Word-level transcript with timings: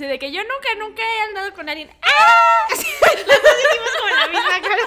De 0.00 0.18
que 0.18 0.32
yo 0.32 0.40
nunca, 0.42 0.68
nunca 0.78 1.02
he 1.02 1.20
andado 1.28 1.54
con 1.54 1.68
alguien. 1.68 1.90
¡Ah! 2.02 2.66
Nos 2.70 2.78
sentimos 2.78 3.90
con 4.00 4.18
la 4.18 4.28
misma 4.28 4.60
cara. 4.62 4.82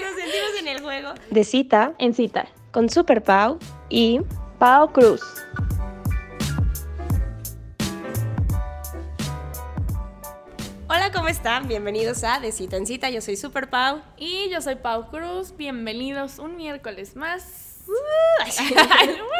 Nos 0.00 0.14
sentimos 0.14 0.60
en 0.60 0.68
el 0.68 0.80
juego. 0.82 1.14
De 1.30 1.42
cita 1.44 1.94
En 1.98 2.12
cita. 2.12 2.48
con 2.70 2.90
Super 2.90 3.22
Pau 3.22 3.58
y 3.88 4.20
Pau 4.58 4.92
Cruz. 4.92 5.22
Hola, 10.88 11.10
¿cómo 11.12 11.28
están? 11.28 11.66
Bienvenidos 11.68 12.24
a 12.24 12.38
De 12.40 12.52
Cita 12.52 12.76
en 12.76 12.86
Cita. 12.86 13.08
Yo 13.08 13.22
soy 13.22 13.36
Super 13.36 13.70
Pau. 13.70 14.02
Y 14.18 14.50
yo 14.50 14.60
soy 14.60 14.74
Pau 14.76 15.08
Cruz. 15.10 15.56
Bienvenidos 15.56 16.38
un 16.38 16.56
miércoles 16.56 17.16
más. 17.16 17.61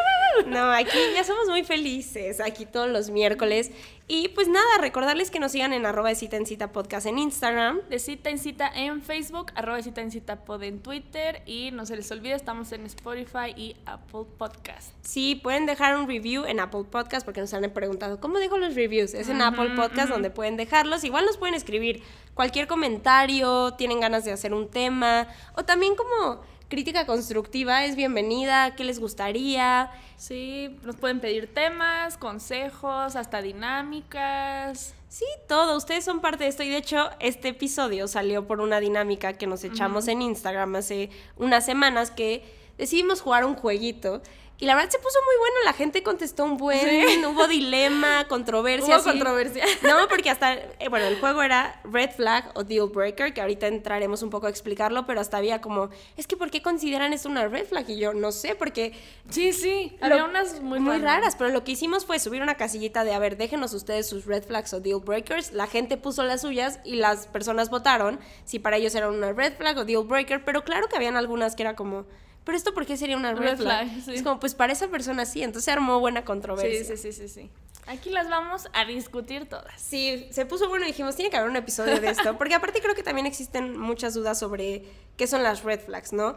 No, 0.46 0.72
aquí 0.72 0.98
ya 1.14 1.24
somos 1.24 1.48
muy 1.48 1.62
felices, 1.62 2.40
aquí 2.40 2.66
todos 2.66 2.88
los 2.88 3.10
miércoles. 3.10 3.70
Y 4.08 4.28
pues 4.28 4.48
nada, 4.48 4.78
recordarles 4.78 5.30
que 5.30 5.38
nos 5.38 5.52
sigan 5.52 5.72
en 5.72 5.86
arroba 5.86 6.08
de 6.08 6.14
cita 6.14 6.36
en 6.36 6.46
cita 6.46 6.72
podcast 6.72 7.06
en 7.06 7.18
Instagram. 7.18 7.80
De 7.88 7.98
cita 7.98 8.30
en 8.30 8.38
cita 8.38 8.70
en 8.74 9.02
Facebook, 9.02 9.52
arroba 9.54 9.76
de 9.76 9.84
cita 9.84 10.00
en 10.00 10.10
cita 10.10 10.44
pod 10.44 10.62
en 10.62 10.80
Twitter. 10.80 11.42
Y 11.46 11.70
no 11.70 11.86
se 11.86 11.96
les 11.96 12.10
olvide, 12.10 12.34
estamos 12.34 12.72
en 12.72 12.84
Spotify 12.86 13.54
y 13.56 13.76
Apple 13.86 14.24
Podcast. 14.38 14.92
Sí, 15.02 15.36
pueden 15.36 15.66
dejar 15.66 15.96
un 15.96 16.08
review 16.08 16.44
en 16.44 16.60
Apple 16.60 16.84
Podcast 16.90 17.24
porque 17.24 17.40
nos 17.40 17.54
han 17.54 17.70
preguntado, 17.70 18.20
¿cómo 18.20 18.38
dejo 18.38 18.58
los 18.58 18.74
reviews? 18.74 19.14
Es 19.14 19.28
en 19.28 19.40
Apple 19.40 19.70
Podcast 19.76 20.08
donde 20.08 20.30
pueden 20.30 20.56
dejarlos. 20.56 21.04
Igual 21.04 21.24
nos 21.24 21.36
pueden 21.36 21.54
escribir 21.54 22.02
cualquier 22.34 22.66
comentario, 22.66 23.74
tienen 23.74 24.00
ganas 24.00 24.24
de 24.24 24.32
hacer 24.32 24.54
un 24.54 24.68
tema 24.68 25.28
o 25.54 25.64
también 25.64 25.94
como 25.94 26.42
crítica 26.72 27.04
constructiva 27.04 27.84
es 27.84 27.96
bienvenida, 27.96 28.74
qué 28.74 28.84
les 28.84 28.98
gustaría. 28.98 29.90
Sí, 30.16 30.74
nos 30.84 30.96
pueden 30.96 31.20
pedir 31.20 31.52
temas, 31.52 32.16
consejos, 32.16 33.14
hasta 33.14 33.42
dinámicas. 33.42 34.94
Sí, 35.10 35.26
todo, 35.46 35.76
ustedes 35.76 36.02
son 36.02 36.22
parte 36.22 36.44
de 36.44 36.48
esto 36.48 36.62
y 36.62 36.70
de 36.70 36.78
hecho 36.78 37.10
este 37.20 37.48
episodio 37.48 38.08
salió 38.08 38.46
por 38.46 38.62
una 38.62 38.80
dinámica 38.80 39.34
que 39.34 39.46
nos 39.46 39.64
echamos 39.64 40.08
en 40.08 40.22
Instagram 40.22 40.76
hace 40.76 41.10
unas 41.36 41.66
semanas 41.66 42.10
que 42.10 42.42
decidimos 42.78 43.20
jugar 43.20 43.44
un 43.44 43.54
jueguito 43.54 44.22
y 44.62 44.66
la 44.66 44.76
verdad 44.76 44.90
se 44.90 44.98
puso 45.00 45.18
muy 45.26 45.36
bueno, 45.40 45.56
la 45.64 45.72
gente 45.72 46.04
contestó 46.04 46.44
un 46.44 46.56
buen, 46.56 46.78
Sí. 46.80 47.24
hubo 47.26 47.48
dilema, 47.48 48.28
controversia. 48.28 48.94
Hubo 48.96 49.02
sí. 49.02 49.10
controversia. 49.10 49.64
No, 49.82 50.06
porque 50.08 50.30
hasta, 50.30 50.54
eh, 50.54 50.88
bueno, 50.88 51.06
el 51.06 51.18
juego 51.18 51.42
era 51.42 51.80
Red 51.84 52.10
Flag 52.12 52.52
o 52.54 52.62
Deal 52.62 52.88
Breaker, 52.88 53.34
que 53.34 53.40
ahorita 53.40 53.66
entraremos 53.66 54.22
un 54.22 54.30
poco 54.30 54.46
a 54.46 54.50
explicarlo, 54.50 55.04
pero 55.04 55.20
hasta 55.20 55.38
había 55.38 55.60
como, 55.60 55.90
es 56.16 56.26
que 56.28 56.36
¿por 56.36 56.50
qué 56.50 56.62
consideran 56.62 57.12
esto 57.12 57.28
una 57.28 57.48
Red 57.48 57.66
Flag? 57.66 57.90
Y 57.90 57.98
yo 57.98 58.14
no 58.14 58.30
sé, 58.30 58.54
porque 58.54 58.92
Sí, 59.30 59.52
sí, 59.52 59.96
lo- 60.00 60.06
había 60.06 60.24
unas 60.24 60.60
muy, 60.60 60.78
muy 60.78 60.98
raras, 60.98 61.34
pero 61.36 61.50
lo 61.50 61.64
que 61.64 61.72
hicimos 61.72 62.06
fue 62.06 62.18
subir 62.20 62.40
una 62.42 62.54
casillita 62.56 63.02
de, 63.02 63.12
a 63.14 63.18
ver, 63.18 63.36
déjenos 63.36 63.74
ustedes 63.74 64.08
sus 64.08 64.26
red 64.26 64.44
flags 64.44 64.72
o 64.74 64.80
deal 64.80 65.00
breakers. 65.00 65.52
La 65.52 65.66
gente 65.66 65.96
puso 65.96 66.22
las 66.22 66.42
suyas 66.42 66.78
y 66.84 66.94
las 66.94 67.26
personas 67.26 67.68
votaron 67.68 68.20
si 68.44 68.60
para 68.60 68.76
ellos 68.76 68.94
era 68.94 69.08
una 69.08 69.32
red 69.32 69.54
flag 69.56 69.76
o 69.78 69.84
deal 69.84 70.04
breaker, 70.04 70.44
pero 70.44 70.62
claro 70.62 70.88
que 70.88 70.94
habían 70.96 71.16
algunas 71.16 71.56
que 71.56 71.62
era 71.62 71.74
como, 71.74 72.04
pero 72.44 72.56
esto 72.56 72.74
por 72.74 72.86
qué 72.86 72.96
sería 72.96 73.16
una 73.16 73.32
red, 73.34 73.50
Red 73.50 73.56
flag? 73.58 73.88
flag, 73.88 74.04
sí. 74.04 74.14
Es 74.14 74.22
como, 74.22 74.40
pues 74.40 74.54
para 74.54 74.72
esa 74.72 74.88
persona 74.88 75.24
sí, 75.24 75.42
entonces 75.42 75.64
se 75.64 75.70
armó 75.70 76.00
buena 76.00 76.24
controversia. 76.24 76.84
Sí, 76.84 76.96
sí, 76.96 77.12
sí, 77.12 77.28
sí, 77.28 77.28
sí. 77.28 77.50
Aquí 77.86 78.10
las 78.10 78.28
vamos 78.30 78.68
a 78.72 78.84
discutir 78.84 79.48
todas. 79.48 79.80
Sí, 79.80 80.28
se 80.30 80.46
puso 80.46 80.68
bueno 80.68 80.84
y 80.84 80.88
dijimos, 80.88 81.16
tiene 81.16 81.30
que 81.30 81.36
haber 81.36 81.50
un 81.50 81.56
episodio 81.56 82.00
de 82.00 82.10
esto, 82.10 82.36
porque 82.38 82.54
aparte 82.54 82.80
creo 82.80 82.94
que 82.94 83.02
también 83.02 83.26
existen 83.26 83.76
muchas 83.76 84.14
dudas 84.14 84.38
sobre 84.38 84.84
qué 85.16 85.26
son 85.26 85.42
las 85.42 85.62
red 85.64 85.80
flags, 85.80 86.12
¿no? 86.12 86.36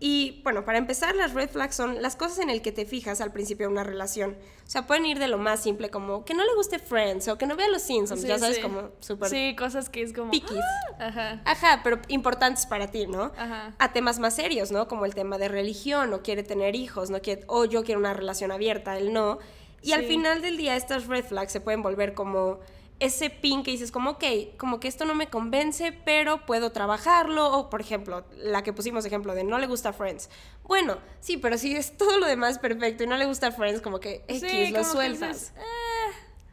Y 0.00 0.40
bueno, 0.44 0.64
para 0.64 0.78
empezar, 0.78 1.14
las 1.14 1.34
red 1.34 1.50
flags 1.50 1.76
son 1.76 2.00
las 2.02 2.16
cosas 2.16 2.38
en 2.40 2.50
el 2.50 2.62
que 2.62 2.72
te 2.72 2.84
fijas 2.86 3.20
al 3.20 3.32
principio 3.32 3.66
de 3.66 3.72
una 3.72 3.84
relación. 3.84 4.36
O 4.66 4.70
sea, 4.70 4.86
pueden 4.86 5.04
ir 5.06 5.18
de 5.18 5.28
lo 5.28 5.38
más 5.38 5.62
simple 5.62 5.90
como 5.90 6.24
que 6.24 6.34
no 6.34 6.44
le 6.44 6.54
guste 6.54 6.78
Friends 6.78 7.28
o 7.28 7.38
que 7.38 7.46
no 7.46 7.54
vea 7.54 7.68
los 7.68 7.82
Simpsons, 7.82 8.22
Sí, 8.22 8.26
ya 8.26 8.38
sabes, 8.38 8.56
sí. 8.56 8.62
como 8.62 8.90
súper... 9.00 9.28
Sí, 9.28 9.54
cosas 9.56 9.88
que 9.90 10.02
es 10.02 10.12
como. 10.12 10.30
Piquis. 10.30 10.58
"Ah", 10.98 11.06
Ajá. 11.06 11.42
Ajá, 11.44 11.80
pero 11.84 12.00
importantes 12.08 12.66
para 12.66 12.90
ti, 12.90 13.06
¿no? 13.06 13.32
Ajá. 13.36 13.74
A 13.78 13.92
temas 13.92 14.18
más 14.18 14.34
serios, 14.34 14.70
¿no? 14.72 14.88
Como 14.88 15.04
el 15.04 15.14
tema 15.14 15.38
de 15.38 15.48
religión, 15.48 16.12
o 16.14 16.22
quiere 16.22 16.42
tener 16.42 16.74
hijos, 16.74 17.10
no 17.10 17.20
quiere, 17.20 17.44
o 17.46 17.66
yo 17.66 17.84
quiero 17.84 18.00
una 18.00 18.14
relación 18.14 18.50
abierta, 18.52 18.96
él 18.98 19.12
no. 19.12 19.38
Y 19.82 19.92
al 19.92 20.04
final 20.04 20.42
del 20.42 20.56
día 20.56 20.76
estas 20.76 21.06
red 21.06 21.24
flags 21.24 21.52
se 21.52 21.60
pueden 21.60 21.82
volver 21.82 22.14
como 22.14 22.58
ese 23.00 23.30
pin 23.30 23.62
que 23.62 23.70
dices 23.70 23.92
como, 23.92 24.10
ok, 24.10 24.24
como 24.56 24.80
que 24.80 24.88
esto 24.88 25.04
no 25.04 25.14
me 25.14 25.28
convence, 25.28 25.92
pero 26.04 26.44
puedo 26.46 26.72
trabajarlo. 26.72 27.56
O, 27.56 27.70
por 27.70 27.80
ejemplo, 27.80 28.24
la 28.36 28.62
que 28.62 28.72
pusimos 28.72 29.04
ejemplo 29.04 29.34
de 29.34 29.44
no 29.44 29.58
le 29.58 29.66
gusta 29.66 29.92
Friends. 29.92 30.30
Bueno, 30.64 30.98
sí, 31.20 31.36
pero 31.36 31.58
si 31.58 31.76
es 31.76 31.96
todo 31.96 32.18
lo 32.18 32.26
demás 32.26 32.58
perfecto 32.58 33.04
y 33.04 33.06
no 33.06 33.16
le 33.16 33.26
gusta 33.26 33.52
Friends, 33.52 33.80
como 33.80 34.00
que 34.00 34.24
X, 34.26 34.40
Sí, 34.40 34.70
lo 34.72 34.82
sueltas. 34.84 35.52
"Eh". 35.56 35.60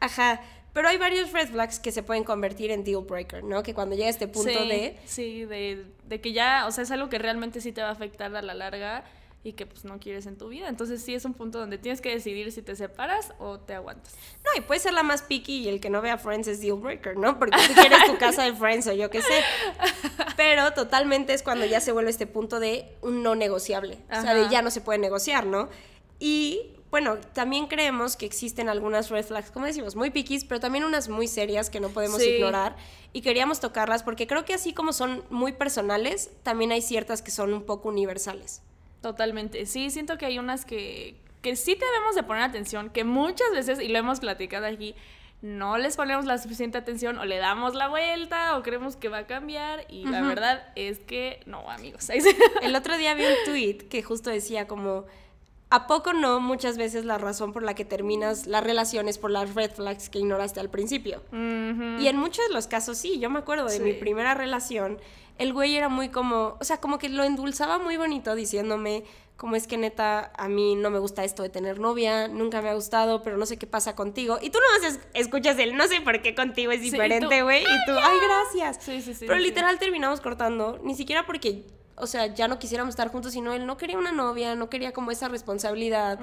Ajá. 0.00 0.40
Pero 0.72 0.88
hay 0.88 0.98
varios 0.98 1.32
red 1.32 1.48
flags 1.48 1.78
que 1.80 1.90
se 1.90 2.02
pueden 2.02 2.22
convertir 2.22 2.70
en 2.70 2.84
deal 2.84 3.02
breaker, 3.02 3.42
¿no? 3.42 3.62
Que 3.62 3.72
cuando 3.72 3.96
llega 3.96 4.10
este 4.10 4.28
punto 4.28 4.50
sí, 4.50 4.68
de... 4.68 4.98
Sí, 5.06 5.44
de, 5.46 5.86
de 6.04 6.20
que 6.20 6.34
ya, 6.34 6.66
o 6.66 6.70
sea, 6.70 6.84
es 6.84 6.90
algo 6.90 7.08
que 7.08 7.18
realmente 7.18 7.62
sí 7.62 7.72
te 7.72 7.80
va 7.80 7.88
a 7.88 7.92
afectar 7.92 8.36
a 8.36 8.42
la 8.42 8.52
larga 8.52 9.02
y 9.46 9.52
que 9.52 9.64
pues 9.64 9.84
no 9.84 10.00
quieres 10.00 10.26
en 10.26 10.36
tu 10.36 10.48
vida. 10.48 10.68
Entonces 10.68 11.00
sí 11.02 11.14
es 11.14 11.24
un 11.24 11.32
punto 11.32 11.60
donde 11.60 11.78
tienes 11.78 12.00
que 12.00 12.10
decidir 12.10 12.50
si 12.50 12.62
te 12.62 12.74
separas 12.74 13.32
o 13.38 13.60
te 13.60 13.74
aguantas. 13.74 14.14
No, 14.44 14.50
y 14.58 14.60
puede 14.62 14.80
ser 14.80 14.92
la 14.92 15.04
más 15.04 15.22
picky 15.22 15.58
y 15.58 15.68
el 15.68 15.80
que 15.80 15.88
no 15.88 16.02
vea 16.02 16.18
Friends 16.18 16.48
es 16.48 16.60
deal 16.60 16.78
breaker, 16.78 17.16
¿no? 17.16 17.38
Porque 17.38 17.56
tú 17.68 17.74
quieres 17.74 18.06
tu 18.06 18.18
casa 18.18 18.42
de 18.42 18.52
Friends 18.54 18.88
o 18.88 18.92
yo 18.92 19.08
qué 19.08 19.22
sé. 19.22 19.42
Pero 20.36 20.72
totalmente 20.72 21.32
es 21.32 21.42
cuando 21.42 21.64
ya 21.64 21.80
se 21.80 21.92
vuelve 21.92 22.10
este 22.10 22.26
punto 22.26 22.58
de 22.60 22.92
un 23.02 23.22
no 23.22 23.34
negociable. 23.36 23.98
O 24.10 24.20
sea, 24.20 24.34
de 24.34 24.42
Ajá. 24.42 24.50
ya 24.50 24.62
no 24.62 24.70
se 24.70 24.80
puede 24.80 24.98
negociar, 24.98 25.46
¿no? 25.46 25.68
Y 26.18 26.72
bueno, 26.90 27.18
también 27.32 27.66
creemos 27.66 28.16
que 28.16 28.26
existen 28.26 28.68
algunas 28.68 29.10
red 29.10 29.24
flags, 29.24 29.50
como 29.50 29.66
decimos, 29.66 29.96
muy 29.96 30.10
piquis, 30.10 30.44
pero 30.44 30.60
también 30.60 30.84
unas 30.84 31.08
muy 31.08 31.28
serias 31.28 31.68
que 31.70 31.78
no 31.80 31.90
podemos 31.90 32.20
Sí. 32.22 32.30
ignorar. 32.30 32.76
Y 33.12 33.22
queríamos 33.22 33.60
tocarlas 33.60 34.02
porque 34.02 34.26
creo 34.26 34.44
que 34.44 34.54
así 34.54 34.72
como 34.72 34.92
son 34.92 35.22
muy 35.30 35.52
personales, 35.52 36.30
también 36.42 36.72
hay 36.72 36.82
ciertas 36.82 37.22
que 37.22 37.30
son 37.30 37.52
un 37.52 37.62
poco 37.62 37.88
universales. 37.88 38.62
Totalmente. 39.06 39.66
Sí, 39.66 39.90
siento 39.90 40.18
que 40.18 40.26
hay 40.26 40.40
unas 40.40 40.64
que, 40.64 41.14
que 41.40 41.54
sí 41.54 41.76
debemos 41.76 42.16
de 42.16 42.24
poner 42.24 42.42
atención, 42.42 42.90
que 42.90 43.04
muchas 43.04 43.52
veces, 43.52 43.78
y 43.78 43.86
lo 43.86 43.98
hemos 44.00 44.18
platicado 44.18 44.66
aquí, 44.66 44.96
no 45.42 45.78
les 45.78 45.96
ponemos 45.96 46.24
la 46.24 46.38
suficiente 46.38 46.76
atención 46.76 47.16
o 47.20 47.24
le 47.24 47.36
damos 47.36 47.76
la 47.76 47.86
vuelta 47.86 48.56
o 48.58 48.64
creemos 48.64 48.96
que 48.96 49.08
va 49.08 49.18
a 49.18 49.26
cambiar 49.28 49.86
y 49.88 50.06
la 50.06 50.22
verdad 50.22 50.72
es 50.74 50.98
que 50.98 51.38
no, 51.46 51.70
amigos. 51.70 52.10
El 52.62 52.74
otro 52.74 52.98
día 52.98 53.14
vi 53.14 53.22
un 53.22 53.44
tweet 53.44 53.88
que 53.88 54.02
justo 54.02 54.28
decía 54.28 54.66
como, 54.66 55.04
¿a 55.70 55.86
poco 55.86 56.12
no 56.12 56.40
muchas 56.40 56.76
veces 56.78 57.04
la 57.04 57.18
razón 57.18 57.52
por 57.52 57.62
la 57.62 57.74
que 57.74 57.84
terminas 57.84 58.46
las 58.46 58.62
relaciones 58.64 59.18
por 59.18 59.30
las 59.30 59.54
red 59.54 59.70
flags 59.72 60.08
que 60.08 60.18
ignoraste 60.20 60.60
al 60.60 60.70
principio? 60.70 61.22
Y 61.32 62.06
en 62.06 62.16
muchos 62.16 62.46
de 62.48 62.54
los 62.54 62.66
casos 62.66 62.98
sí, 62.98 63.18
yo 63.18 63.30
me 63.30 63.38
acuerdo 63.40 63.66
de 63.66 63.80
mi 63.80 63.92
primera 63.94 64.34
relación, 64.34 64.98
el 65.38 65.52
güey 65.52 65.76
era 65.76 65.88
muy 65.88 66.08
como, 66.08 66.56
o 66.60 66.64
sea, 66.64 66.78
como 66.78 66.98
que 66.98 67.08
lo 67.08 67.24
endulzaba 67.24 67.78
muy 67.78 67.96
bonito 67.96 68.34
diciéndome, 68.34 69.04
como 69.36 69.54
es 69.54 69.66
que 69.66 69.76
neta, 69.76 70.32
a 70.38 70.48
mí 70.48 70.76
no 70.76 70.88
me 70.88 70.98
gusta 70.98 71.22
esto 71.22 71.42
de 71.42 71.50
tener 71.50 71.78
novia, 71.78 72.26
nunca 72.26 72.62
me 72.62 72.70
ha 72.70 72.74
gustado, 72.74 73.22
pero 73.22 73.36
no 73.36 73.44
sé 73.44 73.58
qué 73.58 73.66
pasa 73.66 73.94
contigo. 73.94 74.38
Y 74.40 74.48
tú 74.48 74.58
no 74.60 74.86
es- 74.88 74.98
escuchas 75.12 75.58
el, 75.58 75.76
no 75.76 75.86
sé 75.88 76.00
por 76.00 76.22
qué 76.22 76.34
contigo 76.34 76.72
es 76.72 76.80
diferente, 76.80 77.42
güey. 77.42 77.62
y 77.62 77.84
tú, 77.86 77.92
ay, 78.00 78.16
gracias. 78.22 78.82
Sí, 78.82 79.02
sí, 79.02 79.12
sí, 79.12 79.26
Pero 79.26 79.38
literal 79.38 79.78
terminamos 79.78 80.22
cortando, 80.22 80.78
ni 80.82 80.94
siquiera 80.94 81.26
porque, 81.26 81.64
o 81.98 82.06
sea, 82.06 82.26
ya 82.26 82.46
no 82.46 82.58
quisiéramos 82.58 82.92
estar 82.92 83.08
juntos, 83.08 83.32
sino 83.32 83.54
él 83.54 83.64
no 83.64 83.78
quería 83.78 83.96
una 83.96 84.12
novia, 84.12 84.54
no 84.54 84.68
quería 84.68 84.92
como 84.92 85.10
esa 85.10 85.28
responsabilidad. 85.28 86.18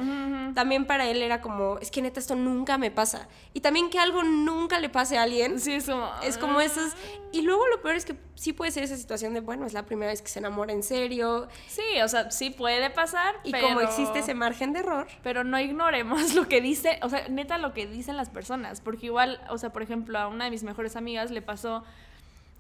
También 0.54 0.86
para 0.86 1.10
él 1.10 1.24
era 1.24 1.42
como, 1.42 1.80
es 1.80 1.90
que 1.90 2.02
neta 2.02 2.20
esto 2.20 2.36
nunca 2.36 2.78
me 2.78 2.92
pasa. 2.92 3.28
Y 3.54 3.62
también 3.62 3.90
que 3.90 3.98
algo 3.98 4.24
nunca 4.24 4.80
le 4.80 4.90
pase 4.90 5.18
a 5.18 5.24
alguien. 5.24 5.60
Sí, 5.60 5.74
es 5.74 5.86
como... 5.86 6.12
Es 6.22 6.38
como 6.38 6.62
esas. 6.62 6.96
Y 7.32 7.42
luego 7.42 7.68
lo 7.70 7.82
peor 7.82 7.96
es 7.96 8.06
que 8.06 8.16
sí 8.36 8.54
puede 8.54 8.70
ser 8.70 8.84
esa 8.84 8.96
situación 8.98 9.34
de, 9.34 9.40
bueno, 9.40 9.66
es 9.66 9.74
la 9.74 9.84
primera 9.84 10.12
vez 10.12 10.22
que 10.22 10.28
se 10.28 10.38
enamora 10.38 10.72
en 10.74 10.84
serio. 10.84 11.48
Sí, 11.68 11.82
o 12.04 12.08
sea, 12.08 12.30
sí 12.30 12.52
puede 12.52 12.92
pasar, 12.92 13.36
Y 13.44 13.52
pero... 13.52 13.70
como 13.70 13.82
existe 13.82 14.20
ese 14.20 14.36
margen 14.36 14.74
de 14.74 14.80
error. 14.80 15.08
Pero 15.24 15.44
no 15.44 15.60
ignoremos 15.60 16.34
lo 16.36 16.48
que 16.48 16.62
dice, 16.62 17.00
o 17.02 17.10
sea, 17.10 17.28
neta 17.30 17.58
lo 17.58 17.74
que 17.74 17.88
dicen 17.88 18.16
las 18.16 18.30
personas, 18.30 18.80
porque 18.80 19.08
igual, 19.08 19.42
o 19.50 19.58
sea, 19.58 19.72
por 19.72 19.82
ejemplo, 19.82 20.20
a 20.20 20.28
una 20.28 20.46
de 20.46 20.52
mis 20.52 20.62
mejores 20.62 20.96
amigas 20.96 21.32
le 21.32 21.42
pasó 21.42 21.84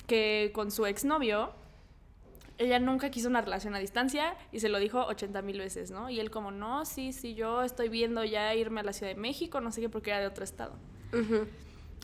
que 0.07 0.51
con 0.55 0.71
su 0.71 0.87
exnovio, 0.87 1.51
ella 2.57 2.79
nunca 2.79 3.09
quiso 3.09 3.27
una 3.29 3.41
relación 3.41 3.73
a 3.75 3.79
distancia 3.79 4.35
y 4.51 4.59
se 4.59 4.69
lo 4.69 4.79
dijo 4.79 5.03
80 5.05 5.41
mil 5.41 5.57
veces, 5.59 5.91
¿no? 5.91 6.09
Y 6.09 6.19
él 6.19 6.29
como, 6.31 6.51
no, 6.51 6.85
sí, 6.85 7.11
sí, 7.13 7.33
yo 7.35 7.63
estoy 7.63 7.89
viendo 7.89 8.23
ya 8.23 8.53
irme 8.55 8.81
a 8.81 8.83
la 8.83 8.93
Ciudad 8.93 9.11
de 9.13 9.19
México, 9.19 9.59
no 9.61 9.71
sé 9.71 9.81
qué, 9.81 9.89
porque 9.89 10.11
era 10.11 10.19
de 10.19 10.27
otro 10.27 10.43
estado. 10.43 10.73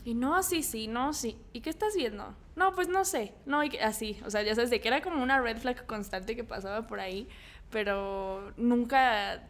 Y 0.04 0.14
no, 0.14 0.42
sí, 0.42 0.62
sí, 0.62 0.86
no, 0.86 1.12
sí. 1.12 1.36
¿Y 1.52 1.60
qué 1.60 1.70
estás 1.70 1.94
viendo? 1.94 2.34
No, 2.56 2.72
pues 2.74 2.88
no 2.88 3.04
sé. 3.04 3.34
No, 3.46 3.62
y 3.62 3.68
que- 3.70 3.82
así. 3.82 4.18
O 4.24 4.30
sea, 4.30 4.42
ya 4.42 4.54
sabes, 4.54 4.70
de 4.70 4.80
que 4.80 4.88
era 4.88 5.02
como 5.02 5.22
una 5.22 5.40
red 5.40 5.58
flag 5.58 5.84
constante 5.86 6.34
que 6.36 6.42
pasaba 6.44 6.86
por 6.86 7.00
ahí, 7.00 7.28
pero 7.70 8.52
nunca, 8.56 9.42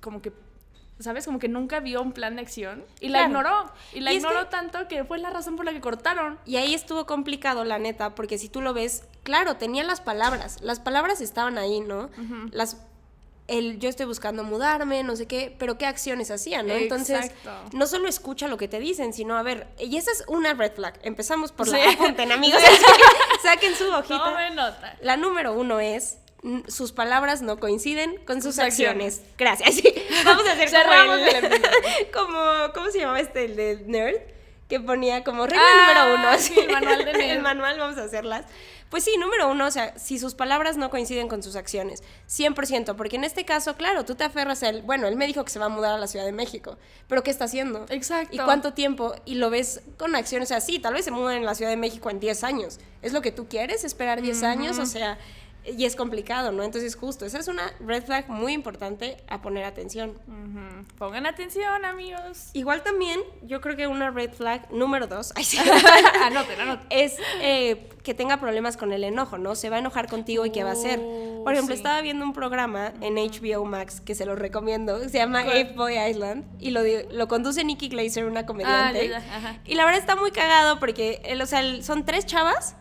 como 0.00 0.22
que, 0.22 0.32
¿sabes? 1.00 1.24
Como 1.26 1.38
que 1.38 1.48
nunca 1.48 1.80
vio 1.80 2.02
un 2.02 2.12
plan 2.12 2.36
de 2.36 2.42
acción 2.42 2.84
y 3.00 3.08
la 3.08 3.18
Claro. 3.18 3.28
ignoró. 3.28 3.72
Y 3.92 4.00
la 4.00 4.12
Y 4.12 4.16
es 4.16 4.22
ignoró 4.22 4.44
que- 4.44 4.50
tanto 4.50 4.88
que 4.88 5.04
fue 5.04 5.18
la 5.18 5.30
razón 5.30 5.56
por 5.56 5.64
la 5.64 5.72
que 5.72 5.80
cortaron. 5.80 6.38
Y 6.44 6.56
ahí 6.56 6.74
estuvo 6.74 7.06
complicado, 7.06 7.64
la 7.64 7.78
neta, 7.78 8.14
porque 8.14 8.38
si 8.38 8.48
tú 8.48 8.60
lo 8.60 8.74
ves, 8.74 9.04
claro, 9.22 9.56
tenía 9.56 9.84
las 9.84 10.00
palabras. 10.00 10.60
Las 10.60 10.80
palabras 10.80 11.20
estaban 11.20 11.56
ahí, 11.58 11.80
¿no? 11.80 12.10
Las 12.52 12.78
el 13.46 13.78
yo 13.78 13.88
estoy 13.88 14.04
buscando 14.04 14.44
mudarme, 14.44 15.02
no 15.04 15.16
sé 15.16 15.26
qué, 15.26 15.56
pero 15.58 15.78
qué 15.78 15.86
acciones 15.86 16.30
hacían, 16.30 16.66
¿no? 16.66 16.74
Entonces, 16.74 17.30
no 17.72 17.86
solo 17.86 18.06
escucha 18.06 18.46
lo 18.46 18.58
que 18.58 18.68
te 18.68 18.78
dicen, 18.78 19.14
sino 19.14 19.38
a 19.38 19.42
ver, 19.42 19.68
y 19.78 19.96
esa 19.96 20.10
es 20.10 20.22
una 20.28 20.52
red 20.52 20.72
flag. 20.74 20.98
Empezamos 21.02 21.50
por 21.52 21.66
Sí. 21.66 21.72
la 21.82 21.92
apunten, 21.92 22.30
amigos. 22.32 22.60
Saquen 23.42 23.74
su 23.74 23.90
hojita. 23.90 24.22
Tome 24.22 24.50
nota. 24.50 24.96
La 25.00 25.16
número 25.16 25.54
uno 25.54 25.80
es 25.80 26.18
sus 26.68 26.92
palabras 26.92 27.42
no 27.42 27.58
coinciden 27.58 28.16
con 28.24 28.42
sus 28.42 28.54
Sus 28.56 28.64
acciones. 28.64 29.22
Gracias. 29.36 29.74
Sí, 29.74 29.92
Vamos 30.24 30.46
a 30.46 30.52
hacer 30.52 30.70
como, 30.70 31.14
el- 31.14 32.10
como- 32.12 32.72
¿cómo 32.74 32.90
se 32.90 33.00
llamaba 33.00 33.20
este 33.20 33.44
el 33.44 33.56
de 33.56 33.82
nerd? 33.86 34.16
Que 34.68 34.78
ponía 34.80 35.24
como 35.24 35.46
regla 35.46 35.62
Ah, 35.64 36.04
número 36.04 36.14
uno. 36.28 36.38
sí, 36.38 36.52
así. 36.52 36.60
el 36.60 36.70
manual 36.72 37.04
de 37.04 37.12
nerd. 37.14 37.30
el 37.36 37.42
manual, 37.42 37.78
vamos 37.78 37.98
a 37.98 38.04
hacerlas. 38.04 38.44
Pues 38.90 39.04
sí, 39.04 39.16
número 39.18 39.48
uno, 39.50 39.66
o 39.66 39.70
sea, 39.70 39.98
si 39.98 40.18
sus 40.18 40.34
palabras 40.34 40.78
no 40.78 40.88
coinciden 40.88 41.28
con 41.28 41.42
sus 41.42 41.56
acciones, 41.56 42.02
100%, 42.30 42.94
porque 42.96 43.16
en 43.16 43.24
este 43.24 43.44
caso, 43.44 43.76
claro, 43.76 44.06
tú 44.06 44.14
te 44.14 44.24
aferras 44.24 44.62
a 44.62 44.70
él, 44.70 44.80
bueno, 44.82 45.06
él 45.08 45.16
me 45.16 45.26
dijo 45.26 45.44
que 45.44 45.50
se 45.50 45.58
va 45.58 45.66
a 45.66 45.68
mudar 45.70 45.92
a 45.94 45.98
la 45.98 46.06
Ciudad 46.06 46.24
de 46.24 46.32
México, 46.32 46.78
pero 47.06 47.22
¿qué 47.22 47.30
está 47.30 47.44
haciendo? 47.44 47.84
Exacto. 47.90 48.34
¿Y 48.34 48.38
cuánto 48.38 48.72
tiempo? 48.72 49.14
Y 49.26 49.34
lo 49.34 49.50
ves 49.50 49.82
con 49.98 50.14
acciones 50.16 50.52
así, 50.52 50.78
tal 50.78 50.94
vez 50.94 51.04
se 51.04 51.10
muda 51.10 51.36
en 51.36 51.44
la 51.44 51.54
Ciudad 51.54 51.70
de 51.70 51.76
México 51.76 52.08
en 52.08 52.18
10 52.18 52.44
años. 52.44 52.78
¿Es 53.02 53.12
lo 53.12 53.20
que 53.20 53.30
tú 53.30 53.46
quieres? 53.46 53.84
¿Esperar 53.84 54.22
10 54.22 54.42
años? 54.42 54.78
O 54.78 54.86
sea, 54.86 55.18
y 55.64 55.84
es 55.84 55.96
complicado, 55.96 56.50
¿no? 56.52 56.62
Entonces, 56.62 56.96
justo, 56.96 57.26
esa 57.26 57.38
es 57.38 57.48
una 57.48 57.72
red 57.80 58.02
flag 58.04 58.28
muy 58.30 58.52
importante 58.54 59.18
a 59.28 59.42
poner 59.42 59.64
atención. 59.64 60.18
Pongan 60.98 61.26
atención, 61.26 61.84
amigos. 61.84 62.50
Igual 62.54 62.82
también, 62.82 63.20
yo 63.42 63.60
creo 63.60 63.76
que 63.76 63.86
una 63.86 64.10
red 64.10 64.32
flag 64.32 64.70
número 64.72 65.06
dos 65.06 65.32
ay, 65.36 65.44
sí, 65.44 65.58
anoten, 66.22 66.60
anoten. 66.60 66.86
es 66.90 67.16
eh, 67.42 67.88
que 68.02 68.14
tenga 68.14 68.38
problemas 68.38 68.76
con 68.76 68.92
el 68.92 69.04
enojo, 69.04 69.36
¿no? 69.38 69.54
Se 69.54 69.68
va 69.70 69.76
a 69.76 69.78
enojar 69.80 70.08
contigo 70.08 70.46
y 70.46 70.50
qué 70.50 70.64
va 70.64 70.70
a 70.70 70.72
hacer. 70.74 71.00
Oh, 71.02 71.42
Por 71.44 71.52
ejemplo, 71.52 71.74
sí. 71.74 71.80
estaba 71.80 72.00
viendo 72.00 72.24
un 72.24 72.32
programa 72.32 72.92
en 73.00 73.16
HBO 73.16 73.64
Max 73.64 74.00
que 74.00 74.14
se 74.14 74.24
lo 74.24 74.34
recomiendo, 74.36 74.98
se 75.08 75.18
llama 75.18 75.40
Ape 75.40 75.74
Boy 75.76 75.98
Island 75.98 76.44
y 76.60 76.70
lo, 76.70 76.80
lo 77.10 77.28
conduce 77.28 77.62
Nikki 77.64 77.88
Glazer, 77.88 78.24
una 78.24 78.46
comediante. 78.46 79.14
Ah, 79.14 79.22
ajá. 79.36 79.56
Y 79.66 79.74
la 79.74 79.84
verdad 79.84 80.00
está 80.00 80.16
muy 80.16 80.30
cagado 80.30 80.78
porque, 80.80 81.20
el- 81.24 81.42
o 81.42 81.46
sea, 81.46 81.60
el- 81.60 81.84
son 81.84 82.04
tres 82.06 82.24
chavas 82.26 82.74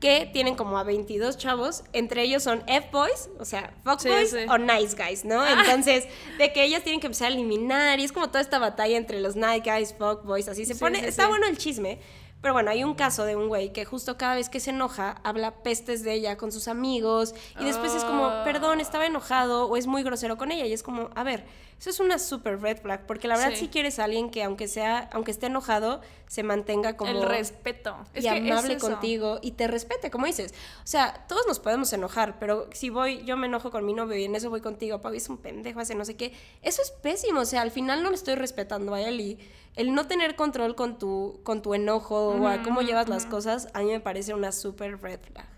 que 0.00 0.28
tienen 0.32 0.54
como 0.56 0.78
a 0.78 0.82
22 0.82 1.36
chavos, 1.36 1.84
entre 1.92 2.22
ellos 2.22 2.42
son 2.42 2.62
F-Boys, 2.66 3.28
o 3.38 3.44
sea, 3.44 3.74
Sí, 3.98 4.08
sí. 4.30 4.36
o 4.48 4.56
Nice 4.56 4.96
Guys, 4.96 5.24
¿no? 5.26 5.46
Entonces, 5.46 6.06
de 6.38 6.52
que 6.52 6.64
ellas 6.64 6.82
tienen 6.82 7.00
que 7.00 7.06
empezar 7.08 7.28
a 7.28 7.34
eliminar 7.34 8.00
y 8.00 8.04
es 8.04 8.12
como 8.12 8.28
toda 8.28 8.40
esta 8.40 8.58
batalla 8.58 8.96
entre 8.96 9.20
los 9.20 9.36
Nice 9.36 9.60
Guys, 9.62 9.94
Fuckboys, 9.98 10.48
así 10.48 10.64
se 10.64 10.72
Sí, 10.74 10.80
pone, 10.80 11.06
está 11.06 11.28
bueno 11.28 11.46
el 11.46 11.58
chisme. 11.58 11.98
Pero 12.40 12.54
bueno, 12.54 12.70
hay 12.70 12.82
un 12.84 12.94
caso 12.94 13.26
de 13.26 13.36
un 13.36 13.48
güey 13.48 13.70
que 13.74 13.84
justo 13.84 14.16
cada 14.16 14.34
vez 14.34 14.48
que 14.48 14.60
se 14.60 14.70
enoja 14.70 15.20
habla 15.24 15.62
pestes 15.62 16.02
de 16.02 16.14
ella 16.14 16.38
con 16.38 16.50
sus 16.50 16.68
amigos 16.68 17.34
y 17.60 17.64
después 17.66 17.94
es 17.94 18.02
como, 18.02 18.24
Ah. 18.24 18.42
perdón, 18.44 18.80
estaba 18.80 19.04
enojado 19.04 19.66
o 19.68 19.76
es 19.76 19.86
muy 19.86 20.02
grosero 20.02 20.38
con 20.38 20.50
ella 20.50 20.64
y 20.64 20.72
es 20.72 20.82
como, 20.82 21.10
a 21.14 21.22
ver, 21.22 21.44
eso 21.78 21.90
es 21.90 22.00
una 22.00 22.18
super 22.18 22.58
red 22.62 22.78
flag 22.80 23.04
porque 23.06 23.28
la 23.28 23.36
verdad 23.36 23.50
Sí. 23.50 23.56
si 23.66 23.68
quieres 23.68 23.98
a 23.98 24.04
alguien 24.04 24.30
que 24.30 24.42
aunque 24.42 24.68
sea, 24.68 25.10
aunque 25.12 25.32
esté 25.32 25.46
enojado, 25.48 26.00
se 26.30 26.44
mantenga 26.44 26.96
como 26.96 27.10
el 27.10 27.28
respeto. 27.28 27.96
Es 28.14 28.24
y 28.24 28.28
que 28.28 28.36
es 28.36 28.52
amable 28.52 28.74
eso. 28.74 28.88
contigo 28.88 29.40
y 29.42 29.50
te 29.50 29.66
respete, 29.66 30.12
como 30.12 30.26
dices. 30.26 30.54
O 30.84 30.86
sea, 30.86 31.24
todos 31.26 31.44
nos 31.48 31.58
podemos 31.58 31.92
enojar, 31.92 32.38
pero 32.38 32.68
si 32.72 32.88
voy, 32.88 33.24
yo 33.24 33.36
me 33.36 33.48
enojo 33.48 33.72
con 33.72 33.84
mi 33.84 33.94
novio 33.94 34.16
y 34.16 34.26
en 34.26 34.36
eso 34.36 34.48
voy 34.48 34.60
contigo, 34.60 35.00
Pau 35.00 35.12
es 35.12 35.28
un 35.28 35.38
pendejo, 35.38 35.80
hace 35.80 35.96
no 35.96 36.04
sé 36.04 36.14
qué, 36.14 36.32
eso 36.62 36.82
es 36.82 36.92
pésimo. 36.92 37.40
O 37.40 37.44
sea, 37.44 37.62
al 37.62 37.72
final 37.72 38.04
no 38.04 38.10
le 38.10 38.14
estoy 38.14 38.36
respetando 38.36 38.94
a 38.94 39.00
él 39.00 39.20
y 39.20 39.38
el 39.74 39.92
no 39.92 40.06
tener 40.06 40.36
control 40.36 40.76
con 40.76 41.00
tu, 41.00 41.40
con 41.42 41.62
tu 41.62 41.74
enojo 41.74 42.28
o 42.28 42.46
a 42.46 42.62
cómo 42.62 42.82
llevas 42.82 43.08
las 43.08 43.26
cosas, 43.26 43.66
a 43.74 43.80
mí 43.80 43.86
me 43.86 43.98
parece 43.98 44.32
una 44.32 44.52
super 44.52 45.02
red 45.02 45.18
flag. 45.32 45.48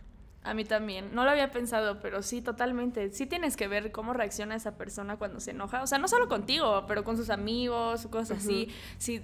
A 0.43 0.55
mí 0.55 0.65
también. 0.65 1.15
No 1.15 1.25
lo 1.25 1.31
había 1.33 1.51
pensado, 1.51 2.01
pero 2.01 2.23
sí, 2.23 2.41
totalmente. 2.41 3.13
Sí 3.13 3.27
tienes 3.27 3.59
que 3.59 3.69
ver 3.69 3.93
cómo 3.93 4.15
reacciona 4.15 4.55
esa 4.55 4.79
persona 4.79 5.19
cuando 5.19 5.39
se 5.39 5.51
enoja. 5.51 5.83
O 5.83 5.87
sea, 5.87 5.99
no 5.99 6.09
solo 6.09 6.31
contigo, 6.31 6.87
pero 6.89 7.05
con 7.05 7.19
sus 7.19 7.29
amigos 7.29 8.07
o 8.07 8.11
cosas 8.11 8.39
así. 8.39 8.69
Sí, 8.97 9.23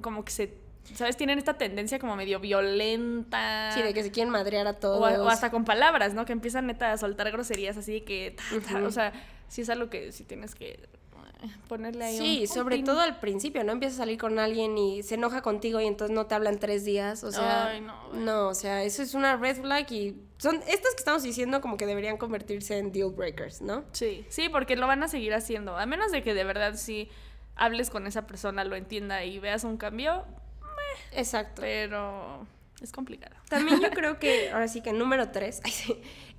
como 0.00 0.24
que 0.24 0.30
se, 0.30 0.63
¿sabes? 0.94 1.16
Tienen 1.16 1.38
esta 1.38 1.54
tendencia 1.58 1.98
como 1.98 2.14
medio 2.16 2.40
violenta. 2.40 3.70
Sí, 3.74 3.82
de 3.82 3.94
que 3.94 4.02
se 4.02 4.10
quieren 4.10 4.30
madrear 4.30 4.66
a 4.66 4.74
todos. 4.74 5.00
o, 5.00 5.06
a- 5.06 5.22
o 5.22 5.28
hasta 5.28 5.50
con 5.50 5.64
palabras, 5.64 6.14
¿no? 6.14 6.24
Que 6.24 6.32
empiezan 6.32 6.66
neta 6.66 6.92
a 6.92 6.98
soltar 6.98 7.30
groserías 7.30 7.76
así 7.76 8.00
que... 8.02 8.36
ta, 8.36 8.60
ta, 8.68 8.78
Ujú. 8.78 8.86
O 8.86 8.90
sea, 8.90 9.12
sí 9.48 9.62
es 9.62 9.70
algo 9.70 9.88
que 9.90 10.12
sí 10.12 10.24
tienes 10.24 10.54
que 10.54 10.72
eh, 10.72 11.48
ponerle 11.68 12.04
ahí 12.04 12.14
un- 12.18 12.24
Sí, 12.24 12.38
un 12.42 12.48
sobre 12.48 12.76
pin. 12.76 12.84
todo 12.84 13.00
al 13.00 13.18
principio, 13.20 13.64
¿no? 13.64 13.72
Empiezas 13.72 13.98
a 13.98 14.02
salir 14.02 14.18
con 14.18 14.38
alguien 14.38 14.76
y 14.78 15.02
se 15.02 15.14
enoja 15.16 15.42
contigo 15.42 15.80
y 15.80 15.86
entonces 15.86 16.14
no 16.14 16.26
te 16.26 16.34
hablan 16.34 16.58
tres 16.58 16.84
días, 16.84 17.24
o 17.24 17.32
sea... 17.32 17.66
Ay, 17.66 17.80
no, 17.80 18.12
no, 18.14 18.48
o 18.48 18.54
sea, 18.54 18.82
eso 18.82 19.02
es 19.02 19.14
una 19.14 19.36
red 19.36 19.56
flag 19.60 19.90
y 19.92 20.16
son 20.38 20.56
estas 20.66 20.92
que 20.94 20.98
estamos 20.98 21.22
diciendo 21.22 21.60
como 21.60 21.76
que 21.76 21.86
deberían 21.86 22.16
convertirse 22.18 22.78
en 22.78 22.92
deal 22.92 23.10
breakers, 23.10 23.62
¿no? 23.62 23.84
Sí, 23.92 24.24
sí, 24.28 24.48
porque 24.48 24.76
lo 24.76 24.86
van 24.86 25.02
a 25.02 25.08
seguir 25.08 25.34
haciendo. 25.34 25.76
A 25.76 25.86
menos 25.86 26.12
de 26.12 26.22
que 26.22 26.34
de 26.34 26.44
verdad 26.44 26.74
sí 26.76 27.08
hables 27.56 27.88
con 27.90 28.06
esa 28.06 28.26
persona, 28.26 28.64
lo 28.64 28.74
entienda 28.76 29.24
y 29.24 29.38
veas 29.38 29.64
un 29.64 29.76
cambio, 29.76 30.24
Exacto. 31.12 31.62
pero 31.62 32.46
es 32.80 32.92
complicado. 32.92 33.34
También 33.48 33.80
yo 33.80 33.90
creo 33.92 34.18
que, 34.18 34.50
ahora 34.50 34.68
sí 34.68 34.80
que 34.80 34.92
número 34.92 35.30
tres, 35.30 35.60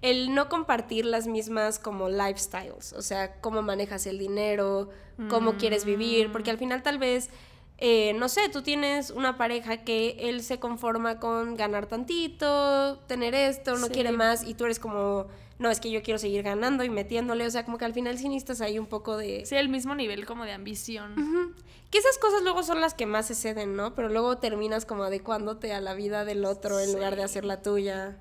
el 0.02 0.34
no 0.34 0.50
compartir 0.50 1.06
las 1.06 1.28
mismas 1.28 1.80
como 1.80 2.10
lifestyles, 2.10 2.94
o 2.94 3.02
sea, 3.02 3.40
cómo 3.42 3.62
manejas 3.62 4.06
el 4.08 4.20
dinero, 4.20 4.90
cómo 5.30 5.56
quieres 5.58 5.86
vivir, 5.86 6.32
porque 6.32 6.52
al 6.52 6.58
final 6.58 6.84
tal 6.84 6.98
vez, 6.98 7.30
eh, 7.78 8.14
no 8.14 8.30
sé, 8.30 8.48
tú 8.50 8.62
tienes 8.62 9.10
una 9.12 9.38
pareja 9.38 9.78
que 9.84 10.16
él 10.20 10.42
se 10.44 10.60
conforma 10.60 11.20
con 11.20 11.56
ganar 11.56 11.88
tantito, 11.88 13.00
tener 13.08 13.36
esto, 13.36 13.76
no 13.78 13.88
Sí. 13.88 13.94
quiere 13.94 14.12
más, 14.12 14.44
y 14.48 14.54
tú 14.54 14.66
eres 14.66 14.80
como, 14.80 15.28
no, 15.60 15.70
es 15.70 15.80
que 15.80 15.92
yo 15.92 16.02
quiero 16.02 16.18
seguir 16.18 16.44
ganando 16.44 16.84
y 16.84 16.90
metiéndole, 16.90 17.46
o 17.46 17.50
sea, 17.52 17.66
como 17.66 17.78
que 17.78 17.86
al 17.86 17.94
final 17.94 18.18
sí 18.18 18.28
necesitas 18.30 18.62
ahí 18.62 18.80
un 18.80 18.88
poco 18.88 19.18
de... 19.18 19.46
Sí, 19.46 19.56
el 19.56 19.70
mismo 19.70 19.94
nivel 19.96 20.26
como 20.26 20.46
de 20.46 20.52
ambición. 20.54 21.54
Que 21.92 21.98
esas 22.00 22.18
cosas 22.18 22.42
luego 22.44 22.64
son 22.64 22.82
las 22.82 22.94
que 22.94 23.06
más 23.06 23.28
se 23.28 23.36
ceden, 23.36 23.76
¿no? 23.76 23.94
Pero 23.96 24.10
luego 24.10 24.38
terminas 24.38 24.86
como 24.86 25.04
adecuándote 25.04 25.72
a 25.74 25.80
la 25.82 25.94
vida 25.94 26.26
del 26.26 26.44
otro 26.46 26.80
en 26.80 26.92
lugar 26.94 27.16
de 27.16 27.24
hacer 27.24 27.46
la 27.46 27.62
tuya. 27.62 28.18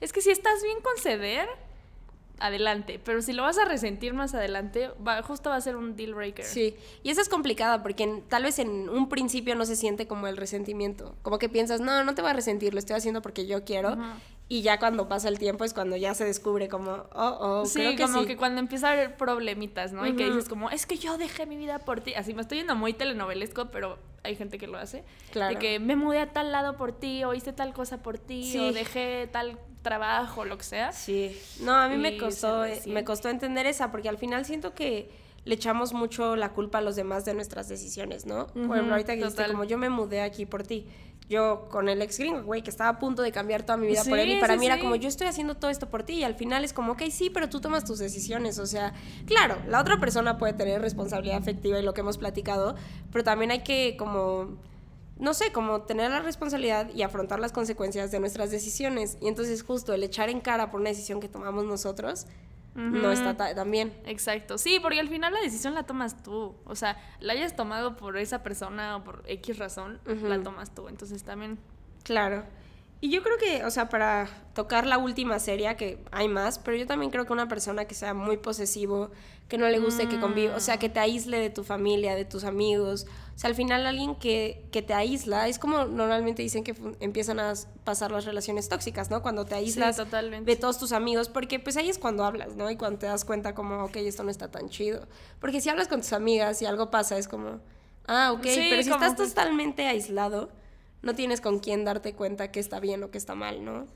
Es 0.00 0.12
que 0.12 0.20
si 0.22 0.30
estás 0.30 0.62
bien 0.62 0.78
con 0.80 0.92
ceder, 1.02 1.48
adelante. 2.40 3.00
Pero 3.04 3.22
si 3.22 3.32
lo 3.32 3.42
vas 3.42 3.58
a 3.58 3.64
resentir 3.64 4.14
más 4.14 4.34
adelante, 4.34 4.90
va, 5.06 5.22
justo 5.22 5.50
va 5.50 5.56
a 5.56 5.60
ser 5.60 5.76
un 5.76 5.96
deal 5.96 6.14
breaker. 6.14 6.44
Sí, 6.44 6.76
y 7.02 7.10
esa 7.10 7.20
es 7.20 7.28
complicada 7.28 7.82
porque 7.82 8.04
en- 8.04 8.22
tal 8.22 8.44
vez 8.44 8.58
en 8.58 8.88
un 8.88 9.08
principio 9.08 9.54
no 9.54 9.64
se 9.64 9.76
siente 9.76 10.06
como 10.06 10.26
el 10.26 10.36
resentimiento. 10.36 11.14
Como 11.22 11.38
que 11.38 11.48
piensas, 11.48 11.80
no, 11.80 12.04
no 12.04 12.14
te 12.14 12.22
voy 12.22 12.30
a 12.30 12.34
resentir, 12.34 12.72
lo 12.74 12.78
estoy 12.78 12.96
haciendo 12.96 13.22
porque 13.22 13.46
yo 13.46 13.64
quiero. 13.64 13.96
Y 14.50 14.62
ya 14.62 14.78
cuando 14.78 15.08
pasa 15.08 15.28
el 15.28 15.38
tiempo 15.38 15.64
es 15.64 15.74
cuando 15.74 15.94
ya 15.96 16.14
se 16.14 16.24
descubre 16.24 16.68
como, 16.68 16.90
oh, 17.12 17.36
oh, 17.40 17.66
Sí, 17.66 17.80
creo 17.80 17.96
que 17.96 18.02
como 18.04 18.20
sí. 18.20 18.26
que 18.26 18.36
cuando 18.38 18.60
empieza 18.60 18.88
a 18.88 18.92
haber 18.92 19.14
problemitas, 19.16 19.92
¿no? 19.92 20.06
Y 20.06 20.16
que 20.16 20.24
dices 20.24 20.48
como, 20.48 20.70
es 20.70 20.86
que 20.86 20.96
yo 20.96 21.18
dejé 21.18 21.44
mi 21.44 21.56
vida 21.58 21.80
por 21.80 22.00
ti. 22.00 22.14
Así 22.14 22.32
me 22.32 22.40
estoy 22.40 22.58
yendo 22.58 22.74
muy 22.74 22.94
telenovelesco, 22.94 23.66
pero 23.66 23.98
hay 24.22 24.36
gente 24.36 24.56
que 24.56 24.66
lo 24.66 24.78
hace. 24.78 25.04
Claro. 25.32 25.52
De 25.54 25.58
que 25.60 25.78
me 25.80 25.96
mudé 25.96 26.20
a 26.20 26.32
tal 26.32 26.50
lado 26.50 26.78
por 26.78 26.92
ti, 26.92 27.24
o 27.24 27.34
hice 27.34 27.52
tal 27.52 27.74
cosa 27.74 27.98
por 28.02 28.18
ti, 28.18 28.50
Sí. 28.50 28.58
o 28.58 28.72
dejé 28.72 29.28
tal 29.30 29.58
trabajo, 29.82 30.44
lo 30.44 30.58
que 30.58 30.64
sea. 30.64 30.92
Sí, 30.92 31.38
no, 31.60 31.74
a 31.74 31.88
mí 31.88 31.94
Y 31.94 31.98
me 31.98 32.18
costó, 32.18 32.64
eh, 32.64 32.80
me 32.86 33.04
costó 33.04 33.28
entender 33.28 33.66
esa, 33.66 33.90
porque 33.90 34.08
al 34.08 34.18
final 34.18 34.44
siento 34.44 34.74
que 34.74 35.10
le 35.44 35.54
echamos 35.54 35.92
mucho 35.94 36.36
la 36.36 36.50
culpa 36.50 36.78
a 36.78 36.80
los 36.80 36.96
demás 36.96 37.24
de 37.24 37.34
nuestras 37.34 37.68
decisiones, 37.68 38.26
¿no? 38.26 38.48
Por 38.48 38.76
ejemplo, 38.76 38.92
ahorita 38.92 39.14
que 39.14 39.24
dijiste 39.24 39.46
como 39.46 39.64
yo 39.64 39.78
me 39.78 39.88
mudé 39.88 40.20
aquí 40.20 40.44
por 40.46 40.62
ti. 40.62 40.86
Yo 41.28 41.68
con 41.70 41.90
el 41.90 42.00
ex 42.00 42.18
gringo, 42.18 42.42
güey, 42.42 42.62
que 42.62 42.70
estaba 42.70 42.88
a 42.88 42.98
punto 42.98 43.20
de 43.20 43.32
cambiar 43.32 43.62
toda 43.62 43.76
mi 43.76 43.86
vida 43.86 44.02
por 44.02 44.18
él 44.18 44.30
y 44.30 44.40
para 44.40 44.54
sí, 44.54 44.60
mí 44.60 44.66
era 44.66 44.78
como 44.78 44.96
yo 44.96 45.08
estoy 45.08 45.26
haciendo 45.26 45.56
todo 45.56 45.70
esto 45.70 45.90
por 45.90 46.02
ti 46.02 46.14
y 46.14 46.24
al 46.24 46.34
final 46.34 46.64
es 46.64 46.72
como, 46.72 46.92
ok, 46.92 47.02
sí, 47.10 47.28
pero 47.28 47.50
tú 47.50 47.60
tomas 47.60 47.84
tus 47.84 47.98
decisiones, 47.98 48.58
o 48.58 48.66
sea, 48.66 48.94
claro, 49.26 49.58
la 49.68 49.78
otra 49.80 50.00
persona 50.00 50.38
puede 50.38 50.54
tener 50.54 50.80
responsabilidad 50.80 51.36
afectiva 51.36 51.78
y 51.78 51.82
lo 51.82 51.92
que 51.92 52.00
hemos 52.00 52.16
platicado, 52.16 52.76
pero 53.12 53.24
también 53.24 53.50
hay 53.50 53.62
que 53.62 53.96
como 53.98 54.56
no 55.18 55.34
sé, 55.34 55.52
como 55.52 55.82
tener 55.82 56.10
la 56.10 56.20
responsabilidad 56.20 56.88
y 56.94 57.02
afrontar 57.02 57.40
las 57.40 57.52
consecuencias 57.52 58.10
de 58.10 58.20
nuestras 58.20 58.50
decisiones. 58.50 59.18
Y 59.20 59.28
entonces 59.28 59.62
justo 59.62 59.92
el 59.92 60.02
echar 60.04 60.28
en 60.30 60.40
cara 60.40 60.70
por 60.70 60.80
una 60.80 60.90
decisión 60.90 61.20
que 61.20 61.28
tomamos 61.28 61.64
nosotros 61.64 62.26
no 62.74 63.10
está 63.10 63.36
ta- 63.36 63.52
tan 63.56 63.68
bien. 63.72 63.92
Exacto, 64.06 64.56
sí, 64.56 64.78
porque 64.80 65.00
al 65.00 65.08
final 65.08 65.32
la 65.34 65.40
decisión 65.40 65.74
la 65.74 65.82
tomas 65.82 66.22
tú. 66.22 66.54
O 66.64 66.76
sea, 66.76 66.96
la 67.18 67.32
hayas 67.32 67.56
tomado 67.56 67.96
por 67.96 68.16
esa 68.16 68.44
persona 68.44 68.96
o 68.96 69.02
por 69.02 69.24
X 69.26 69.58
razón, 69.58 69.98
la 70.04 70.40
tomas 70.44 70.72
tú. 70.72 70.86
Entonces 70.88 71.24
también. 71.24 71.58
Claro. 72.04 72.44
Y 73.00 73.10
yo 73.10 73.22
creo 73.22 73.38
que, 73.38 73.64
o 73.64 73.70
sea, 73.70 73.88
para 73.88 74.28
tocar 74.54 74.84
la 74.84 74.98
última 74.98 75.38
serie, 75.38 75.76
que 75.76 76.02
hay 76.10 76.26
más, 76.26 76.58
pero 76.58 76.76
yo 76.76 76.84
también 76.86 77.12
creo 77.12 77.26
que 77.26 77.32
una 77.32 77.46
persona 77.46 77.84
que 77.84 77.94
sea 77.94 78.12
muy 78.12 78.38
posesivo, 78.38 79.10
que 79.46 79.56
no 79.56 79.68
le 79.68 79.78
guste 79.78 80.08
que 80.08 80.18
conviva, 80.18 80.56
o 80.56 80.60
sea, 80.60 80.78
que 80.78 80.88
te 80.88 80.98
aísle 80.98 81.38
de 81.38 81.48
tu 81.48 81.62
familia, 81.62 82.16
de 82.16 82.24
tus 82.24 82.42
amigos. 82.42 83.06
O 83.36 83.38
sea, 83.38 83.48
al 83.50 83.54
final 83.54 83.86
alguien 83.86 84.16
que, 84.16 84.66
que 84.72 84.82
te 84.82 84.94
aísla, 84.94 85.46
es 85.46 85.60
como 85.60 85.84
normalmente 85.84 86.42
dicen 86.42 86.64
que 86.64 86.74
empiezan 86.98 87.38
a 87.38 87.54
pasar 87.84 88.10
las 88.10 88.24
relaciones 88.24 88.68
tóxicas, 88.68 89.10
¿no? 89.10 89.22
Cuando 89.22 89.44
te 89.44 89.54
aíslas 89.54 89.96
totalmente. 89.96 90.50
de 90.50 90.56
todos 90.56 90.76
tus 90.78 90.90
amigos, 90.90 91.28
porque 91.28 91.60
pues 91.60 91.76
ahí 91.76 91.88
es 91.88 91.98
cuando 91.98 92.24
hablas, 92.24 92.56
¿no? 92.56 92.68
Y 92.68 92.74
cuando 92.76 92.98
te 92.98 93.06
das 93.06 93.24
cuenta 93.24 93.54
como, 93.54 93.84
ok, 93.84 93.96
esto 93.98 94.24
no 94.24 94.30
está 94.30 94.50
tan 94.50 94.68
chido. 94.70 95.06
Porque 95.40 95.60
si 95.60 95.68
hablas 95.68 95.86
con 95.86 96.00
tus 96.00 96.12
amigas 96.12 96.60
y 96.62 96.66
algo 96.66 96.90
pasa, 96.90 97.16
es 97.16 97.28
como, 97.28 97.60
ah, 98.08 98.32
ok, 98.32 98.42
Sí, 98.44 98.66
pero 98.70 98.82
si 98.82 98.90
estás 98.90 99.14
que- 99.14 99.22
totalmente 99.24 99.86
aislado, 99.86 100.50
no 101.02 101.14
tienes 101.14 101.40
con 101.40 101.58
quién 101.60 101.84
darte 101.84 102.14
cuenta 102.14 102.50
que 102.50 102.60
está 102.60 102.80
bien 102.80 103.02
o 103.04 103.10
que 103.10 103.18
está 103.18 103.34
mal, 103.34 103.64
¿no? 103.64 103.86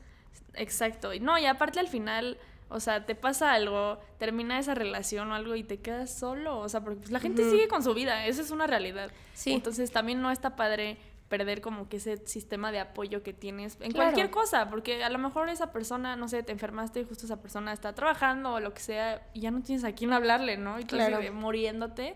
Exacto. 0.54 1.12
Y 1.14 1.20
No, 1.20 1.38
y 1.38 1.46
aparte 1.46 1.80
al 1.80 1.88
final, 1.88 2.38
O 2.74 2.80
sea, 2.80 3.04
te 3.04 3.14
pasa 3.14 3.52
algo, 3.52 3.98
termina 4.16 4.58
esa 4.58 4.74
relación 4.74 5.30
o 5.30 5.34
algo 5.34 5.54
y 5.56 5.62
te 5.62 5.80
quedas 5.80 6.10
solo. 6.18 6.58
O 6.58 6.70
sea, 6.70 6.80
porque 6.80 7.00
pues, 7.00 7.10
la 7.10 7.20
gente 7.20 7.44
sigue 7.50 7.68
con 7.68 7.82
su 7.82 7.92
vida, 7.92 8.24
esa 8.26 8.40
es 8.40 8.50
una 8.50 8.66
realidad. 8.66 9.10
Sí. 9.34 9.52
Entonces 9.52 9.90
también 9.92 10.22
no 10.22 10.30
está 10.30 10.56
padre 10.56 10.96
perder 11.28 11.60
como 11.60 11.90
que 11.90 11.98
ese 11.98 12.26
sistema 12.26 12.72
de 12.72 12.80
apoyo 12.80 13.22
que 13.22 13.34
tienes 13.34 13.74
en 13.80 13.92
Claro. 13.92 14.06
cualquier 14.12 14.30
cosa, 14.30 14.70
porque 14.70 15.04
a 15.04 15.10
lo 15.10 15.18
mejor 15.18 15.50
esa 15.50 15.70
persona, 15.70 16.16
no 16.16 16.28
sé, 16.28 16.42
te 16.42 16.52
enfermaste 16.52 17.00
y 17.00 17.04
justo 17.04 17.26
esa 17.26 17.42
persona 17.42 17.74
está 17.74 17.94
trabajando 17.94 18.54
o 18.54 18.60
lo 18.60 18.72
que 18.72 18.80
sea 18.80 19.26
y 19.34 19.40
ya 19.40 19.50
no 19.50 19.60
tienes 19.60 19.84
a 19.84 19.92
quién 19.92 20.14
hablarle, 20.14 20.56
¿no? 20.56 20.80
Y 20.80 20.84
tú 20.86 20.96
Claro. 20.96 21.20
muriéndote. 21.34 22.14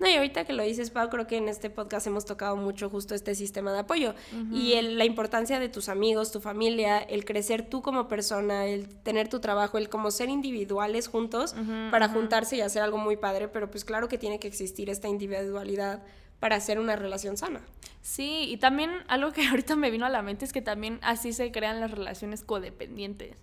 No, 0.00 0.08
y 0.08 0.14
ahorita 0.14 0.44
que 0.44 0.52
lo 0.52 0.64
dices, 0.64 0.90
Pau, 0.90 1.08
creo 1.08 1.26
que 1.28 1.36
en 1.36 1.48
este 1.48 1.70
podcast 1.70 2.06
hemos 2.08 2.24
tocado 2.24 2.56
mucho 2.56 2.90
justo 2.90 3.14
este 3.14 3.34
sistema 3.36 3.72
de 3.72 3.78
apoyo 3.78 4.14
y 4.52 4.72
el- 4.72 4.98
la 4.98 5.04
importancia 5.04 5.60
de 5.60 5.68
tus 5.68 5.88
amigos, 5.88 6.32
tu 6.32 6.40
familia, 6.40 6.98
el 6.98 7.24
crecer 7.24 7.68
tú 7.70 7.80
como 7.80 8.08
persona, 8.08 8.66
el 8.66 8.88
tener 8.88 9.28
tu 9.28 9.38
trabajo, 9.38 9.78
el 9.78 9.88
como 9.88 10.10
ser 10.10 10.28
individuales 10.30 11.06
juntos 11.06 11.54
para 11.92 12.08
juntarse 12.08 12.56
y 12.56 12.60
hacer 12.60 12.82
algo 12.82 12.98
muy 12.98 13.16
padre, 13.16 13.46
pero 13.46 13.70
pues 13.70 13.84
claro 13.84 14.08
que 14.08 14.18
tiene 14.18 14.40
que 14.40 14.48
existir 14.48 14.90
esta 14.90 15.06
individualidad 15.06 16.02
para 16.40 16.56
hacer 16.56 16.80
una 16.80 16.96
relación 16.96 17.36
sana. 17.36 17.60
Sí, 18.02 18.46
y 18.50 18.56
también 18.58 18.90
algo 19.06 19.32
que 19.32 19.46
ahorita 19.48 19.76
me 19.76 19.90
vino 19.92 20.04
a 20.06 20.10
la 20.10 20.22
mente 20.22 20.44
es 20.44 20.52
que 20.52 20.60
también 20.60 20.98
así 21.02 21.32
se 21.32 21.52
crean 21.52 21.78
las 21.80 21.92
relaciones 21.92 22.42
codependientes. 22.42 23.36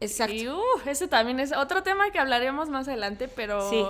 Exacto. 0.00 0.34
Y 0.34 0.48
uh, 0.48 0.60
ese 0.86 1.08
también 1.08 1.40
es 1.40 1.52
otro 1.52 1.82
tema 1.82 2.10
que 2.12 2.18
hablaremos 2.20 2.68
más 2.68 2.86
adelante, 2.86 3.28
pero 3.28 3.68
Sí. 3.70 3.84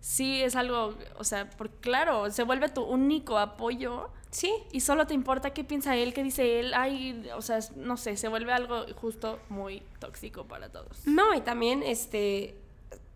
Sí, 0.00 0.42
es 0.42 0.56
algo, 0.56 0.94
o 1.18 1.24
sea, 1.24 1.48
por 1.50 1.70
claro, 1.70 2.30
se 2.30 2.42
vuelve 2.42 2.68
tu 2.68 2.82
único 2.82 3.38
apoyo 3.38 4.10
Sí, 4.30 4.52
y 4.70 4.80
solo 4.80 5.06
te 5.08 5.14
importa 5.14 5.50
qué 5.50 5.64
piensa 5.64 5.96
él, 5.96 6.14
qué 6.14 6.22
dice 6.22 6.60
él, 6.60 6.72
ay, 6.74 7.28
o 7.36 7.42
sea, 7.42 7.58
no 7.74 7.96
sé, 7.96 8.16
se 8.16 8.28
vuelve 8.28 8.52
algo 8.52 8.86
justo 8.94 9.40
muy 9.48 9.82
tóxico 9.98 10.44
para 10.44 10.68
todos. 10.68 11.04
No, 11.04 11.34
y 11.34 11.40
también, 11.40 11.82
este, 11.82 12.54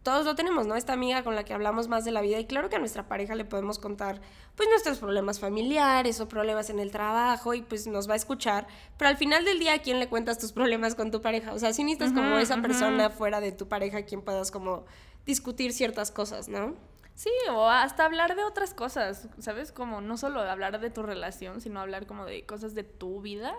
todos 0.03 0.27
lo 0.27 0.35
tenemos, 0.35 0.67
¿no? 0.67 0.75
Esta 0.75 0.93
amiga 0.93 1.23
con 1.23 1.37
la 1.37 1.45
que 1.45 1.55
hablamos 1.55 1.87
más 1.87 2.05
de 2.05 2.11
la 2.11 2.21
vida 2.21 2.41
y 2.41 2.47
claro 2.47 2.69
que 2.69 2.77
a 2.77 2.79
nuestra 2.81 3.07
pareja 3.07 3.37
le 3.37 3.45
podemos 3.45 3.79
contar, 3.79 4.21
pues, 4.57 4.69
nuestros 4.69 4.99
problemas 4.99 5.39
familiares 5.39 6.21
o 6.21 6.27
problemas 6.27 6.69
en 6.69 6.81
el 6.81 6.91
trabajo 6.91 7.55
y 7.55 7.63
pues 7.63 7.87
nos 7.87 8.09
va 8.09 8.15
a 8.15 8.17
escuchar, 8.17 8.67
pero 8.99 9.09
al 9.09 9.17
final 9.17 9.45
del 9.45 9.61
día, 9.61 9.75
¿a 9.75 9.79
quién 9.79 10.01
le 10.01 10.09
cuentas 10.09 10.39
tus 10.41 10.51
problemas 10.51 10.97
con 10.97 11.13
tu 11.13 11.23
pareja? 11.23 11.53
O 11.53 11.61
sea, 11.61 11.73
si 11.73 11.85
necesitas 11.85 12.13
como 12.13 12.31
Ujú, 12.31 12.39
esa 12.39 12.61
persona 12.61 13.09
fuera 13.09 13.41
de 13.41 13.53
tu 13.53 13.69
pareja, 13.69 14.03
quien 14.03 14.21
puedas 14.21 14.51
como 14.51 14.85
discutir 15.27 15.73
ciertas 15.73 16.11
cosas, 16.11 16.49
¿no? 16.49 16.75
Sí, 17.15 17.31
o 17.51 17.69
hasta 17.69 18.05
hablar 18.05 18.35
de 18.35 18.43
otras 18.43 18.75
cosas, 18.75 19.29
¿sabes? 19.39 19.71
Como 19.71 20.01
no 20.01 20.17
solo 20.17 20.41
hablar 20.41 20.81
de 20.81 20.91
tu 20.91 21.03
relación, 21.03 21.61
sino 21.61 21.81
hablar 21.81 22.07
como 22.07 22.25
de 22.25 22.45
cosas 22.45 22.75
de 22.75 22.83
tu 22.83 23.21
vida. 23.21 23.55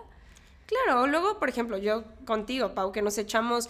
Claro, 0.66 1.06
luego, 1.06 1.38
por 1.38 1.48
ejemplo, 1.48 1.78
yo 1.78 2.04
contigo, 2.26 2.74
Pau, 2.74 2.92
que 2.92 3.00
nos 3.00 3.16
echamos, 3.16 3.68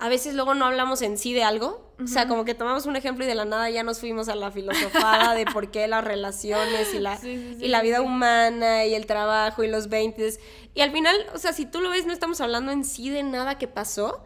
a 0.00 0.08
veces 0.08 0.34
luego 0.34 0.54
no 0.54 0.66
hablamos 0.66 1.02
en 1.02 1.18
sí 1.18 1.32
de 1.32 1.42
algo, 1.42 1.92
o 2.00 2.06
sea, 2.06 2.28
como 2.28 2.44
que 2.44 2.54
tomamos 2.54 2.86
un 2.86 2.94
ejemplo 2.94 3.24
y 3.24 3.28
de 3.28 3.34
la 3.34 3.44
nada 3.44 3.68
ya 3.70 3.82
nos 3.82 3.98
fuimos 3.98 4.28
a 4.28 4.36
la 4.36 4.52
filosofada 4.52 5.34
de 5.34 5.46
por 5.46 5.70
qué 5.72 5.88
las 5.88 6.04
relaciones 6.04 6.94
y 6.94 7.00
la, 7.00 7.16
Sí, 7.16 7.36
sí, 7.36 7.56
sí, 7.58 7.64
y 7.64 7.68
la 7.68 7.82
vida 7.82 8.00
humana 8.00 8.84
y 8.86 8.94
el 8.94 9.06
trabajo 9.06 9.64
y 9.64 9.68
los 9.68 9.88
20 9.88 10.38
y 10.74 10.80
al 10.80 10.92
final, 10.92 11.16
o 11.34 11.38
sea, 11.38 11.52
si 11.52 11.66
tú 11.66 11.80
lo 11.80 11.90
ves, 11.90 12.06
no 12.06 12.12
estamos 12.12 12.40
hablando 12.40 12.70
en 12.70 12.84
sí 12.84 13.10
de 13.10 13.24
nada 13.24 13.58
que 13.58 13.66
pasó, 13.66 14.22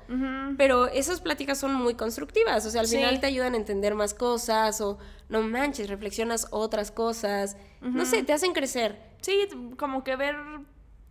pero 0.59 0.87
esas 0.89 1.23
pláticas 1.23 1.57
son 1.59 1.73
muy 1.75 1.95
constructivas, 1.95 2.67
o 2.67 2.71
sea, 2.71 2.83
al 2.83 2.89
final 2.89 3.21
te 3.21 3.27
ayudan 3.27 3.55
a 3.55 3.57
entender 3.57 3.95
más 3.95 4.13
cosas 4.13 4.83
o 4.83 4.99
no 5.31 5.41
manches, 5.41 5.89
reflexionas 5.89 6.49
otras 6.51 6.91
cosas, 6.91 7.57
no 7.81 8.05
sé, 8.05 8.23
te 8.23 8.35
hacen 8.35 8.53
crecer. 8.53 9.01
Sí, 9.23 9.49
como 9.79 10.05
que 10.05 10.17
ver 10.17 10.37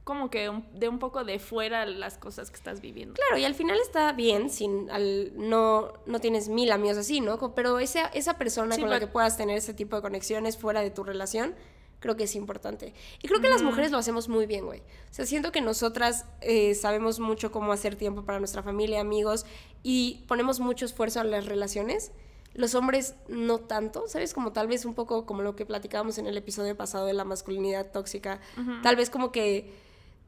como 0.04 0.30
que 0.32 0.50
un- 0.50 0.66
de 0.74 0.90
un 0.90 0.98
poco 1.00 1.24
de 1.24 1.38
fuera 1.40 1.86
las 1.86 2.18
cosas 2.18 2.50
que 2.50 2.56
estás 2.58 2.82
viviendo. 2.82 3.14
Claro, 3.14 3.38
y 3.38 3.46
al 3.46 3.54
final 3.56 3.78
está 3.80 4.12
bien, 4.14 4.50
sin, 4.50 4.90
al, 4.90 5.32
no, 5.36 5.94
no 6.06 6.20
tienes 6.20 6.50
mil 6.50 6.72
amigos 6.72 6.98
así, 6.98 7.22
¿no? 7.22 7.38
Pero 7.54 7.80
esa, 7.80 8.08
esa 8.08 8.38
persona 8.38 8.76
Sí, 8.76 8.82
con 8.82 8.90
la 8.90 9.00
que 9.00 9.08
puedas 9.08 9.38
tener 9.38 9.58
ese 9.58 9.74
tipo 9.74 9.96
de 9.96 10.02
conexiones 10.02 10.58
fuera 10.58 10.82
de 10.82 10.90
tu 10.90 11.04
relación, 11.04 11.54
creo 12.00 12.18
que 12.18 12.24
es 12.24 12.36
importante. 12.36 12.96
Y 13.22 13.28
creo 13.28 13.42
que 13.42 13.50
las 13.50 13.62
mujeres 13.62 13.92
lo 13.92 14.00
hacemos 14.00 14.28
muy 14.28 14.48
bien, 14.48 14.66
güey. 14.66 14.80
O 14.80 15.14
sea, 15.14 15.28
siento 15.28 15.52
que 15.52 15.62
nosotras 15.62 16.26
eh, 16.42 16.74
sabemos 16.74 17.20
mucho 17.20 17.52
cómo 17.52 17.72
hacer 17.72 17.96
tiempo 17.96 18.24
para 18.26 18.40
nuestra 18.40 18.64
familia, 18.64 19.02
amigos, 19.02 19.46
y 19.84 20.24
ponemos 20.28 20.60
mucho 20.60 20.86
esfuerzo 20.86 21.20
a 21.20 21.24
las 21.24 21.46
relaciones. 21.46 22.12
Los 22.56 22.74
hombres 22.74 23.14
no 23.28 23.60
tanto, 23.60 24.08
¿sabes? 24.08 24.34
Como 24.34 24.52
tal 24.52 24.68
vez 24.68 24.84
un 24.84 24.96
poco 24.96 25.28
como 25.28 25.44
lo 25.44 25.56
que 25.56 25.66
platicábamos 25.66 26.18
en 26.18 26.26
el 26.26 26.36
episodio 26.38 26.76
pasado 26.76 27.06
de 27.06 27.14
la 27.14 27.24
masculinidad 27.24 27.92
tóxica. 27.92 28.42
Tal 28.82 28.96
vez 28.96 29.12
como 29.12 29.32
que 29.32 29.72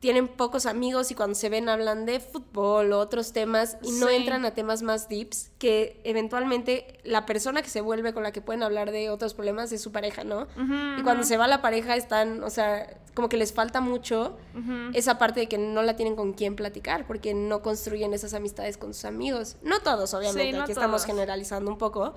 tienen 0.03 0.27
pocos 0.27 0.65
amigos 0.65 1.11
y 1.11 1.15
cuando 1.15 1.33
se 1.33 1.47
ven 1.47 1.69
hablan 1.69 2.05
de 2.05 2.19
fútbol 2.19 2.91
o 2.91 2.99
otros 2.99 3.31
temas 3.31 3.77
y 3.81 3.89
no 3.93 4.09
Sí. 4.09 4.15
entran 4.15 4.43
a 4.43 4.51
temas 4.53 4.81
más 4.81 5.07
deeps 5.07 5.49
que 5.59 6.01
eventualmente 6.03 6.99
la 7.05 7.25
persona 7.25 7.61
que 7.61 7.69
se 7.69 7.79
vuelve 7.79 8.11
con 8.13 8.21
la 8.21 8.33
que 8.33 8.41
pueden 8.41 8.63
hablar 8.63 8.91
de 8.91 9.09
otros 9.09 9.33
problemas 9.33 9.71
es 9.71 9.81
su 9.81 9.93
pareja, 9.93 10.25
¿no? 10.25 10.47
Y 10.99 11.03
cuando 11.03 11.23
se 11.23 11.37
va 11.37 11.47
la 11.47 11.61
pareja 11.61 11.95
están, 11.95 12.43
o 12.43 12.49
sea, 12.49 12.99
como 13.13 13.29
que 13.29 13.37
les 13.37 13.53
falta 13.53 13.79
mucho 13.79 14.35
esa 14.93 15.17
parte 15.17 15.39
de 15.39 15.47
que 15.47 15.57
no 15.57 15.81
la 15.83 15.95
tienen 15.95 16.17
con 16.17 16.33
quién 16.33 16.57
platicar 16.57 17.07
porque 17.07 17.33
no 17.33 17.61
construyen 17.61 18.13
esas 18.13 18.33
amistades 18.33 18.75
con 18.77 18.93
sus 18.93 19.05
amigos. 19.05 19.55
No 19.63 19.79
todos, 19.79 20.13
obviamente, 20.13 20.51
Sí, 20.51 20.57
no 20.57 20.63
aquí 20.63 20.73
estamos 20.73 21.05
generalizando 21.05 21.71
un 21.71 21.77
poco, 21.77 22.13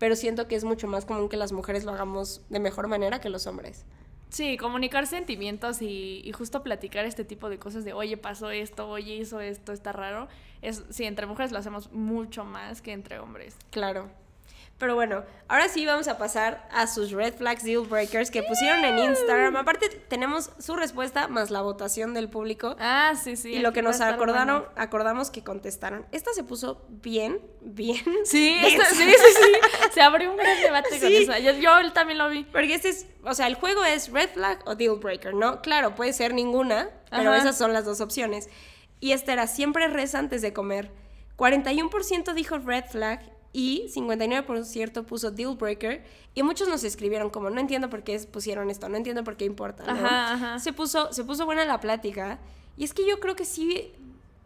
pero 0.00 0.16
siento 0.16 0.48
que 0.48 0.56
es 0.56 0.64
mucho 0.64 0.88
más 0.88 1.04
común 1.04 1.28
que 1.28 1.36
las 1.36 1.52
mujeres 1.52 1.84
lo 1.84 1.92
hagamos 1.92 2.40
de 2.48 2.58
mejor 2.58 2.88
manera 2.88 3.20
que 3.20 3.28
los 3.28 3.46
hombres. 3.46 3.84
Sí, 4.30 4.56
comunicar 4.58 5.06
sentimientos 5.06 5.80
y, 5.80 6.20
y 6.24 6.32
justo 6.32 6.62
platicar 6.62 7.06
este 7.06 7.24
tipo 7.24 7.48
de 7.48 7.58
cosas 7.58 7.84
de, 7.84 7.92
oye, 7.94 8.16
pasó 8.16 8.50
esto, 8.50 8.88
oye, 8.88 9.14
hizo 9.14 9.40
esto, 9.40 9.72
está 9.72 9.92
raro. 9.92 10.28
Es, 10.60 10.84
sí, 10.90 11.04
entre 11.04 11.26
mujeres 11.26 11.50
lo 11.52 11.58
hacemos 11.58 11.90
mucho 11.92 12.44
más 12.44 12.82
que 12.82 12.92
entre 12.92 13.18
hombres. 13.18 13.56
Claro. 13.70 14.10
Pero 14.78 14.94
bueno, 14.94 15.24
ahora 15.48 15.68
sí 15.68 15.84
vamos 15.84 16.06
a 16.06 16.18
pasar 16.18 16.68
a 16.70 16.86
sus 16.86 17.10
red 17.10 17.34
flags 17.34 17.64
deal 17.64 17.80
breakers 17.84 18.30
que 18.30 18.44
pusieron 18.44 18.84
en 18.84 18.98
Instagram. 19.00 19.56
Aparte 19.56 19.88
tenemos 19.88 20.52
su 20.60 20.76
respuesta 20.76 21.26
más 21.26 21.50
la 21.50 21.62
votación 21.62 22.14
del 22.14 22.28
público 22.28 22.76
Ah, 22.78 23.14
sí, 23.20 23.34
sí. 23.36 23.54
y 23.54 23.58
lo 23.58 23.72
que 23.72 23.82
nos 23.82 24.00
acordaron, 24.00 24.60
bueno. 24.60 24.72
acordamos 24.76 25.30
que 25.30 25.42
contestaron. 25.42 26.06
Esta 26.12 26.32
se 26.32 26.44
puso 26.44 26.86
bien, 26.88 27.40
bien. 27.60 28.04
Sí, 28.24 28.56
esta- 28.62 28.84
sí, 28.90 29.02
sí, 29.02 29.10
sí. 29.42 29.52
Se 29.94 30.00
abrió 30.00 30.30
un 30.30 30.36
gran 30.36 30.60
debate 30.62 31.00
con 31.00 31.12
esa. 31.12 31.40
Yo, 31.40 31.52
yo 31.54 31.92
también 31.92 32.18
lo 32.18 32.28
vi. 32.28 32.44
Porque 32.44 32.74
este 32.74 32.90
es, 32.90 33.06
o 33.24 33.34
sea, 33.34 33.48
el 33.48 33.56
juego 33.56 33.84
es 33.84 34.12
red 34.12 34.28
flag 34.30 34.60
o 34.64 34.76
deal 34.76 34.94
breaker, 35.00 35.34
¿no? 35.34 35.60
Claro, 35.60 35.96
puede 35.96 36.12
ser 36.12 36.34
ninguna, 36.34 36.88
pero 37.10 37.30
Ajá. 37.32 37.38
esas 37.38 37.58
son 37.58 37.72
las 37.72 37.84
dos 37.84 38.00
opciones. 38.00 38.48
Y 39.00 39.10
esta 39.10 39.32
era 39.32 39.48
siempre 39.48 39.88
reza 39.88 40.20
antes 40.20 40.40
de 40.40 40.52
comer. 40.52 40.92
41% 41.36 42.32
dijo 42.34 42.58
red 42.58 42.84
flag 42.84 43.20
y 43.58 43.88
59% 43.92 45.04
puso 45.04 45.32
deal 45.32 45.56
breaker. 45.56 46.04
Y 46.32 46.44
muchos 46.44 46.68
nos 46.68 46.84
escribieron 46.84 47.28
como, 47.28 47.50
no 47.50 47.58
entiendo 47.58 47.90
por 47.90 48.04
qué 48.04 48.16
pusieron 48.20 48.70
esto, 48.70 48.88
no 48.88 48.96
entiendo 48.96 49.24
por 49.24 49.36
qué 49.36 49.46
importa. 49.46 49.82
¿no? 49.82 49.90
Ajá, 49.90 50.34
ajá. 50.34 50.58
Se, 50.60 50.72
puso, 50.72 51.12
se 51.12 51.24
puso 51.24 51.44
buena 51.44 51.64
la 51.64 51.80
plática. 51.80 52.38
Y 52.76 52.84
es 52.84 52.94
que 52.94 53.04
yo 53.04 53.18
creo 53.18 53.34
que 53.34 53.44
sí, 53.44 53.90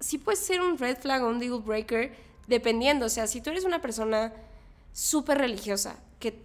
sí 0.01 0.17
puede 0.17 0.37
ser 0.37 0.63
un 0.63 0.79
red 0.79 0.97
flag 0.97 1.23
o 1.23 1.29
un 1.29 1.41
deal 1.41 1.61
breaker 1.61 2.11
dependiendo. 2.47 3.05
O 3.05 3.09
sea, 3.11 3.27
si 3.27 3.43
tú 3.43 3.51
eres 3.51 3.67
una 3.67 3.83
persona 3.83 4.33
súper 4.95 5.37
religiosa, 5.37 5.99
que, 6.19 6.43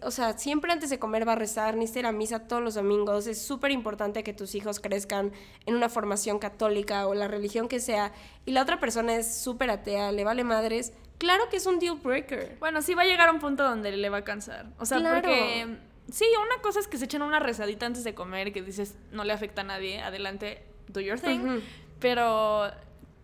o 0.00 0.10
sea, 0.10 0.38
siempre 0.38 0.72
antes 0.72 0.88
de 0.88 0.98
comer 0.98 1.28
va 1.28 1.32
a 1.32 1.36
rezar, 1.36 1.76
necesita 1.76 1.98
ir 1.98 2.06
a 2.06 2.12
misa 2.12 2.48
todos 2.48 2.62
los 2.62 2.72
domingos, 2.72 3.26
es 3.26 3.42
súper 3.42 3.70
importante 3.70 4.24
que 4.24 4.32
tus 4.32 4.54
hijos 4.54 4.80
crezcan 4.80 5.30
en 5.66 5.74
una 5.74 5.90
formación 5.90 6.38
católica 6.38 7.06
o 7.06 7.12
la 7.12 7.28
religión 7.28 7.68
que 7.68 7.80
sea, 7.80 8.14
y 8.46 8.52
la 8.52 8.62
otra 8.62 8.80
persona 8.80 9.14
es 9.14 9.34
súper 9.34 9.68
atea, 9.68 10.10
le 10.10 10.24
vale 10.24 10.42
madres, 10.42 10.94
claro 11.18 11.48
que 11.50 11.56
es 11.56 11.66
un 11.66 11.78
deal 11.78 11.96
breaker. 11.96 12.56
Bueno, 12.60 12.80
sí 12.82 12.94
va 12.94 13.02
a 13.02 13.06
llegar 13.06 13.28
a 13.28 13.32
un 13.32 13.40
punto 13.40 13.62
donde 13.64 13.92
le 13.96 14.08
va 14.08 14.18
a 14.18 14.24
cansar. 14.24 14.66
O 14.78 14.86
sea, 14.86 14.98
Claro. 14.98 15.16
porque 15.22 15.76
sí, 16.10 16.24
una 16.44 16.62
cosa 16.62 16.80
es 16.80 16.88
que 16.88 16.96
se 16.98 17.04
echen 17.04 17.22
una 17.22 17.38
rezadita 17.40 17.86
antes 17.86 18.04
de 18.04 18.14
comer, 18.14 18.52
que 18.52 18.62
dices, 18.62 18.96
no 19.12 19.24
le 19.24 19.32
afecta 19.32 19.60
a 19.62 19.64
nadie, 19.64 20.00
adelante, 20.00 20.64
do 20.88 21.00
your 21.00 21.18
thing. 21.20 21.60
Pero, 22.00 22.70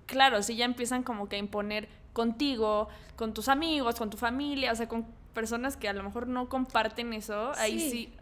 claro, 0.07 0.43
si 0.43 0.57
ya 0.57 0.65
empiezan 0.65 1.03
como 1.03 1.29
que 1.29 1.37
a 1.37 1.39
imponer 1.39 1.89
contigo, 2.13 2.89
con 3.17 3.33
tus 3.35 3.49
amigos, 3.49 3.97
con 3.97 4.11
tu 4.11 4.17
familia, 4.17 4.73
o 4.73 4.75
sea, 4.77 4.89
con 4.89 5.07
personas 5.33 5.77
que 5.77 5.89
a 5.89 5.93
lo 5.93 6.03
mejor 6.05 6.27
no 6.29 6.49
comparten 6.49 7.13
eso, 7.13 7.53
ahí 7.57 7.79
Sí. 7.91 8.15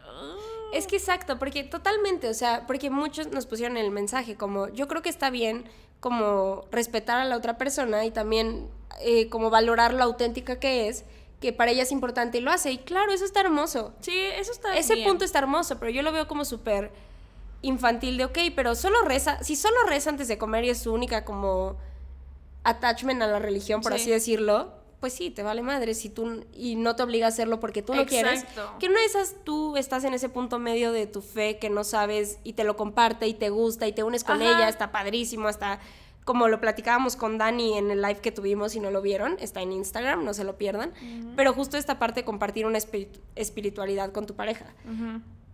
Es 0.73 0.87
que 0.87 0.95
exacto, 0.95 1.37
porque 1.37 1.63
totalmente, 1.63 2.27
o 2.29 2.33
sea, 2.33 2.65
porque 2.65 2.89
muchos 2.89 3.27
nos 3.31 3.45
pusieron 3.45 3.77
el 3.77 3.91
mensaje 3.91 4.35
como, 4.35 4.69
yo 4.69 4.87
creo 4.87 5.03
que 5.03 5.09
está 5.09 5.29
bien 5.29 5.65
como 6.03 6.65
respetar 6.69 7.17
a 7.21 7.23
la 7.23 7.37
otra 7.37 7.57
persona 7.57 8.03
y 8.03 8.11
también 8.11 8.67
eh, 8.99 9.29
como 9.29 9.49
valorar 9.49 9.93
lo 9.93 10.03
auténtica 10.03 10.59
que 10.59 10.89
es, 10.89 11.05
que 11.39 11.53
para 11.53 11.71
ella 11.71 11.83
es 11.83 11.93
importante 11.93 12.39
y 12.39 12.41
lo 12.41 12.51
hace. 12.51 12.73
Y 12.73 12.79
claro, 12.79 13.13
eso 13.13 13.23
está 13.23 13.39
hermoso. 13.39 13.93
Sí, 14.01 14.11
eso 14.37 14.51
está 14.51 14.77
Ese 14.77 14.95
bien. 14.95 15.07
punto 15.07 15.23
está 15.23 15.39
hermoso, 15.39 15.79
pero 15.79 15.89
yo 15.91 16.01
lo 16.01 16.11
veo 16.11 16.27
como 16.27 16.43
súper 16.43 16.91
infantil 17.61 18.17
de, 18.17 18.25
ok, 18.25 18.37
pero 18.53 18.75
solo 18.75 19.01
reza, 19.03 19.41
si 19.45 19.55
solo 19.55 19.77
reza 19.87 20.09
antes 20.09 20.27
de 20.27 20.37
comer 20.37 20.65
y 20.65 20.71
es 20.71 20.79
su 20.79 20.91
única 20.93 21.23
como 21.23 21.77
attachment 22.65 23.21
a 23.21 23.27
la 23.27 23.39
religión, 23.39 23.79
por 23.81 23.93
Sí. 23.93 24.01
así 24.01 24.11
decirlo, 24.11 24.73
pues 25.03 25.11
sí, 25.11 25.29
te 25.31 25.43
vale 25.43 25.61
madre 25.61 25.95
si 25.95 26.07
tú 26.07 26.45
y 26.53 26.77
no 26.77 26.95
te 26.95 27.03
obliga 27.03 27.25
a 27.25 27.27
hacerlo 27.27 27.59
porque 27.59 27.81
tú 27.81 27.93
no 27.93 28.05
quieres. 28.05 28.45
Que 28.79 28.85
una 28.87 29.01
de 29.01 29.05
esas 29.05 29.35
tú 29.43 29.75
estás 29.75 30.05
en 30.05 30.13
ese 30.13 30.29
punto 30.29 30.59
medio 30.59 30.93
de 30.93 31.07
tu 31.07 31.21
fe 31.21 31.57
que 31.59 31.69
no 31.69 31.83
sabes 31.83 32.39
y 32.45 32.53
te 32.53 32.63
lo 32.63 32.77
comparte 32.77 33.27
y 33.27 33.33
te 33.33 33.49
gusta 33.49 33.85
y 33.85 33.91
te 33.91 34.03
unes 34.03 34.23
con 34.23 34.41
Ajá. 34.41 34.45
ella, 34.55 34.69
está 34.69 34.93
padrísimo, 34.93 35.49
hasta 35.49 35.81
como 36.23 36.47
lo 36.47 36.61
platicábamos 36.61 37.17
con 37.17 37.37
Dani 37.37 37.77
en 37.77 37.91
el 37.91 38.01
live 38.01 38.21
que 38.21 38.31
tuvimos 38.31 38.75
y 38.77 38.79
no 38.79 38.91
lo 38.91 39.01
vieron, 39.01 39.35
está 39.41 39.61
en 39.61 39.73
Instagram, 39.73 40.23
no 40.23 40.33
se 40.33 40.45
lo 40.45 40.57
pierdan. 40.57 40.93
Pero 41.35 41.51
justo 41.53 41.75
esta 41.75 41.99
parte 41.99 42.21
de 42.21 42.25
compartir 42.25 42.65
una 42.65 42.77
espiritu- 42.77 43.19
espiritualidad 43.35 44.13
con 44.13 44.25
tu 44.25 44.35
pareja. 44.35 44.67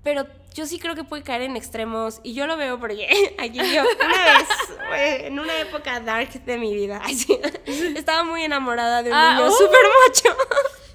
Pero 0.03 0.25
yo 0.53 0.65
sí 0.65 0.79
creo 0.79 0.96
que 0.96 1.03
puede 1.03 1.24
caer 1.24 1.41
en 1.44 1.56
extremos 1.58 2.20
y 2.24 2.34
yo 2.34 2.48
lo 2.48 2.58
veo 2.58 2.79
porque 2.79 3.36
aquí 3.39 3.58
yo 3.60 3.84
una 3.84 4.38
vez, 4.38 5.24
en 5.25 5.39
una 5.39 5.58
época 5.60 6.00
dark 6.00 6.29
de 6.44 6.58
mi 6.58 6.74
vida, 6.74 7.01
ay, 7.03 7.15
sí, 7.15 7.39
estaba 7.96 8.24
muy 8.24 8.44
enamorada 8.44 9.03
de 9.03 9.10
un 9.12 9.15
Ah, 9.15 9.36
niño 9.36 9.48
uh. 9.48 9.51
súper 9.51 9.79
macho. 10.08 10.38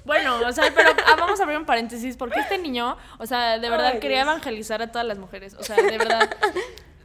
Bueno, 0.05 0.37
o 0.47 0.51
sea, 0.51 0.71
pero 0.75 0.91
ah, 1.07 1.15
vamos 1.17 1.39
a 1.39 1.43
abrir 1.45 1.57
un 1.57 1.65
paréntesis, 1.65 2.15
porque 2.15 2.39
este 2.39 2.59
niño, 2.59 2.95
o 3.17 3.25
sea, 3.25 3.57
de 3.57 3.67
verdad 3.71 3.93
Ay, 3.93 3.99
quería 3.99 4.17
Dios. 4.17 4.27
evangelizar 4.27 4.79
a 4.83 4.91
todas 4.91 5.07
las 5.07 5.17
mujeres. 5.17 5.55
O 5.57 5.63
sea, 5.63 5.77
de 5.77 5.97
verdad. 5.97 6.29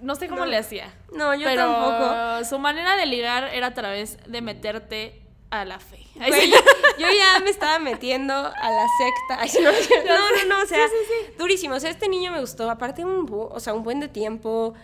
No 0.02 0.14
sé 0.16 0.28
cómo 0.28 0.40
No. 0.44 0.50
le 0.50 0.58
hacía. 0.58 0.92
No, 1.10 1.34
yo 1.34 1.46
pero 1.48 1.62
tampoco. 1.64 2.44
su 2.44 2.58
manera 2.58 2.96
de 2.96 3.06
ligar 3.06 3.44
era 3.54 3.68
a 3.68 3.74
través 3.74 4.18
de 4.30 4.42
meterte 4.42 5.22
a 5.50 5.64
la 5.64 5.78
fe. 5.78 5.98
Güey, 6.16 6.50
yo 6.50 7.06
ya 7.10 7.40
me 7.42 7.50
estaba 7.50 7.78
metiendo 7.78 8.34
a 8.34 8.70
la 8.70 8.86
secta. 8.98 9.38
Ay, 9.40 9.50
no, 9.62 9.70
no, 9.70 10.48
no, 10.48 10.56
no, 10.56 10.62
o 10.62 10.66
sea, 10.66 10.86
durísimo. 11.38 11.74
O 11.76 11.80
sea, 11.80 11.90
este 11.90 12.08
niño 12.08 12.30
me 12.32 12.40
gustó. 12.40 12.70
Aparte, 12.70 13.04
un, 13.04 13.26
o 13.30 13.58
sea, 13.60 13.72
un 13.74 13.82
buen 13.82 14.00
de 14.00 14.08
tiempo, 14.08 14.74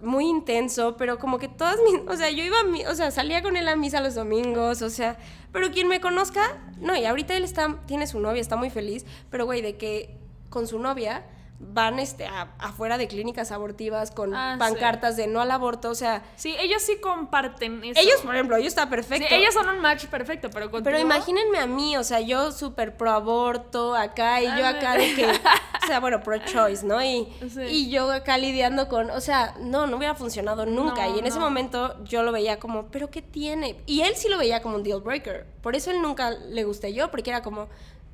muy 0.00 0.26
intenso, 0.26 0.96
pero 0.96 1.18
como 1.18 1.38
que 1.38 1.48
todas 1.48 1.76
mis. 1.84 2.00
O 2.08 2.16
sea, 2.16 2.30
yo 2.30 2.42
iba 2.42 2.60
a 2.60 2.64
mi- 2.64 2.86
o 2.86 2.94
sea, 2.94 3.10
salía 3.10 3.42
con 3.42 3.56
él 3.56 3.68
a 3.68 3.76
misa 3.76 4.00
los 4.00 4.14
domingos, 4.14 4.80
o 4.82 4.90
sea, 4.90 5.18
pero 5.52 5.70
quien 5.70 5.88
me 5.88 6.00
conozca, 6.00 6.56
no, 6.78 6.96
y 6.96 7.04
ahorita 7.04 7.36
él 7.36 7.44
está, 7.44 7.78
tiene 7.86 8.06
su 8.06 8.18
novia, 8.20 8.40
está 8.40 8.56
muy 8.56 8.70
feliz, 8.70 9.04
pero 9.30 9.44
güey, 9.44 9.60
de 9.60 9.76
que 9.76 10.14
con 10.50 10.66
su 10.66 10.78
novia 10.78 11.24
van 11.60 11.98
este, 11.98 12.24
a- 12.26 12.52
afuera 12.60 12.98
de 12.98 13.08
clínicas 13.08 13.50
abortivas 13.50 14.12
con 14.12 14.32
Ah, 14.32 14.52
sí. 14.54 14.58
pancartas 14.60 15.16
de 15.16 15.26
no 15.26 15.40
al 15.40 15.50
aborto, 15.50 15.90
o 15.90 15.94
sea, 15.96 16.22
Sí, 16.36 16.54
ellos 16.60 16.82
sí 16.82 16.98
comparten 17.00 17.82
eso. 17.82 18.00
ellos, 18.00 18.20
por 18.22 18.34
ejemplo, 18.36 18.56
estaba 18.56 18.86
Sí, 18.86 18.90
perfecto. 18.90 19.34
ellos 19.34 19.54
son 19.54 19.68
un 19.68 19.80
match 19.80 20.06
perfecto, 20.06 20.50
pero 20.50 20.70
contigo... 20.70 20.84
Pero 20.84 20.98
imagínense 21.00 21.58
a 21.58 21.66
mí, 21.66 21.96
o 21.96 22.04
sea, 22.04 22.20
yo 22.20 22.52
súper 22.52 22.96
pro 22.96 23.10
aborto 23.10 23.96
acá 23.96 24.40
y 24.40 24.46
yo 24.46 24.64
Ah, 24.66 24.68
acá 24.68 24.92
de 24.96 25.14
que, 25.16 25.26
o 25.82 25.86
sea, 25.88 25.98
bueno, 25.98 26.20
pro 26.22 26.38
choice, 26.38 26.86
¿no? 26.86 27.02
Y, 27.02 27.26
Sí. 27.52 27.62
y 27.62 27.90
yo 27.90 28.10
acá 28.12 28.38
lidiando 28.38 28.86
con, 28.88 29.10
o 29.10 29.20
sea, 29.20 29.56
no, 29.60 29.88
no 29.88 29.96
hubiera 29.96 30.14
funcionado 30.14 30.64
nunca. 30.64 31.08
No, 31.08 31.16
y 31.16 31.18
en 31.18 31.26
ese 31.26 31.40
momento 31.40 32.02
yo 32.04 32.22
lo 32.22 32.30
veía 32.30 32.60
como, 32.60 32.86
¿pero 32.86 33.10
qué 33.10 33.20
tiene? 33.20 33.76
Y 33.86 34.02
él 34.02 34.14
sí 34.14 34.28
lo 34.28 34.38
veía 34.38 34.62
como 34.62 34.76
un 34.76 34.84
deal 34.84 35.00
breaker. 35.00 35.44
Por 35.60 35.74
eso 35.74 35.90
él 35.90 36.00
nunca 36.02 36.30
le 36.30 36.62
gusté 36.62 36.92
yo, 36.94 37.10
porque 37.10 37.30
era 37.30 37.42
como, 37.42 37.68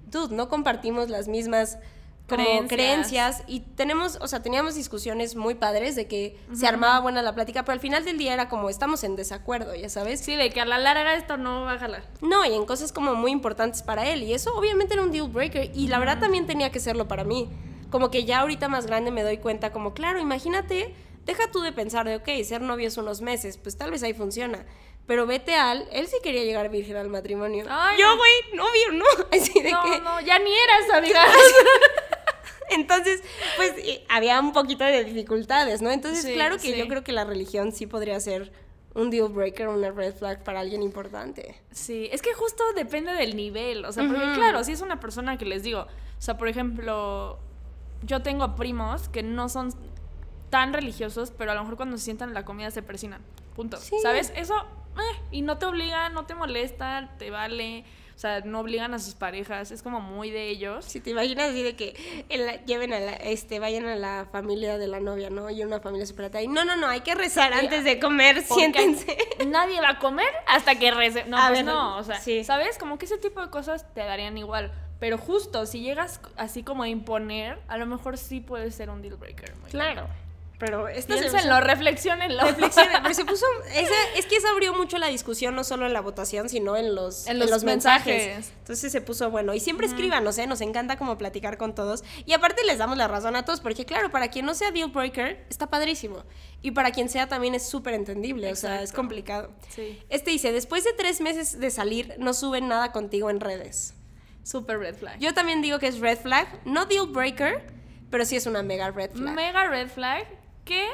dude, 0.07 0.35
no 0.35 0.49
compartimos 0.49 1.11
las 1.11 1.29
mismas 1.29 1.79
como 2.29 2.43
Creencias. 2.43 2.69
creencias. 2.71 3.43
y 3.47 3.61
tenemos, 3.61 4.17
o 4.21 4.27
sea, 4.29 4.43
teníamos 4.43 4.75
discusiones 4.75 5.37
muy 5.37 5.55
padres 5.57 5.95
de 5.95 6.07
que 6.09 6.39
se 6.55 6.67
armaba 6.67 7.01
buena 7.01 7.21
la 7.21 7.35
plática, 7.35 7.65
pero 7.65 7.75
al 7.75 7.81
final 7.81 8.05
del 8.07 8.17
día 8.17 8.33
era 8.33 8.49
como 8.49 8.71
estamos 8.71 9.05
en 9.05 9.15
desacuerdo, 9.15 9.75
ya 9.75 9.91
sabes. 9.91 10.21
Sí, 10.21 10.35
de 10.35 10.49
que 10.51 10.61
a 10.61 10.65
la 10.65 10.79
larga 10.79 11.15
esto 11.17 11.37
no 11.37 11.63
va 11.63 11.73
a 11.73 11.79
jalar. 11.79 12.03
No, 12.23 12.45
y 12.47 12.55
en 12.55 12.65
cosas 12.65 12.93
como 12.93 13.15
muy 13.15 13.31
importantes 13.31 13.83
para 13.83 14.09
él. 14.09 14.23
Y 14.23 14.33
eso 14.33 14.55
obviamente 14.57 14.95
era 14.95 15.03
un 15.03 15.11
deal 15.13 15.29
breaker. 15.29 15.71
Y 15.75 15.89
la 15.89 15.99
verdad 15.99 16.19
también 16.19 16.47
tenía 16.47 16.71
que 16.73 16.81
serlo 16.81 17.07
para 17.09 17.25
mí. 17.25 17.51
Como 17.91 18.11
que 18.11 18.25
ya 18.25 18.41
ahorita 18.41 18.69
más 18.69 18.87
grande 18.87 19.11
me 19.11 19.23
doy 19.23 19.37
cuenta, 19.39 19.71
como, 19.71 19.93
claro, 19.93 20.19
imagínate, 20.19 20.95
deja 21.27 21.51
tú 21.51 21.61
de 21.61 21.73
pensar 21.73 22.07
de, 22.07 22.17
ok, 22.17 22.29
ser 22.45 22.63
novios 22.63 22.97
unos 22.97 23.21
meses, 23.21 23.59
pues 23.59 23.77
tal 23.77 23.91
vez 23.91 24.03
ahí 24.03 24.15
funciona. 24.15 24.65
Pero 25.07 25.27
vete 25.27 25.55
al, 25.55 25.87
él 25.93 26.07
sí 26.09 26.17
quería 26.23 26.45
llegar 26.45 26.71
virgen 26.71 26.97
al 26.97 27.11
matrimonio. 27.11 27.67
Ay, 27.69 27.99
Yo, 28.01 28.07
güey, 28.17 28.33
novio, 28.57 28.93
¿no? 28.93 29.05
Así 29.39 29.61
de 29.61 29.71
No, 29.71 29.83
que... 29.83 30.01
no, 30.01 30.21
ya 30.23 30.39
ni 30.39 30.51
eras, 30.51 30.91
amiga. 30.97 31.21
Entonces, 32.71 33.23
pues 33.57 33.73
había 34.09 34.41
un 34.41 34.53
poquito 34.53 34.85
de 34.85 35.05
dificultades, 35.05 35.83
¿no? 35.83 35.91
Entonces, 35.91 36.25
Sí, 36.25 36.33
claro 36.35 36.57
que 36.57 36.73
sí. 36.73 36.77
yo 36.77 36.89
creo 36.89 37.05
que 37.05 37.13
la 37.13 37.25
religión 37.25 37.73
sí 37.73 37.87
podría 37.87 38.19
ser 38.21 38.53
un 38.95 39.11
deal 39.11 39.29
breaker, 39.29 39.69
una 39.69 39.91
red 39.91 40.15
flag 40.15 40.45
para 40.45 40.61
alguien 40.61 40.83
importante. 40.83 41.61
Sí, 41.73 42.09
es 42.13 42.23
que 42.23 42.33
justo 42.33 42.63
depende 42.77 43.13
del 43.13 43.35
nivel, 43.37 43.85
o 43.85 43.93
sea, 43.93 44.07
porque 44.07 44.23
claro, 44.35 44.63
si 44.65 44.73
es 44.73 44.81
una 44.83 45.01
persona 45.01 45.37
que 45.37 45.45
les 45.45 45.63
digo, 45.65 45.81
o 45.81 46.21
sea, 46.23 46.37
por 46.39 46.49
ejemplo, 46.49 47.39
yo 48.03 48.23
tengo 48.23 48.55
primos 48.55 49.09
que 49.09 49.23
no 49.25 49.49
son 49.49 49.75
tan 50.51 50.73
religiosos, 50.73 51.33
pero 51.37 51.51
a 51.51 51.55
lo 51.55 51.63
mejor 51.63 51.77
cuando 51.77 51.99
se 51.99 52.05
sientan 52.05 52.29
en 52.29 52.35
la 52.35 52.45
comida 52.45 52.71
se 52.71 52.83
persinan, 52.83 53.21
punto, 53.57 53.77
Sí. 53.79 53.97
¿sabes? 54.01 54.33
Eso, 54.37 54.55
eh, 54.97 55.21
y 55.33 55.43
no 55.43 55.59
te 55.59 55.67
obliga, 55.67 56.09
no 56.11 56.25
te 56.27 56.37
molesta, 56.37 57.11
te 57.19 57.31
vale, 57.31 57.85
o 58.15 58.19
sea, 58.19 58.41
no 58.41 58.61
obligan 58.61 58.95
a 58.95 58.99
sus 58.99 59.15
parejas, 59.15 59.71
es 59.71 59.83
como 59.83 60.01
muy 60.01 60.31
de 60.31 60.49
ellos. 60.49 60.85
Si 60.85 61.01
te 61.01 61.11
imaginas 61.11 61.51
así 61.51 61.63
de 61.63 61.75
que 61.75 61.95
lleven 62.67 62.93
a 62.93 63.01
la, 63.01 63.13
este, 63.13 63.59
vayan 63.59 63.87
a 63.87 63.97
la 63.97 64.27
familia 64.31 64.79
de 64.79 64.87
la 64.87 65.01
novia, 65.01 65.31
¿no? 65.31 65.51
Y 65.51 65.63
una 65.65 65.81
familia 65.81 66.07
super 66.07 66.31
y 66.41 66.49
no, 66.49 66.65
no, 66.65 66.77
no, 66.77 66.87
hay 66.87 67.01
que 67.01 67.15
rezar 67.15 67.53
antes 67.53 67.85
de 67.85 67.99
comer, 67.99 68.43
siéntense. 68.43 69.17
Nadie 69.47 69.81
va 69.81 69.91
a 69.91 69.99
comer 69.99 70.29
hasta 70.47 70.79
que 70.79 70.91
rece. 70.91 71.25
No, 71.25 71.37
A 71.37 71.49
pues 71.49 71.59
ver, 71.59 71.65
no, 71.65 71.97
o 71.99 72.05
sea, 72.05 72.21
sí. 72.21 72.45
¿sabes? 72.45 72.79
Como 72.79 72.99
que 72.99 73.07
ese 73.07 73.19
tipo 73.19 73.41
de 73.41 73.51
cosas 73.51 73.93
te 73.95 74.01
darían 74.01 74.39
igual. 74.39 74.73
Pero 75.01 75.19
justo, 75.19 75.67
si 75.67 75.81
llegas 75.81 76.21
así 76.37 76.63
como 76.63 76.85
a 76.85 76.89
imponer, 76.89 77.59
a 77.69 77.77
lo 77.77 77.87
mejor 77.87 78.17
sí 78.17 78.41
puede 78.41 78.71
ser 78.71 78.91
un 78.91 79.03
deal 79.03 79.17
breaker. 79.17 79.55
muy 79.57 79.71
Claro. 79.71 80.07
Pero 80.65 80.89
esta 80.89 81.19
se 81.19 81.21
Piénsenlo, 81.21 81.61
reflexionenlo. 81.61 82.43
Reflexiona, 82.43 83.03
pero 83.03 83.15
se 83.15 83.27
puso, 83.27 83.45
es 84.17 84.25
que 84.25 84.37
eso 84.37 84.49
abrió 84.49 84.73
mucho 84.73 84.97
la 84.97 85.09
discusión, 85.09 85.55
no 85.55 85.63
solo 85.63 85.85
en 85.85 85.93
la 85.93 86.01
votación, 86.01 86.49
sino 86.49 86.75
en 86.75 86.95
los, 86.95 87.27
En 87.27 87.39
los 87.39 87.65
mensajes. 87.65 88.51
Entonces 88.61 88.91
se 88.91 89.03
puso 89.03 89.31
bueno. 89.31 89.53
Y 89.53 89.61
siempre 89.61 89.87
escríbanos, 89.87 90.39
¿eh? 90.39 90.47
Nos 90.47 90.63
encanta 90.63 90.97
como 90.97 91.19
platicar 91.19 91.59
con 91.59 91.75
todos. 91.75 92.03
Y 92.25 92.33
aparte 92.33 92.65
les 92.65 92.79
damos 92.79 92.97
la 92.97 93.09
razón 93.09 93.37
a 93.37 93.45
todos, 93.45 93.61
porque 93.61 93.85
claro, 93.85 94.11
para 94.11 94.29
quien 94.29 94.47
no 94.47 94.55
sea 94.55 94.71
deal 94.71 94.91
breaker, 94.91 95.45
está 95.51 95.69
padrísimo. 95.69 96.25
Y 96.63 96.71
para 96.71 96.93
quien 96.93 97.11
sea 97.11 97.29
también 97.29 97.55
es 97.55 97.69
súper 97.69 97.93
entendible, 97.93 98.51
o 98.51 98.57
sea, 98.57 98.81
es 98.81 98.91
complicado. 98.91 99.53
Sí. 99.69 100.01
Este 100.09 100.31
dice, 100.31 100.51
después 100.51 100.83
de 100.85 100.95
tres 100.95 101.21
meses 101.21 101.61
de 101.61 101.71
salir, 101.71 102.15
no 102.19 102.33
suben 102.33 102.69
nada 102.69 102.91
contigo 102.91 103.29
en 103.29 103.41
redes. 103.41 103.93
Super 104.45 104.79
red 104.79 104.95
flag. 104.95 105.19
Yo 105.19 105.35
también 105.35 105.61
digo 105.61 105.79
que 105.79 105.89
es 105.89 106.01
red 106.01 106.19
flag, 106.19 106.49
no 106.65 106.87
deal 106.87 107.07
breaker, 107.09 107.67
pero 108.11 108.25
sí 108.25 108.37
es 108.37 108.47
una 108.47 108.63
mega 108.63 108.91
red 108.91 109.11
flag. 109.11 109.35
Mega 109.35 109.67
red 109.67 109.89
flag. 109.89 110.27
Que 110.65 110.87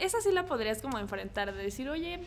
esa 0.00 0.20
sí 0.20 0.32
la 0.32 0.46
podrías 0.46 0.80
como 0.80 0.98
enfrentar, 0.98 1.54
de 1.54 1.62
decir, 1.62 1.88
oye, 1.90 2.20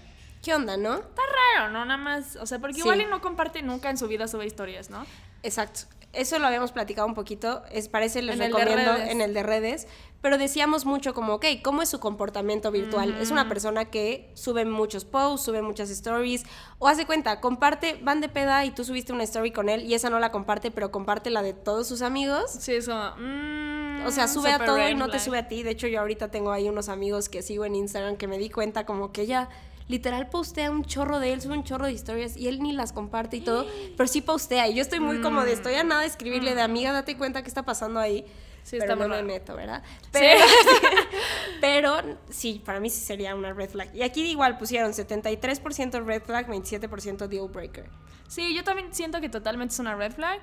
¿Qué 0.43 0.53
onda, 0.53 0.77
no? 0.77 0.95
está 0.95 1.21
raro, 1.55 1.71
¿no? 1.71 1.83
Nada 1.85 1.97
más, 1.97 2.35
o 2.35 2.45
sea, 2.45 2.59
porque 2.59 2.75
Sí. 2.75 2.81
igual 2.81 3.01
y 3.01 3.05
no 3.05 3.21
comparte 3.21 3.61
nunca 3.63 3.89
en 3.89 3.97
su 3.97 4.07
vida, 4.07 4.27
sube 4.27 4.45
historias, 4.45 4.89
¿no? 4.89 5.05
Exacto. 5.43 5.81
Eso 6.13 6.39
lo 6.39 6.47
habíamos 6.47 6.71
platicado 6.71 7.05
un 7.05 7.13
poquito, 7.13 7.63
es 7.69 7.89
parece 7.89 8.21
les 8.21 8.39
En 8.39 8.51
recomiendo 8.51 8.95
en 8.95 9.19
el 9.21 9.33
de 9.33 9.43
redes, 9.43 9.87
pero 10.21 10.37
decíamos 10.37 10.85
mucho 10.85 11.13
como, 11.13 11.33
ok, 11.35 11.45
¿cómo 11.61 11.81
es 11.81 11.89
su 11.89 11.99
comportamiento 11.99 12.71
virtual? 12.71 13.13
Es 13.19 13.29
una 13.29 13.47
persona 13.49 13.85
que 13.85 14.31
sube 14.33 14.63
muchos 14.65 15.03
posts, 15.05 15.45
sube 15.45 15.61
muchas 15.61 15.89
stories, 15.89 16.43
o 16.79 16.87
hace 16.87 17.05
cuenta, 17.05 17.39
comparte, 17.41 17.99
van 18.01 18.21
de 18.21 18.29
peda 18.29 18.63
y 18.65 18.71
tú 18.71 18.83
subiste 18.85 19.11
una 19.11 19.23
story 19.25 19.51
con 19.51 19.67
él 19.69 19.83
y 19.85 19.93
esa 19.95 20.09
no 20.09 20.17
la 20.17 20.31
comparte, 20.31 20.71
pero 20.71 20.91
comparte 20.91 21.29
la 21.29 21.41
de 21.41 21.53
todos 21.53 21.87
sus 21.87 22.01
amigos. 22.01 22.51
Sí, 22.51 22.73
es 22.73 22.87
como, 22.87 23.11
mm, 23.17 23.76
O 24.05 24.11
sea, 24.11 24.27
sube 24.27 24.51
a 24.51 24.63
todo 24.63 24.87
y 24.87 24.95
no 24.95 25.09
te 25.09 25.19
sube 25.19 25.39
a 25.39 25.47
ti. 25.47 25.63
De 25.63 25.71
hecho, 25.71 25.87
yo 25.87 25.99
ahorita 25.99 26.29
tengo 26.29 26.51
ahí 26.51 26.69
unos 26.69 26.89
amigos 26.89 27.29
que 27.29 27.41
sigo 27.41 27.65
en 27.65 27.75
Instagram 27.75 28.17
que 28.17 28.27
me 28.27 28.37
di 28.37 28.49
cuenta 28.49 28.85
como 28.85 29.11
que 29.11 29.21
ella 29.23 29.49
literal 29.87 30.27
postea 30.29 30.69
un 30.69 30.83
chorro 30.83 31.19
de 31.19 31.33
él, 31.33 31.41
sube 31.41 31.53
un 31.53 31.63
chorro 31.63 31.85
de 31.85 31.93
historias 31.93 32.35
y 32.35 32.47
él 32.47 32.61
ni 32.61 32.73
las 32.73 32.91
comparte 32.91 33.37
y 33.37 33.41
todo, 33.41 33.65
pero 33.97 34.07
sí 34.07 34.21
postea. 34.21 34.67
Y 34.67 34.75
yo 34.75 34.81
estoy 34.81 34.99
muy 34.99 35.21
como 35.21 35.43
de, 35.43 35.53
estoy 35.53 35.75
a 35.75 35.83
nada 35.83 36.01
de 36.01 36.07
escribirle 36.07 36.55
de 36.55 36.61
amiga, 36.61 36.91
date 36.91 37.17
cuenta 37.17 37.41
qué 37.41 37.47
está 37.47 37.63
pasando 37.63 37.99
ahí. 37.99 38.25
Sí, 38.63 38.75
pero 38.79 38.93
está 38.93 38.95
no 38.95 39.07
me 39.07 39.15
raro. 39.15 39.27
meto, 39.27 39.55
¿verdad? 39.55 39.81
Sí. 40.03 40.09
Pero, 40.11 40.41
pero 41.61 42.17
sí, 42.29 42.61
para 42.65 42.81
mí 42.81 42.89
sí 42.89 42.99
sería 42.99 43.33
una 43.33 43.53
red 43.53 43.69
flag. 43.69 43.95
Y 43.95 44.01
aquí 44.01 44.23
igual 44.23 44.57
pusieron 44.57 44.91
73% 44.91 46.03
red 46.03 46.21
flag, 46.21 46.47
27% 46.47 47.27
deal 47.27 47.47
breaker. 47.47 47.85
Sí, 48.27 48.53
yo 48.53 48.65
también 48.65 48.93
siento 48.93 49.21
que 49.21 49.29
totalmente 49.29 49.73
es 49.73 49.79
una 49.79 49.95
red 49.95 50.11
flag, 50.11 50.41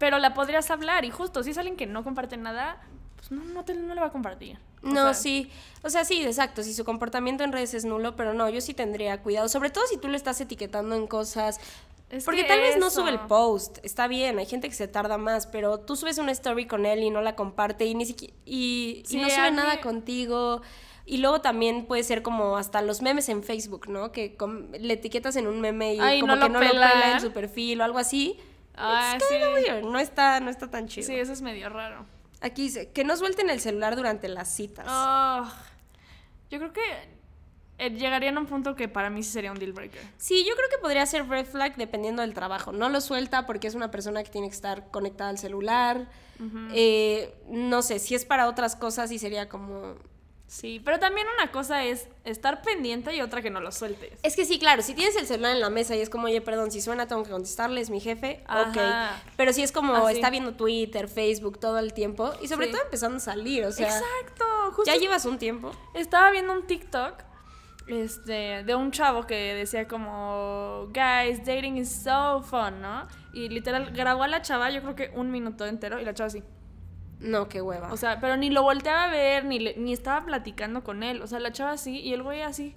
pero 0.00 0.18
la 0.18 0.34
podrías 0.34 0.68
hablar 0.72 1.04
y 1.04 1.10
justo, 1.10 1.44
si 1.44 1.50
es 1.50 1.58
alguien 1.58 1.76
que 1.76 1.86
no 1.86 2.02
comparte 2.02 2.36
nada, 2.36 2.80
pues 3.16 3.30
no, 3.30 3.44
no, 3.44 3.64
te, 3.64 3.74
no 3.74 3.94
le 3.94 4.00
va 4.00 4.08
a 4.08 4.10
compartir. 4.12 4.58
O 4.82 4.88
No, 4.88 5.02
sea, 5.04 5.14
sí. 5.14 5.50
O 5.82 5.90
sea, 5.90 6.04
sí, 6.06 6.24
exacto. 6.24 6.62
Si 6.62 6.72
su 6.72 6.84
comportamiento 6.86 7.44
en 7.44 7.52
redes 7.52 7.74
es 7.74 7.84
nulo, 7.84 8.16
pero 8.16 8.32
no, 8.32 8.48
yo 8.48 8.62
sí 8.62 8.72
tendría 8.72 9.20
cuidado. 9.22 9.48
Sobre 9.50 9.68
todo 9.68 9.86
si 9.86 9.98
tú 9.98 10.08
le 10.08 10.16
estás 10.16 10.40
etiquetando 10.40 10.96
en 10.96 11.06
cosas. 11.06 11.60
Es 12.08 12.24
porque 12.24 12.42
que 12.42 12.48
tal 12.48 12.60
vez 12.60 12.78
no 12.78 12.88
sube 12.90 13.10
el 13.10 13.20
post. 13.20 13.76
Está 13.84 14.08
bien, 14.08 14.38
hay 14.38 14.46
gente 14.46 14.68
que 14.70 14.74
se 14.74 14.88
tarda 14.88 15.18
más, 15.18 15.46
pero 15.46 15.78
tú 15.80 15.94
subes 15.96 16.16
una 16.18 16.32
story 16.32 16.66
con 16.66 16.86
él 16.86 17.02
y 17.04 17.10
no 17.10 17.20
la 17.20 17.36
comparte 17.36 17.84
y 17.84 17.94
ni 17.94 18.06
siquiera. 18.06 18.34
Y, 18.46 19.02
no 19.12 19.28
sube 19.28 19.50
mí- 19.50 19.56
nada 19.56 19.80
contigo. 19.82 20.62
Y 21.04 21.18
luego 21.18 21.40
también 21.42 21.84
puede 21.86 22.02
ser 22.04 22.22
como 22.22 22.56
hasta 22.56 22.80
los 22.82 23.02
memes 23.02 23.28
en 23.28 23.42
Facebook, 23.42 23.88
¿no? 23.88 24.12
Que 24.12 24.36
le 24.78 24.94
etiquetas 24.94 25.36
en 25.36 25.46
un 25.46 25.60
meme 25.60 25.94
y 25.94 26.00
Ay, 26.00 26.20
como 26.20 26.36
no 26.36 26.40
que 26.42 26.48
lo 26.48 26.54
no 26.54 26.60
lo 26.64 26.70
pela. 26.70 26.90
pela 26.90 27.12
en 27.12 27.20
su 27.20 27.32
perfil 27.32 27.80
o 27.80 27.84
algo 27.84 27.98
así. 27.98 28.38
Ah, 28.80 29.12
It's 29.16 29.26
sí. 29.28 29.34
weird. 29.34 29.84
No 29.84 29.98
está, 29.98 30.40
no 30.40 30.50
está 30.50 30.70
tan 30.70 30.88
chido. 30.88 31.06
Sí, 31.06 31.14
eso 31.14 31.32
es 31.32 31.42
medio 31.42 31.68
raro. 31.68 32.06
Aquí 32.40 32.62
dice, 32.62 32.90
que 32.90 33.04
no 33.04 33.16
suelten 33.16 33.50
el 33.50 33.60
celular 33.60 33.96
durante 33.96 34.28
las 34.28 34.48
citas. 34.48 34.86
Ah, 34.88 35.52
yo 36.50 36.58
creo 36.58 36.72
que 36.72 36.80
eh, 37.78 37.90
llegaría 37.90 38.30
a 38.30 38.38
un 38.38 38.46
punto 38.46 38.74
que 38.74 38.88
para 38.88 39.10
mí 39.10 39.22
sí 39.22 39.30
sería 39.30 39.52
un 39.52 39.58
deal 39.58 39.72
breaker. 39.72 40.00
Sí, 40.16 40.44
yo 40.48 40.54
creo 40.56 40.68
que 40.70 40.78
podría 40.78 41.04
ser 41.06 41.28
red 41.28 41.46
flag 41.46 41.76
dependiendo 41.76 42.22
del 42.22 42.34
trabajo. 42.34 42.72
No 42.72 42.88
lo 42.88 43.00
suelta 43.00 43.46
porque 43.46 43.68
es 43.68 43.74
una 43.74 43.90
persona 43.90 44.22
que 44.22 44.30
tiene 44.30 44.48
que 44.48 44.54
estar 44.54 44.90
conectada 44.90 45.30
al 45.30 45.38
celular. 45.38 46.08
Eh, 46.72 47.34
no 47.48 47.82
sé, 47.82 47.98
si 47.98 48.14
es 48.14 48.24
para 48.24 48.48
otras 48.48 48.74
cosas 48.76 49.10
sí 49.10 49.18
sería 49.18 49.48
como... 49.48 49.96
Sí, 50.50 50.82
pero 50.84 50.98
también 50.98 51.28
una 51.38 51.52
cosa 51.52 51.84
es 51.84 52.08
estar 52.24 52.60
pendiente 52.62 53.14
y 53.14 53.20
otra 53.20 53.40
que 53.40 53.50
no 53.50 53.60
lo 53.60 53.70
sueltes. 53.70 54.18
Es 54.24 54.34
que 54.34 54.44
sí, 54.44 54.58
claro, 54.58 54.82
si 54.82 54.94
tienes 54.94 55.14
el 55.14 55.24
celular 55.28 55.52
en 55.54 55.60
la 55.60 55.70
mesa 55.70 55.94
y 55.94 56.00
es 56.00 56.10
como, 56.10 56.24
oye, 56.24 56.40
perdón, 56.40 56.72
si 56.72 56.80
suena 56.80 57.06
tengo 57.06 57.22
que 57.22 57.30
contestarle, 57.30 57.80
es 57.80 57.88
mi 57.88 58.00
jefe, 58.00 58.42
Ajá. 58.48 59.12
ok. 59.20 59.32
Pero 59.36 59.52
si 59.52 59.62
es 59.62 59.70
como, 59.70 59.94
Así. 59.94 60.16
está 60.16 60.28
viendo 60.28 60.54
Twitter, 60.56 61.06
Facebook 61.08 61.60
todo 61.60 61.78
el 61.78 61.92
tiempo, 61.94 62.32
y 62.42 62.48
sobre 62.48 62.66
Sí. 62.66 62.72
todo 62.72 62.82
empezando 62.82 63.18
a 63.18 63.20
salir, 63.20 63.64
o 63.64 63.70
sea, 63.70 63.86
Exacto, 63.86 64.44
justo 64.74 64.90
ya 64.92 64.96
llevas 64.98 65.24
un 65.24 65.38
tiempo. 65.38 65.70
Estaba 65.94 66.32
viendo 66.32 66.52
un 66.52 66.66
TikTok 66.66 67.14
este, 67.86 68.64
de 68.64 68.74
un 68.74 68.90
chavo 68.90 69.26
que 69.28 69.54
decía 69.54 69.86
como, 69.86 70.88
guys, 70.92 71.44
dating 71.44 71.76
is 71.76 72.02
so 72.02 72.42
fun, 72.42 72.80
¿no? 72.80 73.06
Y 73.32 73.48
literal 73.50 73.92
grabó 73.92 74.24
a 74.24 74.28
la 74.28 74.42
chava, 74.42 74.68
yo 74.70 74.80
creo 74.82 74.96
que 74.96 75.12
un 75.14 75.30
minuto 75.30 75.64
entero, 75.64 76.00
y 76.00 76.04
la 76.04 76.12
chava 76.12 76.26
así. 76.26 76.42
No, 77.20 77.48
qué 77.48 77.60
hueva. 77.62 77.92
O 77.92 77.96
sea, 77.96 78.20
pero 78.20 78.36
ni 78.36 78.50
lo 78.50 78.62
volteaba 78.62 79.04
a 79.04 79.08
ver, 79.10 79.44
ni, 79.44 79.58
le- 79.58 79.76
ni 79.76 79.92
estaba 79.92 80.24
platicando 80.24 80.82
con 80.82 81.02
él. 81.02 81.20
O 81.22 81.26
sea, 81.26 81.38
la 81.38 81.52
chava 81.52 81.72
así 81.72 82.00
y 82.00 82.12
el 82.14 82.22
güey 82.22 82.42
así. 82.42 82.74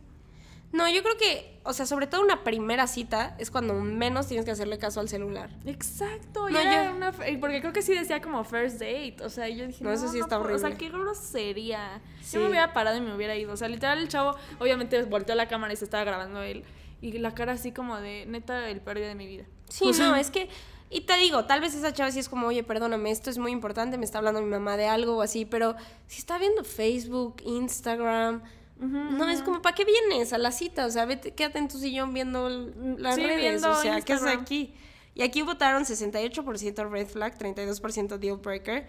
no, 0.73 0.89
yo 0.89 1.03
creo 1.03 1.15
que, 1.17 1.59
o 1.63 1.71
sea, 1.71 1.85
sobre 1.85 2.07
todo 2.07 2.21
una 2.23 2.43
primera 2.43 2.87
cita 2.87 3.35
es 3.37 3.51
cuando 3.51 3.75
menos 3.75 4.27
tienes 4.27 4.43
que 4.43 4.49
hacerle 4.51 4.79
caso 4.79 4.99
al 4.99 5.07
celular. 5.07 5.51
Exacto, 5.65 6.49
y 6.49 6.53
No, 6.53 6.59
era 6.59 6.85
yo- 6.85 6.95
una 6.95 7.11
porque 7.11 7.61
creo 7.61 7.71
que 7.73 7.83
sí 7.83 7.93
decía 7.93 8.21
como 8.23 8.43
first 8.43 8.79
date, 8.79 9.17
o 9.23 9.29
sea, 9.29 9.47
yo 9.49 9.67
dije, 9.67 9.83
No, 9.83 9.91
no, 9.91 9.95
eso 9.95 10.07
sí 10.07 10.17
no 10.17 10.23
está 10.25 10.39
puedo", 10.39 10.55
O 10.55 10.57
sea, 10.57 10.69
horrible. 10.69 10.83
qué 10.87 10.91
grosería. 10.91 12.01
Sí. 12.21 12.35
Yo 12.37 12.41
me 12.41 12.49
hubiera 12.49 12.73
parado 12.73 12.97
y 12.97 13.01
me 13.01 13.15
hubiera 13.15 13.35
ido, 13.35 13.53
o 13.53 13.57
sea, 13.57 13.67
literal 13.67 13.99
el 13.99 14.07
chavo 14.07 14.35
obviamente 14.59 15.01
volteó 15.03 15.35
la 15.35 15.47
cámara 15.47 15.71
y 15.73 15.75
se 15.75 15.85
estaba 15.85 16.03
grabando 16.03 16.41
él 16.41 16.63
y 17.01 17.11
la 17.19 17.33
cara 17.35 17.53
así 17.53 17.71
como 17.71 17.97
de, 17.99 18.25
neta, 18.25 18.67
el 18.69 18.81
día 18.83 19.07
de 19.07 19.15
mi 19.15 19.27
vida. 19.27 19.43
Sí, 19.69 19.85
O 19.89 19.93
sea, 19.93 20.07
no, 20.09 20.15
es 20.15 20.31
que, 20.31 20.49
y 20.93 21.01
te 21.01 21.17
digo, 21.17 21.45
tal 21.45 21.61
vez 21.61 21.73
esa 21.75 21.91
chava 21.93 22.11
sí 22.11 22.19
es 22.19 22.29
como, 22.29 22.47
oye, 22.47 22.63
perdóname, 22.63 23.11
esto 23.11 23.29
es 23.29 23.37
muy 23.37 23.51
importante, 23.51 23.97
me 23.97 24.05
está 24.05 24.19
hablando 24.19 24.41
mi 24.41 24.49
mamá 24.49 24.77
de 24.77 24.87
algo 24.87 25.17
o 25.17 25.21
así, 25.21 25.45
pero 25.45 25.75
si 26.07 26.19
está 26.19 26.37
viendo 26.37 26.63
Facebook, 26.63 27.37
Instagram, 27.45 28.41
no, 28.79 29.29
es 29.29 29.41
como, 29.41 29.61
¿para 29.61 29.75
qué 29.75 29.85
vienes 29.85 30.33
a 30.33 30.37
la 30.37 30.51
cita? 30.51 30.85
O 30.85 30.89
sea, 30.89 31.05
vete, 31.05 31.31
quédate 31.31 31.59
en 31.59 31.69
tu 31.69 31.77
sillón 31.77 32.13
viendo 32.13 32.49
las 32.49 33.15
Sí, 33.15 33.23
redes, 33.23 33.61
viendo 33.61 33.71
o 33.71 33.75
sea, 33.81 34.01
¿qué 34.01 34.13
haces 34.13 34.27
aquí? 34.27 34.73
Y 35.15 35.21
aquí 35.21 35.41
votaron 35.41 35.83
68% 35.83 36.89
red 36.89 37.07
flag, 37.07 37.37
32% 37.37 38.17
deal 38.17 38.37
breaker. 38.37 38.85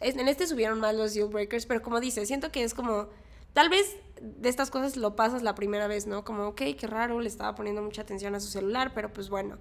En 0.00 0.28
este 0.28 0.46
subieron 0.46 0.80
más 0.80 0.94
los 0.94 1.14
deal 1.14 1.28
breakers, 1.28 1.64
pero 1.64 1.80
como 1.80 1.98
dices, 2.00 2.28
siento 2.28 2.50
que 2.52 2.62
es 2.62 2.74
como, 2.74 3.08
tal 3.52 3.68
vez 3.68 3.96
de 4.20 4.48
estas 4.48 4.70
cosas 4.70 4.96
lo 4.96 5.14
pasas 5.16 5.42
la 5.42 5.54
primera 5.54 5.86
vez, 5.86 6.06
¿no? 6.06 6.24
Como, 6.24 6.48
ok, 6.48 6.62
qué 6.78 6.86
raro, 6.86 7.20
le 7.20 7.28
estaba 7.28 7.54
poniendo 7.54 7.82
mucha 7.82 8.02
atención 8.02 8.34
a 8.34 8.40
su 8.40 8.48
celular, 8.48 8.92
pero 8.94 9.12
pues 9.12 9.28
bueno, 9.30 9.58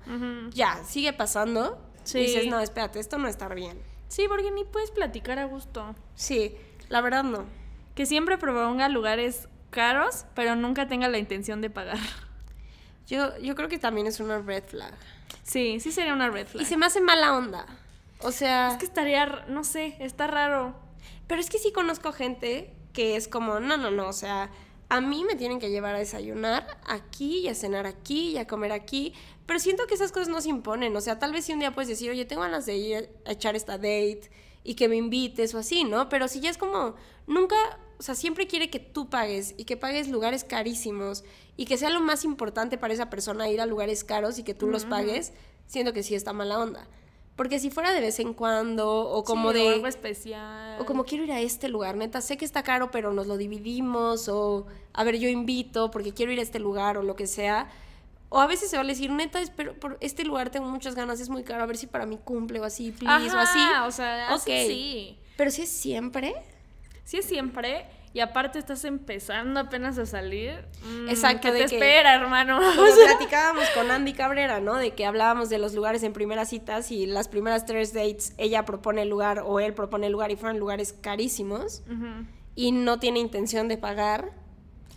ya, 0.51 0.83
sigue 0.83 1.13
pasando. 1.13 1.79
Sí. 2.03 2.19
Y 2.19 2.21
dices, 2.27 2.47
no, 2.47 2.59
espérate, 2.59 2.99
esto 2.99 3.17
no 3.17 3.27
está 3.27 3.47
bien. 3.49 3.79
Sí, 4.07 4.25
porque 4.29 4.49
ni 4.51 4.63
puedes 4.63 4.91
platicar 4.91 5.37
a 5.39 5.45
gusto. 5.45 5.93
Sí, 6.15 6.55
la 6.89 7.01
verdad 7.01 7.23
no. 7.23 7.45
Que 7.95 8.05
siempre 8.05 8.37
proponga 8.37 8.87
lugares 8.89 9.49
caros, 9.69 10.25
pero 10.33 10.55
nunca 10.55 10.87
tenga 10.87 11.09
la 11.09 11.17
intención 11.17 11.61
de 11.61 11.69
pagar. 11.69 11.97
Yo, 13.07 13.37
yo 13.37 13.55
creo 13.55 13.69
que 13.69 13.79
también 13.79 14.05
es 14.05 14.19
una 14.19 14.39
red 14.39 14.65
flag. 14.65 14.93
Sí, 15.43 15.79
sí 15.79 15.93
sería 15.93 16.13
una 16.13 16.29
red 16.29 16.45
flag. 16.45 16.61
Y 16.61 16.65
se 16.65 16.75
me 16.75 16.85
hace 16.85 16.99
mala 16.99 17.37
onda. 17.37 17.65
O 18.19 18.31
sea, 18.33 18.71
Es 18.71 18.77
que 18.77 18.83
estaría, 18.85 19.45
no 19.47 19.63
sé, 19.63 19.95
está 19.99 20.27
raro. 20.27 20.75
pero 21.25 21.39
es 21.39 21.49
que 21.49 21.57
sí 21.57 21.71
conozco 21.71 22.11
gente 22.11 22.73
que 22.97 23.15
es 23.15 23.27
como, 23.27 23.59
no, 23.59 23.77
no, 23.77 23.91
no, 23.91 24.07
o 24.07 24.13
sea, 24.13 24.49
a 24.89 25.01
mí 25.01 25.23
me 25.23 25.35
tienen 25.35 25.59
que 25.59 25.69
llevar 25.69 25.93
a 25.93 25.99
desayunar 25.99 26.65
aquí 26.87 27.41
y 27.41 27.47
a 27.47 27.53
cenar 27.53 27.85
aquí 27.85 28.29
y 28.29 28.37
a 28.39 28.47
comer 28.47 28.71
aquí, 28.71 29.13
pero 29.45 29.59
siento 29.59 29.85
que 29.85 29.93
esas 29.93 30.11
cosas 30.11 30.29
no 30.29 30.41
se 30.41 30.49
imponen, 30.49 30.95
o 30.95 30.99
sea, 30.99 31.19
tal 31.19 31.31
vez 31.31 31.45
si 31.45 31.53
un 31.53 31.59
día 31.59 31.75
puedes 31.75 31.89
decir, 31.89 32.09
oye, 32.09 32.25
tengo 32.25 32.41
ganas 32.41 32.65
de 32.65 32.75
ir 32.75 33.09
a 33.27 33.33
echar 33.33 33.55
esta 33.55 33.73
date 33.73 34.31
y 34.63 34.73
que 34.73 34.89
me 34.89 34.95
invites 34.95 35.53
o 35.53 35.59
así, 35.59 35.83
¿no? 35.83 36.09
Pero 36.09 36.27
si 36.27 36.39
ya 36.39 36.49
es 36.49 36.57
como, 36.57 36.95
nunca, 37.27 37.55
o 37.99 38.01
sea, 38.01 38.15
siempre 38.15 38.47
quiere 38.47 38.71
que 38.71 38.79
tú 38.79 39.11
pagues 39.11 39.53
y 39.57 39.65
que 39.65 39.77
pagues 39.77 40.07
lugares 40.07 40.43
carísimos 40.43 41.23
y 41.55 41.65
que 41.65 41.77
sea 41.77 41.91
lo 41.91 42.01
más 42.01 42.23
importante 42.23 42.79
para 42.79 42.95
esa 42.95 43.11
persona 43.11 43.47
ir 43.47 43.61
a 43.61 43.67
lugares 43.67 44.03
caros 44.03 44.39
y 44.39 44.43
que 44.43 44.55
tú 44.55 44.65
los 44.65 44.85
pagues, 44.85 45.33
siento 45.67 45.93
que 45.93 46.01
sí 46.01 46.15
está 46.15 46.33
mala 46.33 46.57
onda. 46.57 46.87
Porque 47.37 47.59
si 47.59 47.69
fuera 47.69 47.93
de 47.93 48.01
vez 48.01 48.19
en 48.19 48.33
cuando 48.33 48.89
o 48.89 49.23
como 49.23 49.53
Sí, 49.53 49.59
de... 49.59 49.67
O 49.67 49.69
algo 49.75 49.87
especial. 49.87 50.81
O 50.81 50.85
como 50.85 51.05
quiero 51.05 51.23
ir 51.23 51.31
a 51.31 51.39
este 51.39 51.69
lugar, 51.69 51.95
neta, 51.95 52.19
sé 52.19 52.35
que 52.35 52.43
está 52.43 52.63
caro, 52.63 52.91
pero 52.91 53.13
nos 53.13 53.27
lo 53.27 53.37
dividimos, 53.37 54.27
o 54.27 54.67
a 54.91 55.03
ver, 55.05 55.17
yo 55.19 55.29
invito 55.29 55.89
porque 55.89 56.13
quiero 56.13 56.33
ir 56.33 56.39
a 56.39 56.41
este 56.41 56.59
lugar 56.59 56.97
o 56.97 57.03
lo 57.03 57.15
que 57.15 57.27
sea. 57.27 57.69
O 58.27 58.41
a 58.41 58.47
veces 58.47 58.69
se 58.69 58.75
va 58.75 58.83
a 58.83 58.85
decir, 58.85 59.09
neta, 59.11 59.39
espero, 59.39 59.79
por 59.79 59.97
este 60.01 60.25
lugar 60.25 60.49
tengo 60.49 60.67
muchas 60.67 60.95
ganas, 60.95 61.21
es 61.21 61.29
muy 61.29 61.43
caro, 61.43 61.63
a 61.63 61.65
ver 61.65 61.77
si 61.77 61.87
para 61.87 62.05
mí 62.05 62.19
cumple 62.21 62.59
o 62.59 62.65
así, 62.65 62.91
please, 62.91 63.33
o 63.33 63.39
así. 63.39 63.59
O 63.85 63.91
sea, 63.91 64.33
así 64.33 64.51
sí. 64.67 65.17
Pero 65.37 65.51
si 65.51 65.61
es 65.61 65.69
siempre, 65.69 66.35
Sí 67.07 67.15
es 67.15 67.25
siempre. 67.25 67.85
Y 68.17 68.19
aparte 68.19 68.57
estás 68.57 68.83
empezando 68.83 69.59
apenas 69.59 69.99
a 69.99 70.07
salir. 70.07 70.65
mm, 70.83 71.07
Exacto, 71.09 71.49
¿Qué 71.49 71.51
de 71.51 71.59
te 71.59 71.65
que- 71.67 71.75
espera, 71.75 72.15
hermano? 72.15 72.57
como 72.57 72.87
platicábamos 73.05 73.69
con 73.75 73.91
Andy 73.91 74.13
Cabrera, 74.13 74.59
¿no? 74.59 74.73
De 74.73 74.95
que 74.95 75.05
hablábamos 75.05 75.49
de 75.49 75.59
los 75.59 75.75
lugares 75.75 76.01
en 76.01 76.13
primeras 76.13 76.49
citas 76.49 76.89
y 76.91 77.05
las 77.05 77.27
primeras 77.27 77.67
tres 77.67 77.93
dates, 77.93 78.33
ella 78.39 78.65
propone 78.65 79.03
el 79.03 79.09
lugar 79.09 79.43
o 79.45 79.59
él 79.59 79.75
propone 79.75 80.07
el 80.07 80.13
lugar 80.13 80.31
y 80.31 80.35
fueron 80.35 80.57
lugares 80.57 80.93
carísimos 80.93 81.83
y 82.55 82.71
no 82.71 82.97
tiene 82.97 83.19
intención 83.19 83.67
de 83.67 83.77
pagar. 83.77 84.31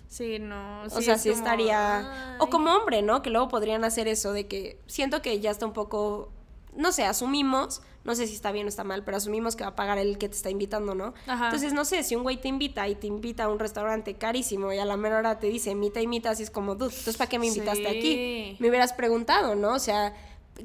Sí, 0.09 0.39
no. 0.39 0.85
o 0.85 0.89
sea, 1.03 1.17
es 1.17 1.21
sí 1.21 1.29
como, 1.29 1.43
estaría... 1.45 2.37
O 2.41 2.47
como 2.49 2.71
hombre, 2.75 3.03
¿no? 3.03 3.21
Que 3.21 3.29
luego 3.29 3.49
podrían 3.49 3.85
hacer 3.85 4.09
eso 4.09 4.33
de 4.33 4.47
que 4.49 4.81
siento 4.87 5.21
que 5.21 5.41
ya 5.41 5.51
está 5.51 5.67
un 5.67 5.75
poco... 5.75 6.33
No 6.75 6.91
sé, 6.91 7.05
asumimos, 7.05 7.83
no 8.05 8.15
sé 8.15 8.27
si 8.27 8.35
está 8.35 8.51
bien 8.53 8.67
o 8.67 8.69
está 8.69 8.83
mal, 8.83 9.05
pero 9.05 9.17
asumimos 9.19 9.57
que 9.57 9.63
va 9.65 9.71
a 9.71 9.77
pagar 9.77 9.99
el 9.99 10.17
que 10.19 10.29
te 10.29 10.35
está 10.37 10.49
invitando, 10.51 10.95
¿no? 10.95 11.13
Ajá. 11.27 11.47
Entonces, 11.47 11.73
no 11.73 11.85
sé, 11.85 12.03
si 12.03 12.17
un 12.17 12.23
güey 12.23 12.41
te 12.41 12.49
invita 12.49 12.89
y 12.89 12.95
te 12.95 13.07
invita 13.07 13.45
a 13.45 13.49
un 13.49 13.59
restaurante 13.59 14.15
carísimo 14.15 14.73
y 14.73 14.79
a 14.79 14.85
la 14.85 14.97
mera 14.97 15.19
hora 15.19 15.39
te 15.39 15.49
dice, 15.49 15.71
invita, 15.71 16.01
invita, 16.01 16.31
así 16.31 16.43
es 16.43 16.51
como, 16.51 16.75
dude, 16.75 16.91
entonces 16.91 17.17
¿para 17.17 17.29
qué 17.29 17.39
me 17.39 17.47
invitaste 17.47 17.83
Sí. 17.83 17.87
aquí? 17.99 18.57
Me 18.59 18.69
hubieras 18.71 18.93
preguntado, 18.95 19.55
¿no? 19.55 19.75
O 19.75 19.79
sea, 19.79 20.15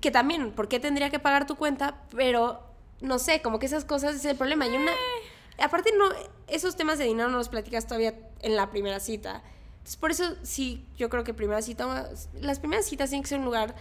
que 0.02 0.12
también, 0.12 0.52
¿por 0.52 0.68
qué 0.68 0.80
tendría 0.80 1.10
que 1.10 1.20
pagar 1.20 1.46
tu 1.46 1.56
cuenta? 1.56 2.02
Pero, 2.16 2.62
no 3.02 3.20
sé, 3.20 3.42
como 3.42 3.60
que 3.60 3.66
esas 3.66 3.84
cosas 3.86 4.16
es 4.16 4.26
el 4.26 4.38
problema. 4.38 4.66
Y 4.68 4.76
una... 4.78 4.92
Aparte, 5.58 5.92
no, 5.98 6.06
esos 6.48 6.76
temas 6.76 6.98
de 6.98 7.06
dinero 7.06 7.30
no 7.30 7.38
los 7.38 7.50
platicas 7.50 7.86
todavía 7.86 8.14
en 8.42 8.56
la 8.56 8.72
primera 8.72 9.00
cita. 9.00 9.42
Entonces, 9.78 9.96
por 9.98 10.12
eso 10.12 10.36
sí, 10.44 10.86
yo 10.98 11.10
creo 11.10 11.24
que 11.24 11.34
primera 11.34 11.62
cita, 11.62 12.10
las 12.40 12.60
primeras 12.60 12.86
citas 12.86 13.10
tienen 13.10 13.24
que 13.24 13.30
ser 13.30 13.40
un 13.40 13.46
lugar 13.46 13.76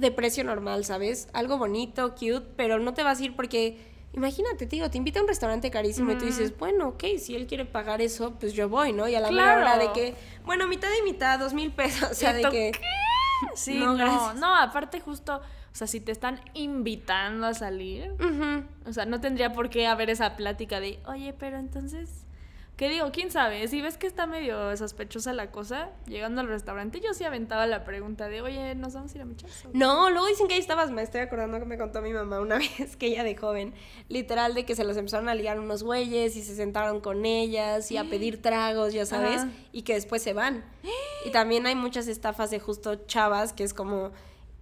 de 0.00 0.10
precio 0.10 0.44
normal, 0.44 0.84
¿sabes? 0.84 1.28
Algo 1.32 1.58
bonito, 1.58 2.10
cute, 2.14 2.42
pero 2.56 2.78
no 2.78 2.94
te 2.94 3.02
vas 3.02 3.20
a 3.20 3.24
ir 3.24 3.34
porque, 3.36 3.78
imagínate, 4.12 4.66
te 4.66 4.76
digo, 4.76 4.90
te 4.90 4.98
invita 4.98 5.18
a 5.20 5.22
un 5.22 5.28
restaurante 5.28 5.70
carísimo 5.70 6.12
y 6.12 6.16
tú 6.18 6.24
dices, 6.26 6.56
bueno, 6.58 6.88
ok, 6.88 7.04
si 7.18 7.34
él 7.36 7.46
quiere 7.46 7.64
pagar 7.64 8.00
eso, 8.02 8.34
pues 8.38 8.52
yo 8.52 8.68
voy, 8.68 8.92
¿no? 8.92 9.08
Y 9.08 9.14
a 9.14 9.20
la 9.20 9.30
mera 9.30 9.56
hora 9.56 9.72
de 9.78 9.84
Claro. 9.86 9.92
que, 9.92 10.14
bueno, 10.44 10.66
mitad 10.68 10.88
y 11.00 11.02
mitad, 11.02 11.38
dos 11.38 11.54
mil 11.54 11.70
pesos, 11.72 12.10
o 12.10 12.14
sea, 12.14 12.38
¿Y 12.38 12.42
de 12.42 12.50
que... 12.50 12.72
Sí, 13.54 13.78
No, 13.78 14.32
no, 14.34 14.56
aparte 14.56 15.00
justo, 15.00 15.36
o 15.36 15.74
sea, 15.76 15.86
si 15.86 16.00
te 16.00 16.12
están 16.12 16.40
invitando 16.54 17.46
a 17.46 17.54
salir, 17.54 18.14
o 18.86 18.92
sea, 18.92 19.04
no 19.06 19.20
tendría 19.20 19.52
por 19.52 19.70
qué 19.70 19.86
haber 19.86 20.08
esa 20.10 20.36
plática 20.36 20.80
de, 20.80 21.00
oye, 21.06 21.34
pero 21.38 21.58
entonces, 21.58 22.24
¿qué 22.76 22.88
digo? 22.88 23.10
¿Quién 23.12 23.30
sabe? 23.30 23.66
Si 23.68 23.80
ves 23.80 23.98
que 23.98 24.06
está 24.06 24.26
medio 24.26 24.76
sospechosa 24.76 25.32
la 25.32 25.50
cosa, 25.50 25.90
llegando 26.06 26.40
al 26.40 26.48
restaurante, 26.48 27.00
yo 27.00 27.14
sí 27.14 27.24
aventaba 27.24 27.66
la 27.66 27.84
pregunta 27.84 28.28
de, 28.28 28.42
oye, 28.42 28.74
¿nos 28.74 28.94
vamos 28.94 29.12
a 29.12 29.16
ir 29.16 29.22
a 29.22 29.24
mi 29.24 29.34
casa? 29.34 29.68
No, 29.72 30.10
luego 30.10 30.26
dicen 30.26 30.48
que 30.48 30.54
ahí 30.54 30.60
estabas, 30.60 30.90
me 30.90 31.02
estoy 31.02 31.20
acordando 31.20 31.58
que 31.58 31.66
me 31.66 31.78
contó 31.78 32.02
mi 32.02 32.12
mamá 32.12 32.40
una 32.40 32.58
vez 32.78 32.96
que 32.96 33.06
ella 33.06 33.22
de 33.24 33.36
joven, 33.36 33.74
literal 34.08 34.54
de 34.54 34.64
que 34.64 34.74
se 34.74 34.84
los 34.84 34.96
empezaron 34.96 35.28
a 35.28 35.34
ligar 35.34 35.60
unos 35.60 35.82
güeyes 35.82 36.36
y 36.36 36.42
se 36.42 36.54
sentaron 36.56 37.00
con 37.00 37.24
ellas 37.24 37.90
y 37.90 37.96
a 37.96 38.04
pedir 38.04 38.42
tragos, 38.42 38.92
ya 38.92 39.06
sabes, 39.06 39.42
Ajá. 39.42 39.50
y 39.72 39.82
que 39.82 39.94
después 39.94 40.22
se 40.22 40.32
van. 40.32 40.64
Y 41.24 41.30
también 41.30 41.66
hay 41.66 41.74
muchas 41.74 42.08
estafas 42.08 42.50
de 42.50 42.60
justo 42.60 43.06
chavas 43.06 43.52
que 43.52 43.64
es 43.64 43.72
como, 43.72 44.10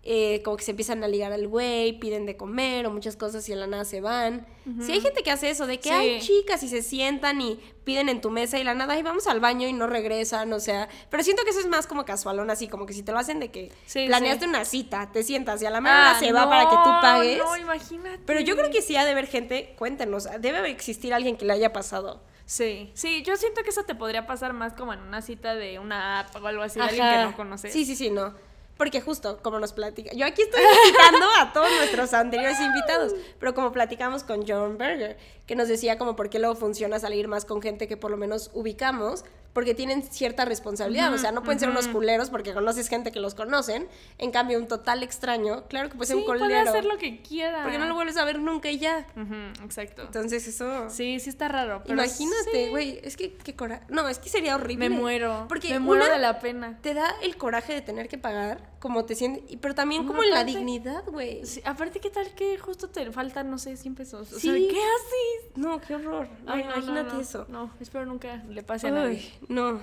eh, 0.05 0.43
como 0.45 0.57
que 0.57 0.65
se 0.65 0.73
empiezan 0.73 1.05
a 1.05 1.09
ligar 1.09 1.33
al 1.33 1.47
güey, 1.47 1.99
piden 2.01 2.27
de 2.27 2.37
comer 2.37 2.87
o 2.87 2.91
muchas 2.91 3.15
cosas 3.17 3.49
y 3.49 3.53
en 3.53 3.61
la 3.61 3.67
nada 3.69 3.85
se 3.85 4.01
van. 4.01 4.47
Sí 4.81 4.93
hay 4.93 5.01
gente 5.01 5.23
que 5.23 5.31
hace 5.31 5.51
eso, 5.51 5.67
de 5.67 5.79
que 5.79 5.89
Sí. 5.91 5.95
hay 5.95 6.21
chicas 6.21 6.63
y 6.65 6.69
se 6.69 6.83
sientan 6.83 7.41
y 7.41 7.61
piden 7.85 8.09
en 8.09 8.21
tu 8.21 8.31
mesa 8.31 8.59
y 8.59 8.65
la 8.65 8.75
nada, 8.75 8.97
y 8.99 9.03
vamos 9.03 9.27
al 9.27 9.39
baño 9.41 9.67
y 9.69 9.73
no 9.73 9.87
regresan, 9.87 10.53
o 10.53 10.61
sea, 10.61 10.89
pero 11.11 11.23
siento 11.23 11.43
que 11.45 11.51
eso 11.51 11.61
es 11.61 11.67
más 11.67 11.87
como 11.87 12.05
casualón, 12.05 12.51
así 12.51 12.67
como 12.69 12.87
que 12.87 12.93
si 12.93 13.03
te 13.03 13.13
lo 13.13 13.19
hacen 13.19 13.39
de 13.41 13.51
que 13.51 13.71
Sí, 13.87 14.07
planeaste 14.07 14.47
una 14.47 14.65
cita, 14.65 15.11
te 15.13 15.23
sientas 15.23 15.63
y 15.63 15.67
a 15.67 15.71
la 15.71 15.81
mera 15.81 15.99
hora 15.99 16.11
Ah, 16.13 16.19
se 16.19 16.33
va 16.33 16.49
para 16.49 16.65
que 16.69 16.77
tú 16.77 16.91
pagues. 17.01 17.39
No, 17.39 17.57
imagínate. 17.57 18.23
Pero 18.27 18.41
yo 18.41 18.57
creo 18.57 18.71
que 18.71 18.83
sí 18.83 18.97
ha 18.97 19.05
de 19.05 19.11
haber 19.13 19.27
gente, 19.27 19.75
cuéntenos, 19.79 20.29
debe 20.41 20.69
existir 20.71 21.15
alguien 21.15 21.37
que 21.37 21.45
le 21.45 21.53
haya 21.53 21.73
pasado. 21.73 22.23
Sí, 22.45 22.91
sí, 22.95 23.23
yo 23.23 23.37
siento 23.37 23.63
que 23.63 23.71
eso 23.71 23.85
te 23.85 23.95
podría 23.95 24.27
pasar 24.27 24.53
más 24.53 24.73
como 24.75 24.93
en 24.93 25.01
una 25.01 25.23
cita 25.23 25.55
de 25.55 25.79
una 25.79 26.21
app 26.21 26.35
o 26.43 26.47
algo 26.47 26.63
así, 26.63 26.79
de 26.81 26.85
alguien 26.87 27.09
que 27.09 27.23
no 27.23 27.37
conoces. 27.37 27.73
Sí, 27.73 27.85
sí, 27.85 27.95
sí, 27.97 28.11
no. 28.11 28.35
Porque 28.83 29.01
justo 29.01 29.39
como 29.43 29.61
nos 29.61 29.73
platica, 29.73 30.11
yo 30.13 30.27
aquí 30.27 30.43
estoy 30.43 30.61
citando 30.87 31.25
a 31.39 31.53
todos 31.53 31.71
nuestros 31.77 32.13
anteriores 32.15 32.59
invitados, 32.61 33.15
pero 33.39 33.55
como 33.55 33.71
platicamos 33.71 34.25
con 34.25 34.45
John 34.45 34.77
Berger, 34.77 35.17
que 35.47 35.55
nos 35.55 35.69
decía 35.69 35.99
como 35.99 36.17
por 36.17 36.31
qué 36.31 36.41
luego 36.41 36.57
funciona 36.57 36.99
salir 36.99 37.29
más 37.29 37.45
con 37.45 37.63
gente 37.63 37.87
que 37.87 37.97
por 37.97 38.11
lo 38.11 38.17
menos 38.17 38.51
ubicamos, 38.55 39.25
porque 39.53 39.75
tienen 39.75 40.03
cierta 40.03 40.45
responsabilidad. 40.45 41.13
o 41.13 41.19
sea, 41.19 41.33
no 41.33 41.43
pueden 41.43 41.61
ser 41.61 41.69
unos 41.69 41.89
culeros 41.89 42.31
porque 42.31 42.55
conoces 42.55 42.89
gente 42.89 43.13
que 43.13 43.21
los 43.21 43.35
conocen. 43.35 43.87
En 44.19 44.31
cambio, 44.31 44.59
un 44.59 44.67
total 44.69 45.03
extraño, 45.03 45.65
claro 45.69 45.89
que 45.91 45.97
puede 45.97 46.07
ser 46.09 46.17
Sí, 46.17 46.21
un 46.23 46.27
puede 46.27 46.41
culero. 46.41 46.71
hacer 46.71 46.85
lo 46.85 46.97
que 46.99 47.21
quiera. 47.23 47.63
Porque 47.63 47.79
no 47.79 47.87
lo 47.87 47.95
vuelves 47.95 48.17
a 48.17 48.25
ver 48.25 48.39
nunca 48.41 48.71
y 48.71 48.79
ya. 48.79 49.07
Ujú, 49.17 49.65
exacto. 49.65 50.03
Entonces, 50.03 50.47
eso. 50.49 50.89
Sí, 50.91 51.21
sí 51.21 51.29
está 51.29 51.49
raro. 51.49 51.83
Pero 51.85 51.95
Imagínate, 51.95 52.65
sí, 52.65 52.71
güey. 52.71 53.01
Es 53.03 53.17
que 53.17 53.35
qué 53.35 53.55
coraje. 53.55 53.83
No, 53.89 54.09
es 54.09 54.19
que 54.19 54.29
sería 54.29 54.55
horrible. 54.57 54.89
Me 54.89 54.97
muero. 54.97 55.47
Porque 55.49 55.69
me 55.71 55.81
muero 55.81 56.05
una, 56.05 56.15
de 56.15 56.21
la 56.21 56.41
pena. 56.41 56.79
Te 56.83 56.95
da 56.95 57.15
el 57.23 57.37
coraje 57.37 57.75
de 57.75 57.83
tener 57.83 58.09
que 58.09 58.19
pagar, 58.19 58.71
como 58.79 59.05
te 59.05 59.15
sientes. 59.15 59.43
Pero 59.61 59.75
también 59.75 60.03
No, 60.03 60.09
como 60.09 60.23
en 60.23 60.31
la 60.31 60.45
dignidad, 60.45 61.05
güey. 61.07 61.45
Sí, 61.45 61.61
aparte, 61.65 62.01
¿qué 62.01 62.11
tal 62.11 62.35
que 62.35 62.57
justo 62.59 62.89
te 62.89 63.11
faltan, 63.13 63.51
no 63.51 63.59
sé, 63.59 63.77
100 63.77 63.95
pesos? 63.95 64.33
O 64.33 64.39
sea, 64.39 64.53
¿qué 64.55 64.69
haces? 64.69 65.57
No, 65.57 65.81
qué 65.81 65.95
horror. 65.95 66.29
Ay, 66.47 66.63
Ay, 66.63 66.65
no, 66.65 66.71
no, 66.71 66.77
imagínate 66.77 67.15
no. 67.15 67.21
eso. 67.21 67.47
No, 67.49 67.71
espero 67.81 68.07
nunca 68.07 68.43
le 68.49 68.63
pase 68.63 68.89
a 68.89 68.91
nadie. 68.93 69.31
No. 69.49 69.83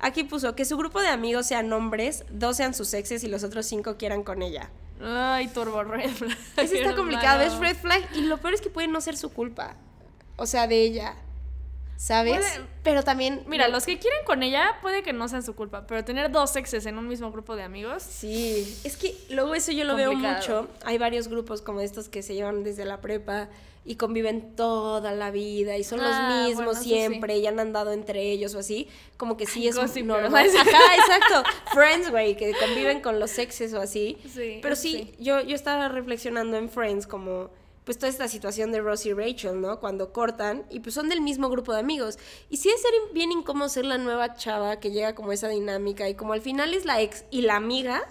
Aquí 0.00 0.24
puso 0.24 0.54
que 0.54 0.64
su 0.64 0.76
grupo 0.76 1.00
de 1.00 1.08
amigos 1.08 1.46
sean 1.46 1.72
hombres, 1.72 2.24
dos 2.30 2.56
sean 2.56 2.72
sus 2.74 2.94
exes 2.94 3.24
y 3.24 3.28
los 3.28 3.42
otros 3.42 3.66
cinco 3.66 3.96
quieran 3.96 4.22
con 4.22 4.42
ella. 4.42 4.70
Ay, 5.02 5.48
turbo 5.48 5.82
red 5.84 6.10
flag. 6.10 6.38
Eso 6.56 6.74
está 6.74 6.94
complicado, 6.94 7.42
es 7.42 7.56
red 7.58 7.76
flag 7.76 8.02
y 8.14 8.22
lo 8.22 8.38
peor 8.38 8.54
es 8.54 8.60
que 8.60 8.70
puede 8.70 8.88
no 8.88 9.00
ser 9.00 9.16
su 9.16 9.32
culpa. 9.32 9.74
O 10.36 10.46
sea, 10.46 10.66
de 10.66 10.82
ella. 10.82 11.16
¿Sabes? 11.98 12.46
Pero 12.84 13.02
también. 13.02 13.42
Mira, 13.48 13.66
no- 13.66 13.72
los 13.74 13.84
que 13.84 13.98
quieren 13.98 14.20
con 14.24 14.44
ella 14.44 14.76
puede 14.82 15.02
que 15.02 15.12
no 15.12 15.26
sean 15.28 15.42
su 15.42 15.56
culpa, 15.56 15.84
pero 15.88 16.04
tener 16.04 16.30
dos 16.30 16.54
exes 16.54 16.86
en 16.86 16.96
un 16.96 17.08
mismo 17.08 17.32
grupo 17.32 17.56
de 17.56 17.64
amigos. 17.64 18.04
Sí, 18.04 18.78
es 18.84 18.96
que 18.96 19.16
luego 19.30 19.52
eso 19.56 19.72
yo 19.72 19.84
lo 19.84 19.96
veo 19.96 20.12
mucho. 20.12 20.68
Hay 20.84 20.96
varios 20.96 21.26
grupos 21.26 21.60
como 21.60 21.80
estos 21.80 22.08
que 22.08 22.22
se 22.22 22.34
llevan 22.34 22.62
desde 22.62 22.84
la 22.84 23.00
prepa 23.00 23.48
y 23.84 23.96
conviven 23.96 24.54
toda 24.54 25.10
la 25.12 25.32
vida 25.32 25.76
y 25.76 25.82
son 25.82 25.98
Ah, 26.00 26.04
los 26.42 26.46
mismos 26.48 26.64
bueno, 26.66 26.70
eso 26.72 26.82
sí. 26.82 26.90
siempre 26.90 27.36
y 27.38 27.46
han 27.48 27.58
andado 27.58 27.90
entre 27.92 28.22
ellos 28.30 28.54
o 28.54 28.60
así. 28.60 28.86
Como 29.16 29.36
que 29.36 29.46
sí 29.46 29.66
es 29.66 29.74
Gossip 29.76 30.06
normal. 30.06 30.46
Ajá, 30.56 30.94
exacto. 30.96 31.42
Friends, 31.72 32.10
güey, 32.12 32.36
que 32.36 32.52
conviven 32.64 33.00
con 33.00 33.18
los 33.18 33.36
exes 33.38 33.74
o 33.74 33.80
así. 33.80 34.18
Sí, 34.32 34.60
Pero 34.62 34.74
eso 34.74 34.82
sí, 34.82 35.14
Yo, 35.18 35.40
yo 35.40 35.56
estaba 35.56 35.88
reflexionando 35.88 36.56
en 36.58 36.70
Friends 36.70 37.08
como 37.08 37.50
pues 37.88 37.96
toda 37.96 38.10
esta 38.10 38.28
situación 38.28 38.70
de 38.70 38.82
Ross 38.82 39.06
y 39.06 39.14
Rachel, 39.14 39.62
¿no? 39.62 39.80
Cuando 39.80 40.12
cortan 40.12 40.66
y 40.68 40.80
pues 40.80 40.94
son 40.94 41.08
del 41.08 41.22
mismo 41.22 41.48
grupo 41.48 41.72
de 41.72 41.80
amigos. 41.80 42.18
Y 42.50 42.58
sí 42.58 42.68
es 42.68 42.82
ser 42.82 42.90
bien 43.14 43.32
incómodo 43.32 43.70
ser 43.70 43.86
la 43.86 43.96
nueva 43.96 44.34
chava 44.34 44.78
que 44.78 44.90
llega 44.90 45.14
como 45.14 45.32
esa 45.32 45.48
dinámica 45.48 46.06
y 46.06 46.12
como 46.14 46.34
al 46.34 46.42
final 46.42 46.74
es 46.74 46.84
la 46.84 47.00
ex 47.00 47.24
y 47.30 47.40
la 47.40 47.56
amiga, 47.56 48.02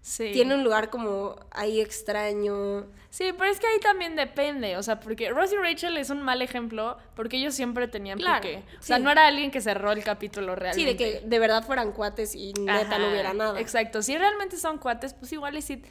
Sí. 0.00 0.30
tiene 0.32 0.54
un 0.54 0.62
lugar 0.62 0.90
como 0.90 1.34
ahí 1.50 1.80
extraño. 1.80 2.86
Sí, 3.10 3.32
pero 3.36 3.50
es 3.50 3.58
que 3.58 3.66
ahí 3.66 3.80
también 3.80 4.14
depende, 4.14 4.76
o 4.76 4.82
sea, 4.84 5.00
porque 5.00 5.30
Ross 5.30 5.52
y 5.52 5.56
Rachel 5.56 5.96
es 5.96 6.10
un 6.10 6.22
mal 6.22 6.40
ejemplo 6.40 6.96
porque 7.16 7.36
ellos 7.36 7.54
siempre 7.54 7.88
tenían 7.88 8.16
Claro, 8.18 8.42
pique. 8.42 8.62
O 8.78 8.82
sea, 8.82 8.98
sí. 8.98 9.02
no 9.02 9.10
era 9.10 9.26
alguien 9.26 9.50
que 9.50 9.60
cerró 9.60 9.90
el 9.90 10.04
capítulo 10.04 10.54
realmente. 10.54 10.80
Sí, 10.80 10.86
de 10.86 10.96
que 10.96 11.26
de 11.26 11.38
verdad 11.40 11.64
fueran 11.66 11.90
cuates 11.90 12.36
y 12.36 12.52
neta 12.52 12.96
no 12.98 13.10
hubiera 13.10 13.34
nada. 13.34 13.58
Exacto, 13.58 14.02
si 14.02 14.16
realmente 14.16 14.56
son 14.56 14.78
cuates, 14.78 15.14
pues 15.14 15.32
igual 15.32 15.56
y 15.58 15.62
sí 15.62 15.82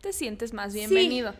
te 0.00 0.12
sientes 0.12 0.52
más 0.54 0.72
bienvenido. 0.72 1.34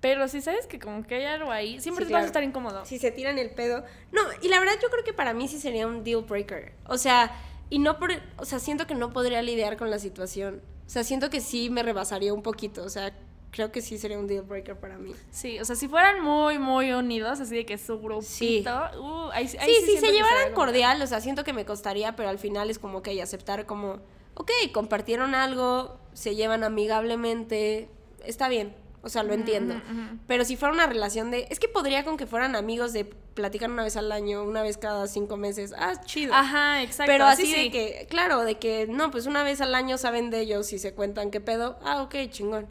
Pero 0.00 0.28
si 0.28 0.40
sabes 0.42 0.66
que 0.66 0.78
como 0.78 1.04
que 1.06 1.16
hay 1.16 1.24
algo 1.24 1.50
ahí, 1.50 1.80
siempre 1.80 2.04
Sí, 2.04 2.12
vas 2.12 2.18
claro. 2.18 2.24
a 2.24 2.26
estar 2.26 2.42
incómodo. 2.44 2.84
Si 2.84 2.98
se 2.98 3.10
tiran 3.10 3.38
el 3.38 3.50
pedo. 3.50 3.82
No, 4.12 4.20
y 4.42 4.48
la 4.48 4.60
verdad 4.60 4.74
yo 4.82 4.88
creo 4.90 5.02
que 5.04 5.12
para 5.12 5.32
mí 5.32 5.48
sí 5.48 5.58
sería 5.58 5.86
un 5.86 6.04
deal 6.04 6.22
breaker. 6.22 6.72
O 6.86 6.98
sea, 6.98 7.34
y 7.70 7.78
no 7.78 7.98
por, 7.98 8.10
o 8.36 8.44
sea, 8.44 8.58
siento 8.58 8.86
que 8.86 8.94
no 8.94 9.12
podría 9.12 9.42
lidiar 9.42 9.76
con 9.76 9.90
la 9.90 9.98
situación. 9.98 10.60
O 10.86 10.90
sea, 10.90 11.02
siento 11.02 11.30
que 11.30 11.40
sí 11.40 11.70
me 11.70 11.82
rebasaría 11.82 12.32
un 12.32 12.42
poquito, 12.42 12.84
o 12.84 12.88
sea, 12.88 13.12
creo 13.50 13.72
que 13.72 13.80
sí 13.80 13.96
sería 13.98 14.18
un 14.18 14.26
deal 14.28 14.42
breaker 14.42 14.76
para 14.76 14.98
mí. 14.98 15.12
Sí, 15.30 15.58
o 15.58 15.64
sea, 15.64 15.74
si 15.74 15.88
fueran 15.88 16.20
muy, 16.22 16.58
muy 16.58 16.92
unidos, 16.92 17.40
así 17.40 17.56
de 17.56 17.66
que 17.66 17.78
su 17.78 17.98
grupito, 17.98 18.22
Sí. 18.28 18.64
uh, 19.00 19.30
ahí, 19.32 19.44
ahí 19.46 19.48
Sí, 19.48 19.56
sí 19.56 19.80
sí, 19.80 19.86
siento 19.92 20.06
se 20.06 20.12
llevaran 20.12 20.52
cordial, 20.52 21.00
o 21.02 21.06
sea, 21.06 21.20
siento 21.20 21.42
que 21.42 21.52
me 21.54 21.64
costaría, 21.64 22.14
pero 22.14 22.28
al 22.28 22.38
final 22.38 22.68
es 22.70 22.78
como 22.78 23.02
que 23.02 23.10
hay 23.10 23.20
aceptar 23.20 23.64
como, 23.66 23.98
ok, 24.34 24.50
compartieron 24.72 25.34
algo, 25.34 25.98
se 26.12 26.36
llevan 26.36 26.62
amigablemente, 26.62 27.88
está 28.24 28.48
bien, 28.48 28.74
o 29.06 29.08
sea, 29.08 29.22
lo 29.22 29.32
entiendo. 29.34 29.80
Pero 30.26 30.44
si 30.44 30.56
fuera 30.56 30.74
una 30.74 30.88
relación 30.88 31.30
de, 31.30 31.46
es 31.48 31.60
que 31.60 31.68
podría 31.68 32.04
con 32.04 32.16
que 32.16 32.26
fueran 32.26 32.56
amigos 32.56 32.92
de 32.92 33.04
platicar 33.04 33.70
una 33.70 33.84
vez 33.84 33.96
al 33.96 34.10
año, 34.10 34.42
una 34.42 34.62
vez 34.62 34.78
cada 34.78 35.06
cinco 35.06 35.36
meses, 35.36 35.72
ah, 35.78 35.94
chido. 36.04 36.34
Ajá, 36.34 36.82
exacto. 36.82 37.12
Pero 37.12 37.24
así 37.26 37.46
sí, 37.46 37.52
de 37.52 37.62
sí. 37.62 37.70
que, 37.70 38.06
claro, 38.10 38.42
de 38.44 38.56
que, 38.56 38.88
no, 38.88 39.12
pues 39.12 39.26
una 39.26 39.44
vez 39.44 39.60
al 39.60 39.76
año 39.76 39.96
saben 39.96 40.30
de 40.30 40.40
ellos 40.40 40.72
y 40.72 40.80
se 40.80 40.92
cuentan 40.92 41.30
qué 41.30 41.40
pedo, 41.40 41.78
ah, 41.84 42.02
ok, 42.02 42.16
chingón. 42.30 42.66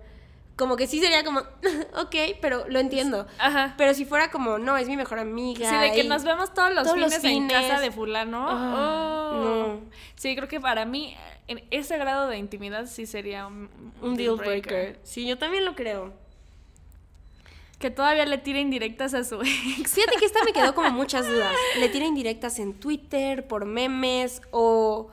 Como 0.58 0.76
que 0.76 0.88
sí 0.88 1.00
sería 1.00 1.24
como, 1.24 1.40
ok, 1.98 2.16
pero 2.42 2.66
lo 2.68 2.80
entiendo. 2.80 3.28
Ajá. 3.40 3.76
Pero 3.78 3.94
si 3.94 4.04
fuera 4.04 4.30
como, 4.30 4.58
no, 4.58 4.76
es 4.76 4.88
mi 4.90 4.98
mejor 4.98 5.20
amiga. 5.20 5.70
Sí, 5.70 5.76
de 5.78 5.94
que 5.94 6.04
nos 6.04 6.26
vemos 6.26 6.54
todos 6.54 6.74
los 6.74 6.84
todos 6.84 6.98
los 6.98 7.14
fines, 7.16 7.24
en 7.26 7.50
fines. 7.50 7.54
casa 7.70 7.80
de 7.82 7.92
fulano. 7.92 8.46
Ah, 8.50 9.32
Oh. 9.36 9.44
no. 9.44 9.82
Sí, 10.16 10.36
creo 10.36 10.48
que 10.48 10.60
para 10.60 10.86
mí 10.86 11.16
en 11.48 11.64
ese 11.72 11.98
grado 11.98 12.28
de 12.28 12.38
intimidad 12.38 12.86
sí 12.88 13.06
sería 13.06 13.48
un, 13.48 13.70
Un 14.02 14.16
deal 14.16 14.36
breaker. 14.36 15.00
Sí, 15.04 15.26
yo 15.28 15.38
también 15.38 15.66
lo 15.66 15.76
creo. 15.76 16.14
Que 17.80 17.92
todavía 17.92 18.26
le 18.26 18.38
tira 18.38 18.60
indirectas 18.60 19.14
a 19.14 19.24
su 19.24 19.42
ex. 19.80 19.94
Fíjate 19.94 20.16
que 20.18 20.26
esta 20.26 20.44
me 20.44 20.54
quedó 20.54 20.74
como 20.74 20.92
muchas 20.92 21.28
dudas. 21.28 21.54
Le 21.80 21.90
tira 21.90 22.06
indirectas 22.06 22.60
en 22.60 22.74
Twitter, 22.80 23.48
por 23.48 23.66
memes, 23.66 24.42
o, 24.52 25.10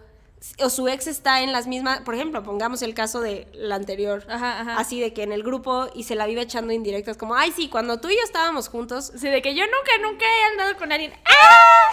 o 0.59 0.71
su 0.71 0.89
ex 0.89 1.07
está 1.07 1.43
en 1.43 1.53
las 1.53 1.67
mismas. 1.67 2.01
Por 2.03 2.15
ejemplo, 2.15 2.43
pongamos 2.43 2.83
el 2.83 2.95
caso 2.95 3.21
de 3.21 3.49
la 3.53 3.75
anterior. 3.75 4.25
Ajá, 4.29 4.61
ajá. 4.61 4.77
Así 4.79 5.01
de 5.01 5.13
que 5.13 5.23
en 5.25 5.33
el 5.33 5.43
grupo 5.43 5.89
y 5.95 6.05
se 6.05 6.15
la 6.15 6.27
vive 6.27 6.43
echando 6.43 6.73
indirectas, 6.73 7.17
como, 7.17 7.35
ay, 7.35 7.53
sí, 7.55 7.69
cuando 7.69 7.99
tú 8.01 8.09
y 8.09 8.15
yo 8.15 8.23
estábamos 8.23 8.69
juntos. 8.69 9.13
Sí, 9.17 9.29
de 9.29 9.43
que 9.43 9.55
yo 9.55 9.65
nunca, 9.65 10.09
nunca 10.09 10.25
he 10.25 10.45
andado 10.53 10.77
con 10.77 10.93
alguien. 10.93 11.13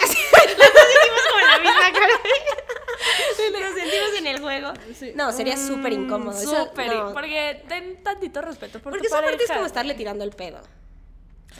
con 0.00 1.48
la 1.48 1.58
misma 1.58 1.92
cara. 1.92 2.14
El 4.30 4.40
juego. 4.40 4.72
No, 5.14 5.32
sería 5.32 5.56
súper 5.56 5.92
incómodo. 5.92 6.38
Súper. 6.38 6.94
no. 6.94 7.12
Porque 7.12 7.62
ten 7.68 8.02
tantito 8.02 8.40
respeto 8.42 8.80
por 8.80 8.92
Porque 8.92 9.08
tu 9.08 9.14
aparte 9.14 9.44
es 9.44 9.50
como 9.50 9.66
estarle 9.66 9.94
tirando 9.94 10.24
el 10.24 10.30
pedo. 10.30 10.60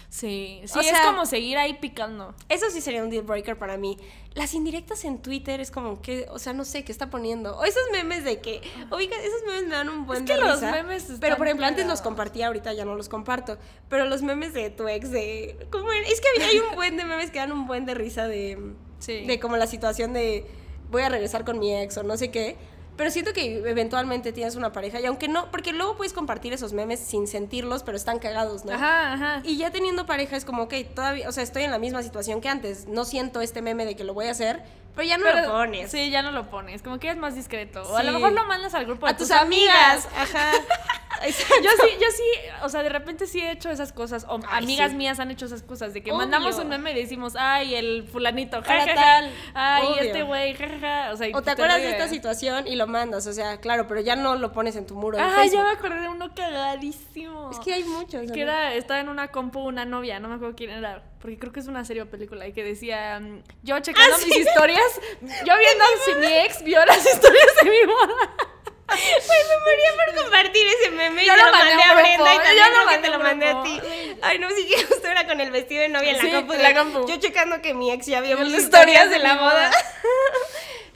Sí, 0.08 0.60
sí, 0.66 0.78
O 0.78 0.80
es 0.80 0.86
sea- 0.88 1.02
como 1.06 1.26
seguir 1.26 1.58
ahí 1.58 1.74
picando. 1.74 2.34
Eso 2.48 2.70
sí 2.70 2.80
sería 2.80 3.02
un 3.02 3.10
deal 3.10 3.24
breaker 3.24 3.58
para 3.58 3.76
mí. 3.76 3.96
Las 4.34 4.54
indirectas 4.54 5.04
en 5.04 5.20
Twitter 5.20 5.60
es 5.60 5.72
como 5.72 6.00
que, 6.00 6.26
o 6.30 6.38
sea, 6.38 6.52
no 6.52 6.64
sé 6.64 6.84
qué 6.84 6.92
está 6.92 7.10
poniendo. 7.10 7.56
O 7.58 7.64
esos 7.64 7.82
memes 7.92 8.22
de 8.24 8.40
que, 8.40 8.60
oiga, 8.90 9.16
esos 9.18 9.42
memes 9.46 9.64
me 9.64 9.70
dan 9.74 9.88
un 9.88 10.06
buen 10.06 10.20
Es 10.22 10.26
que 10.30 10.34
de 10.36 10.40
los 10.40 10.60
risa. 10.60 10.70
memes 10.72 11.02
están 11.04 11.18
Pero 11.20 11.36
por 11.36 11.46
ejemplo, 11.48 11.66
antes 11.66 11.86
los 11.86 12.02
compartía, 12.02 12.46
ahorita 12.48 12.72
ya 12.72 12.84
no 12.84 12.94
los 12.94 13.08
comparto. 13.08 13.58
Pero 13.88 14.04
los 14.04 14.22
memes 14.22 14.52
de 14.52 14.70
tu 14.70 14.86
ex 14.88 15.10
de. 15.10 15.66
¿cómo 15.70 15.90
era? 15.92 16.06
Es 16.06 16.20
que 16.20 16.28
hay 16.44 16.58
un 16.60 16.74
buen 16.76 16.96
de 16.96 17.04
memes 17.04 17.30
que 17.32 17.38
dan 17.40 17.50
un 17.52 17.66
buen 17.66 17.84
de 17.84 17.94
risa 17.94 18.28
de. 18.28 18.58
Sí. 19.00 19.24
De 19.26 19.40
como 19.40 19.56
la 19.56 19.66
situación 19.66 20.12
de 20.12 20.46
voy 20.90 21.02
a 21.02 21.08
regresar 21.08 21.44
con 21.44 21.58
mi 21.58 21.74
ex 21.74 21.96
o 21.98 22.02
no 22.02 22.16
sé 22.16 22.30
qué. 22.30 22.56
Pero 22.96 23.10
siento 23.10 23.32
que 23.32 23.56
eventualmente 23.66 24.30
tienes 24.30 24.56
una 24.56 24.72
pareja 24.72 25.00
y 25.00 25.06
aunque 25.06 25.26
no, 25.26 25.50
porque 25.50 25.72
luego 25.72 25.96
puedes 25.96 26.12
compartir 26.12 26.52
esos 26.52 26.74
memes 26.74 27.00
sin 27.00 27.26
sentirlos, 27.26 27.82
pero 27.82 27.96
están 27.96 28.18
cagados, 28.18 28.66
¿no? 28.66 28.72
Ajá, 28.72 29.14
ajá. 29.14 29.42
Y 29.42 29.56
ya 29.56 29.70
teniendo 29.70 30.04
pareja 30.04 30.36
es 30.36 30.44
como, 30.44 30.64
ok, 30.64 30.74
todavía, 30.94 31.26
o 31.26 31.32
sea, 31.32 31.42
estoy 31.42 31.62
en 31.62 31.70
la 31.70 31.78
misma 31.78 32.02
situación 32.02 32.42
que 32.42 32.50
antes. 32.50 32.86
No 32.88 33.06
siento 33.06 33.40
este 33.40 33.62
meme 33.62 33.86
de 33.86 33.96
que 33.96 34.04
lo 34.04 34.12
voy 34.12 34.26
a 34.26 34.32
hacer, 34.32 34.62
pero 34.94 35.06
ya 35.08 35.18
no 35.18 35.24
Pero- 35.24 35.40
lo 35.42 35.52
pones. 35.52 35.90
Sí, 35.90 36.10
ya 36.10 36.22
no 36.22 36.30
lo 36.32 36.50
pones. 36.50 36.82
Como 36.82 36.98
que 36.98 37.10
es 37.10 37.16
más 37.16 37.34
discreto. 37.34 37.82
O 37.82 37.96
a 37.96 38.02
lo 38.02 38.12
mejor 38.12 38.32
lo 38.32 38.44
mandas 38.44 38.74
al 38.74 38.84
grupo 38.86 39.06
de 39.06 39.12
a 39.12 39.16
tus 39.16 39.30
amigas. 39.30 40.08
Ajá. 40.16 40.52
Exacto. 41.22 41.54
Yo 41.62 41.70
sí, 41.84 41.90
yo 42.00 42.06
sí, 42.16 42.22
o 42.62 42.68
sea, 42.70 42.82
de 42.82 42.88
repente 42.88 43.26
sí 43.26 43.40
he 43.40 43.50
hecho 43.50 43.68
esas 43.70 43.92
cosas, 43.92 44.24
o 44.26 44.38
Ay, 44.48 44.62
amigas 44.64 44.92
sí. 44.92 44.96
mías 44.96 45.20
han 45.20 45.30
hecho 45.30 45.44
esas 45.44 45.62
cosas, 45.62 45.92
de 45.92 46.02
que 46.02 46.10
Obvio. 46.12 46.18
mandamos 46.20 46.56
un 46.58 46.68
meme 46.68 46.92
y 46.92 46.94
decimos, 46.94 47.34
ay, 47.38 47.74
el 47.74 48.08
fulanito, 48.10 48.62
jajaja, 48.62 48.94
tal, 48.94 49.30
ay, 49.52 49.86
obvio. 49.86 50.00
este 50.00 50.22
güey, 50.22 50.54
jajaja, 50.54 51.10
o 51.12 51.16
sea, 51.18 51.28
O 51.34 51.42
te 51.42 51.50
acuerdas 51.50 51.82
de 51.82 51.90
esta 51.90 52.08
situación 52.08 52.66
y 52.66 52.76
lo 52.76 52.86
mandas, 52.86 53.26
o 53.26 53.34
sea, 53.34 53.60
claro, 53.60 53.86
pero 53.86 54.00
ya 54.00 54.16
no 54.16 54.36
lo 54.36 54.52
pones 54.52 54.76
en 54.76 54.86
tu 54.86 54.94
muro 54.94 55.18
Facebook. 55.18 55.52
ya 55.52 55.62
me 55.64 55.70
acordé 55.70 56.00
de 56.00 56.08
uno 56.08 56.34
cagadísimo. 56.34 57.50
Es 57.50 57.58
que 57.58 57.74
hay 57.74 57.84
muchos. 57.84 58.22
¿no? 58.24 58.32
Que 58.32 58.40
era, 58.40 58.72
estaba 58.74 59.00
en 59.00 59.10
una 59.10 59.28
compu 59.28 59.60
una 59.60 59.84
novia, 59.84 60.20
no 60.20 60.28
me 60.28 60.36
acuerdo 60.36 60.56
quién 60.56 60.70
era, 60.70 61.02
porque 61.20 61.38
creo 61.38 61.52
que 61.52 61.60
es 61.60 61.66
una 61.68 61.84
serie 61.84 62.02
o 62.02 62.06
película, 62.06 62.46
y 62.46 62.52
que 62.52 62.64
decía, 62.64 63.20
mm, 63.20 63.42
yo 63.62 63.78
checando 63.80 64.16
Ah, 64.16 64.24
mis 64.26 64.36
historias, 64.38 65.00
yo 65.20 65.54
viendo 65.58 65.84
si 66.04 66.14
mi 66.14 66.32
ex 66.38 66.62
vio 66.64 66.84
las 66.84 67.04
historias 67.06 67.46
de 67.62 67.70
mi 67.70 67.84
boda. 67.86 68.30
Güey, 68.90 69.38
me 69.48 69.58
moría 69.60 70.04
por 70.14 70.24
compartir 70.24 70.66
ese 70.66 70.90
meme. 70.90 71.24
Yo 71.24 71.36
lo 71.36 71.44
lo 71.44 71.52
mandé 71.52 71.80
a 71.80 71.94
Brenda 71.94 72.34
y 72.34 72.38
también 72.38 72.56
yo 72.56 72.64
creo 72.74 72.88
que 72.88 72.98
te 72.98 73.08
lo 73.10 73.18
mandé 73.20 73.46
a 73.46 73.62
ti. 73.62 73.80
Ay, 74.20 74.38
no, 74.40 74.48
sí 74.50 74.66
que 74.66 74.82
justo 74.88 75.06
era 75.06 75.28
con 75.28 75.40
el 75.40 75.52
vestido 75.52 75.82
de 75.82 75.90
novia 75.90 76.10
en 76.10 76.16
la 76.16 76.22
Sí, 76.24 76.30
compu. 76.32 76.52
en 76.54 76.58
de- 76.58 76.64
la 76.64 76.74
compu. 76.74 77.06
Yo 77.08 77.16
checando 77.20 77.62
que 77.62 77.72
mi 77.72 77.92
ex 77.92 78.06
ya 78.06 78.20
vio 78.20 78.36
Las 78.36 78.48
historias 78.48 79.08
de 79.08 79.20
la 79.20 79.34
boda. 79.36 79.70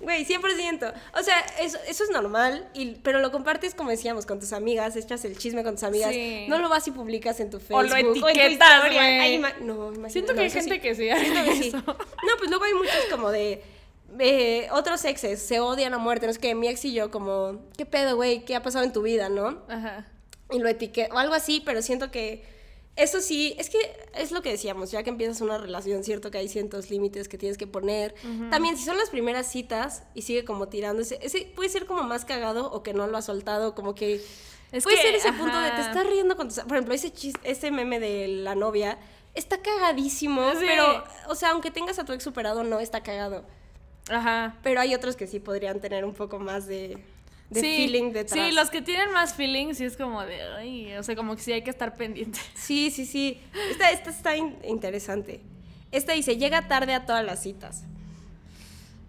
Güey, 0.04 0.24
100%. 0.24 0.92
O 1.18 1.22
sea, 1.22 1.40
eso, 1.60 1.78
eso 1.88 2.04
es 2.04 2.10
normal, 2.10 2.68
y, 2.74 2.92
pero 3.02 3.18
lo 3.18 3.32
compartes, 3.32 3.74
como 3.74 3.90
decíamos, 3.90 4.26
con 4.26 4.38
tus 4.38 4.52
amigas, 4.52 4.94
echas 4.96 5.24
el 5.24 5.36
chisme 5.36 5.64
con 5.64 5.74
tus 5.74 5.82
amigas. 5.84 6.12
Sí. 6.12 6.46
No 6.48 6.58
lo 6.58 6.68
vas 6.68 6.86
y 6.86 6.92
publicas 6.92 7.40
en 7.40 7.50
tu 7.50 7.56
O 7.56 7.60
Facebook. 7.60 7.88
lo 7.88 7.96
en 7.96 8.20
tu 8.20 8.28
etiquetas, 8.28 8.84
güey. 8.86 8.98
Ay, 8.98 9.38
no, 9.62 9.88
imagínate. 9.88 10.10
Siento 10.10 10.34
que 10.34 10.40
hay 10.40 10.50
gente 10.50 10.74
sí. 10.74 10.80
que 10.80 10.94
sí 10.94 11.08
Siento 11.18 11.44
que 11.44 11.56
sí. 11.56 11.72
No, 11.72 11.82
pues 12.38 12.48
luego 12.50 12.64
hay 12.64 12.74
muchos 12.74 12.94
como 13.10 13.30
de... 13.30 13.62
eh, 14.20 14.68
otros 14.72 15.04
exes 15.04 15.42
se 15.42 15.58
odian 15.60 15.92
a 15.94 15.98
muerte, 15.98 16.26
no 16.26 16.30
es 16.32 16.38
que 16.38 16.54
mi 16.54 16.68
ex 16.68 16.84
y 16.84 16.92
yo 16.92 17.10
como, 17.10 17.62
¿qué 17.76 17.84
pedo, 17.86 18.16
güey? 18.16 18.44
¿Qué 18.44 18.54
ha 18.54 18.62
pasado 18.62 18.84
en 18.84 18.92
tu 18.92 19.02
vida, 19.02 19.28
no? 19.28 19.62
Ajá. 19.68 20.06
y 20.52 20.58
lo 20.58 20.68
etiqueto 20.68 21.14
o 21.14 21.18
algo 21.18 21.34
así, 21.34 21.60
pero 21.64 21.82
siento 21.82 22.10
que 22.10 22.44
Eso 22.96 23.20
sí, 23.20 23.56
es 23.58 23.70
que 23.70 23.78
es 24.14 24.30
lo 24.30 24.40
que 24.40 24.50
decíamos, 24.50 24.92
ya 24.92 25.02
que 25.02 25.10
empiezas 25.10 25.40
una 25.40 25.58
relación, 25.58 26.04
cierto 26.04 26.30
que 26.30 26.38
hay 26.38 26.48
ciertos 26.48 26.90
límites 26.90 27.28
que 27.28 27.36
tienes 27.36 27.58
que 27.58 27.66
poner. 27.66 28.14
También 28.50 28.76
si 28.76 28.84
son 28.84 28.96
las 28.96 29.10
primeras 29.10 29.50
citas 29.50 30.04
y 30.14 30.22
sigue 30.22 30.44
como 30.44 30.68
tirándose, 30.68 31.18
ese 31.20 31.50
puede 31.56 31.68
ser 31.70 31.86
como 31.86 32.04
más 32.04 32.24
cagado 32.24 32.70
o 32.70 32.84
que 32.84 32.94
no 32.94 33.06
lo 33.08 33.16
ha 33.16 33.22
soltado, 33.22 33.74
como 33.74 33.94
que... 33.96 34.20
Es 34.70 34.84
puede 34.84 34.96
que, 34.96 35.02
ser 35.02 35.14
ese 35.16 35.32
punto 35.32 35.60
de 35.60 35.70
te 35.72 35.80
estás 35.80 36.06
riendo 36.06 36.36
con 36.36 36.48
tus... 36.48 36.60
Por 36.60 36.72
ejemplo, 36.72 36.94
ese, 36.94 37.12
chis- 37.12 37.38
ese 37.42 37.70
meme 37.72 37.98
de 37.98 38.28
la 38.28 38.54
novia 38.54 38.98
está 39.34 39.58
cagadísimo, 39.60 40.52
Sí. 40.52 40.58
pero, 40.66 41.02
o 41.28 41.34
sea, 41.34 41.50
aunque 41.50 41.70
tengas 41.72 41.98
a 41.98 42.04
tu 42.04 42.12
ex 42.12 42.22
superado, 42.22 42.62
no 42.62 42.78
está 42.78 43.02
cagado. 43.02 43.44
Ajá. 44.08 44.56
Pero 44.62 44.80
hay 44.80 44.94
otros 44.94 45.16
que 45.16 45.26
sí 45.26 45.40
podrían 45.40 45.80
tener 45.80 46.04
un 46.04 46.14
poco 46.14 46.38
más 46.38 46.66
de, 46.66 46.98
de 47.50 47.60
sí, 47.60 47.76
feeling 47.76 48.12
detrás. 48.12 48.46
Sí, 48.48 48.52
los 48.54 48.70
que 48.70 48.82
tienen 48.82 49.12
más 49.12 49.34
feeling 49.34 49.74
sí 49.74 49.84
es 49.84 49.96
como 49.96 50.22
de, 50.22 50.42
ay, 50.42 50.94
o 50.96 51.02
sea, 51.02 51.14
como 51.14 51.36
que 51.36 51.42
sí 51.42 51.52
hay 51.52 51.62
que 51.62 51.70
estar 51.70 51.94
pendiente. 51.96 52.38
Sí, 52.54 52.90
sí, 52.90 53.04
sí. 53.06 53.40
Esta, 53.70 53.90
esta 53.90 54.10
está 54.10 54.36
in- 54.36 54.56
interesante. 54.64 55.40
Esta 55.92 56.12
dice, 56.12 56.36
llega 56.36 56.66
tarde 56.68 56.94
a 56.94 57.06
todas 57.06 57.24
las 57.24 57.42
citas. 57.42 57.84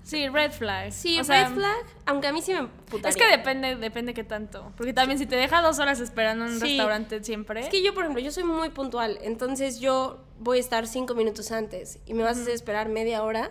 Sí, 0.04 0.28
red 0.30 0.52
flag. 0.52 0.92
Sí, 0.92 1.20
O 1.20 1.24
sea, 1.24 1.48
red 1.48 1.56
flag, 1.56 1.84
aunque 2.06 2.28
a 2.28 2.32
mí 2.34 2.40
sí 2.44 2.54
me 2.54 2.68
putaría. 2.68 3.10
Es 3.10 3.16
que 3.16 3.28
depende, 3.28 3.76
depende 3.76 4.14
qué 4.14 4.24
tanto. 4.24 4.72
Porque 4.78 4.94
también 4.94 5.18
si 5.18 5.26
te 5.26 5.36
deja 5.36 5.64
dos 5.64 5.80
horas 5.80 6.00
esperando 6.00 6.46
en 6.46 6.52
un 6.52 6.60
Sí. 6.60 6.68
restaurante 6.68 7.24
siempre. 7.24 7.62
Es 7.62 7.70
que 7.70 7.82
yo, 7.82 7.96
por 7.96 8.04
ejemplo, 8.04 8.22
yo 8.22 8.30
soy 8.32 8.44
muy 8.44 8.70
puntual, 8.70 9.18
entonces 9.24 9.80
yo 9.80 10.24
voy 10.40 10.58
a 10.58 10.62
estar 10.62 10.86
cinco 10.86 11.16
minutos 11.16 11.52
antes 11.52 11.98
y 12.06 12.14
me 12.14 12.22
vas 12.22 12.38
a 12.38 12.42
hacer 12.42 12.54
esperar 12.54 12.88
media 12.88 13.24
hora. 13.24 13.50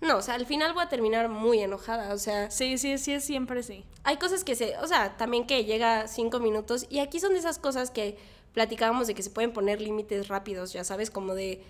No, 0.00 0.18
o 0.18 0.22
sea, 0.22 0.34
al 0.34 0.44
final 0.46 0.74
voy 0.74 0.82
a 0.84 0.88
terminar 0.88 1.28
muy 1.28 1.60
enojada, 1.60 2.12
o 2.12 2.18
sea, 2.18 2.50
Sí, 2.50 2.76
sí, 2.78 2.98
sí, 2.98 3.20
siempre 3.20 3.62
sí. 3.62 3.84
hay 4.02 4.16
cosas 4.18 4.44
que 4.44 4.54
se, 4.54 4.76
o 4.78 4.86
sea, 4.86 5.16
también 5.16 5.46
que 5.46 5.64
llega 5.64 6.08
cinco 6.08 6.40
minutos 6.40 6.86
y 6.90 6.98
aquí 6.98 7.20
son 7.20 7.32
de 7.32 7.38
esas 7.38 7.58
cosas 7.58 7.90
que 7.90 8.18
platicábamos 8.52 9.06
de 9.06 9.14
que 9.14 9.22
se 9.22 9.30
pueden 9.30 9.52
poner 9.52 9.80
límites 9.80 10.28
rápidos, 10.28 10.72
ya 10.72 10.84
sabes, 10.84 11.10
como 11.10 11.34
de, 11.34 11.62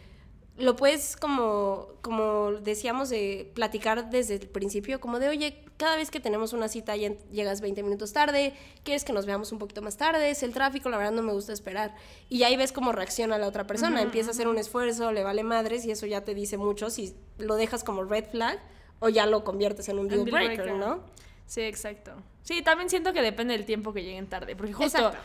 lo 0.57 0.77
puedes 0.77 1.17
como, 1.17 1.89
como 2.01 2.53
decíamos, 2.53 3.11
de 3.11 3.51
platicar 3.55 4.11
desde 4.11 4.35
el 4.35 4.49
principio, 4.49 5.01
como 5.01 5.19
de, 5.19 5.29
oye, 5.29 5.65
cada 5.77 5.97
vez 5.97 6.11
que 6.11 6.21
tenemos 6.21 6.53
una 6.53 6.69
cita 6.69 6.95
ya 6.95 7.11
llegas 7.33 7.61
20 7.61 7.83
minutos 7.83 8.13
tarde, 8.13 8.55
quieres 8.85 9.05
que 9.05 9.13
nos 9.13 9.27
veamos 9.27 9.51
un 9.51 9.59
poquito 9.59 9.83
más 9.83 9.97
tarde, 9.97 10.31
es 10.31 10.45
el 10.45 10.53
tráfico, 10.53 10.89
la 10.89 10.97
verdad 10.97 11.13
no 11.13 11.23
me 11.23 11.33
gusta 11.33 11.53
esperar. 11.53 11.95
Y 12.29 12.45
ahí 12.45 12.57
ves 12.57 12.71
cómo 12.71 12.93
reacciona 12.93 13.37
la 13.37 13.49
otra 13.49 13.67
persona, 13.67 14.01
empieza 14.01 14.29
a 14.29 14.33
hacer 14.33 14.47
un 14.47 14.59
esfuerzo, 14.59 15.11
le 15.11 15.25
vale 15.25 15.43
madres 15.43 15.85
y 15.87 15.91
eso 15.91 16.07
ya 16.07 16.23
te 16.25 16.35
dice 16.35 16.57
mucho 16.57 16.89
si 16.91 17.17
lo 17.39 17.57
dejas 17.57 17.83
como 17.83 18.05
red 18.05 18.25
flag 18.31 18.61
o 19.01 19.09
ya 19.09 19.27
lo 19.27 19.43
conviertes 19.43 19.89
en 19.89 19.99
un 19.99 20.09
deal, 20.09 20.21
Un 20.21 20.27
deal 20.27 20.37
breaker, 20.37 20.65
breaker. 20.67 20.79
¿no? 20.79 21.01
Sí, 21.47 21.63
exacto. 21.63 22.13
Sí, 22.43 22.63
también 22.63 22.89
siento 22.89 23.13
que 23.13 23.23
depende 23.23 23.55
del 23.55 23.67
tiempo 23.67 23.93
que 23.93 24.03
lleguen 24.03 24.29
tarde. 24.29 24.55
Porque 24.55 24.73
justo 24.73 24.99
Exacto. 24.99 25.19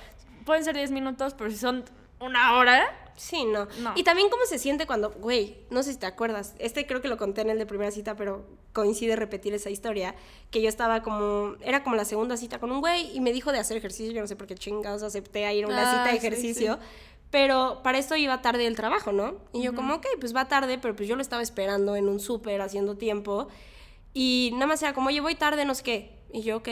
pueden 0.45 0.63
ser 0.63 0.75
10 0.75 0.91
minutos, 0.91 1.33
pero 1.35 1.51
si 1.51 1.57
son 1.57 1.85
una 2.19 2.55
hora. 2.57 3.08
Sí, 3.19 3.43
no. 3.43 3.67
No. 3.81 3.91
Y 3.95 4.03
también 4.03 4.29
cómo 4.29 4.45
se 4.45 4.57
siente 4.57 4.87
cuando, 4.87 5.11
güey, 5.11 5.57
no 5.69 5.83
sé 5.83 5.91
si 5.91 5.99
te 5.99 6.05
acuerdas, 6.05 6.55
este 6.57 6.87
creo 6.87 7.01
que 7.01 7.09
lo 7.09 7.17
conté 7.17 7.41
en 7.41 7.49
el 7.49 7.57
de 7.57 7.65
primera 7.65 7.91
cita, 7.91 8.15
pero 8.15 8.45
coincide 8.71 9.17
repetir 9.17 9.53
esa 9.53 9.69
historia, 9.69 10.15
que 10.51 10.61
yo 10.61 10.69
estaba 10.69 11.01
como, 11.03 11.55
era 11.61 11.83
como 11.83 11.97
la 11.97 12.05
segunda 12.05 12.37
cita 12.37 12.59
con 12.59 12.71
un 12.71 12.79
güey 12.79 13.13
y 13.13 13.19
me 13.19 13.33
dijo 13.33 13.51
de 13.51 13.59
hacer 13.59 13.75
ejercicio, 13.75 14.13
yo 14.13 14.21
no 14.21 14.27
sé 14.27 14.37
por 14.37 14.47
qué 14.47 14.55
chingados 14.55 15.03
acepté 15.03 15.45
a 15.45 15.51
ir 15.53 15.65
a 15.65 15.67
una 15.67 15.81
Ah, 15.91 15.97
cita 15.97 16.11
de 16.11 16.17
ejercicio, 16.17 16.75
sí. 16.75 16.79
pero 17.29 17.81
para 17.83 17.97
esto 17.97 18.15
iba 18.15 18.41
tarde 18.41 18.63
del 18.63 18.77
trabajo, 18.77 19.11
¿no? 19.11 19.35
Y 19.51 19.63
yo 19.63 19.75
como, 19.75 19.95
ok, 19.95 20.05
pues 20.21 20.33
va 20.33 20.47
tarde, 20.47 20.77
pero 20.77 20.95
pues 20.95 21.09
yo 21.09 21.15
lo 21.17 21.21
estaba 21.21 21.41
esperando 21.41 21.97
en 21.97 22.07
un 22.07 22.21
súper 22.21 22.61
haciendo 22.61 22.95
tiempo 22.95 23.49
y 24.13 24.51
nada 24.53 24.67
más 24.67 24.81
era 24.81 24.93
como, 24.93 25.09
oye, 25.09 25.19
voy 25.19 25.35
tarde, 25.35 25.65
no 25.65 25.75
sé 25.75 25.83
qué. 25.83 26.11
Y 26.31 26.41
yo, 26.43 26.57
ok. 26.57 26.69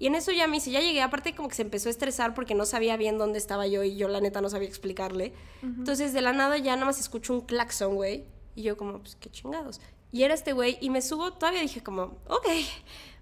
Y 0.00 0.06
en 0.06 0.14
eso 0.16 0.32
ya 0.32 0.48
me 0.48 0.54
dice, 0.56 0.70
ya 0.72 0.80
llegué, 0.80 1.02
aparte 1.02 1.34
como 1.36 1.48
que 1.48 1.54
se 1.54 1.62
empezó 1.62 1.88
a 1.88 1.90
estresar 1.90 2.32
porque 2.34 2.54
no 2.54 2.64
sabía 2.64 2.96
bien 2.96 3.18
dónde 3.18 3.38
estaba 3.38 3.66
yo 3.66 3.84
y 3.84 3.96
yo 3.96 4.08
la 4.08 4.20
neta 4.20 4.40
no 4.40 4.48
sabía 4.48 4.66
explicarle. 4.66 5.34
Entonces 5.62 6.12
de 6.14 6.22
la 6.22 6.32
nada 6.32 6.56
ya 6.56 6.74
nada 6.74 6.86
más 6.86 6.98
escucho 6.98 7.34
un 7.34 7.42
claxon, 7.42 7.94
güey. 7.94 8.24
Y 8.56 8.62
yo 8.62 8.76
como, 8.78 8.98
pues 9.00 9.16
qué 9.20 9.30
chingados. 9.30 9.78
Y 10.10 10.22
era 10.22 10.32
este 10.34 10.54
güey 10.54 10.78
y 10.80 10.88
me 10.90 11.02
subo, 11.02 11.34
todavía 11.34 11.60
dije 11.60 11.82
como, 11.82 12.16
ok, 12.28 12.48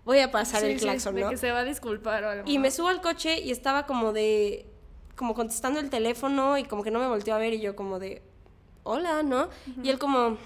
voy 0.05 0.21
a 0.21 0.31
pasar 0.31 0.61
Sí, 0.61 0.67
el 0.69 0.79
sí, 0.79 0.85
claxon, 0.85 1.17
de 1.17 1.21
¿no? 1.23 1.31
que 1.31 1.37
se 1.37 1.51
va 1.51 1.59
a 1.59 1.65
disculpar 1.65 2.23
o 2.23 2.31
algo. 2.31 2.49
Y 2.49 2.59
me 2.61 2.71
subo 2.71 2.87
al 2.89 3.01
coche 3.03 3.41
y 3.41 3.51
estaba 3.51 3.85
como 3.85 4.13
de, 4.13 4.65
como 5.17 5.35
contestando 5.35 5.81
el 5.81 5.91
teléfono 5.91 6.59
y 6.59 6.65
como 6.65 6.85
que 6.85 6.93
no 6.93 7.01
me 7.01 7.09
volteó 7.09 7.35
a 7.35 7.39
ver 7.39 7.55
y 7.55 7.61
yo 7.61 7.75
como 7.75 7.99
de, 7.99 8.23
hola, 8.85 9.25
¿no? 9.25 9.49
Y 9.83 9.91
él 9.91 9.99
como, 9.99 10.39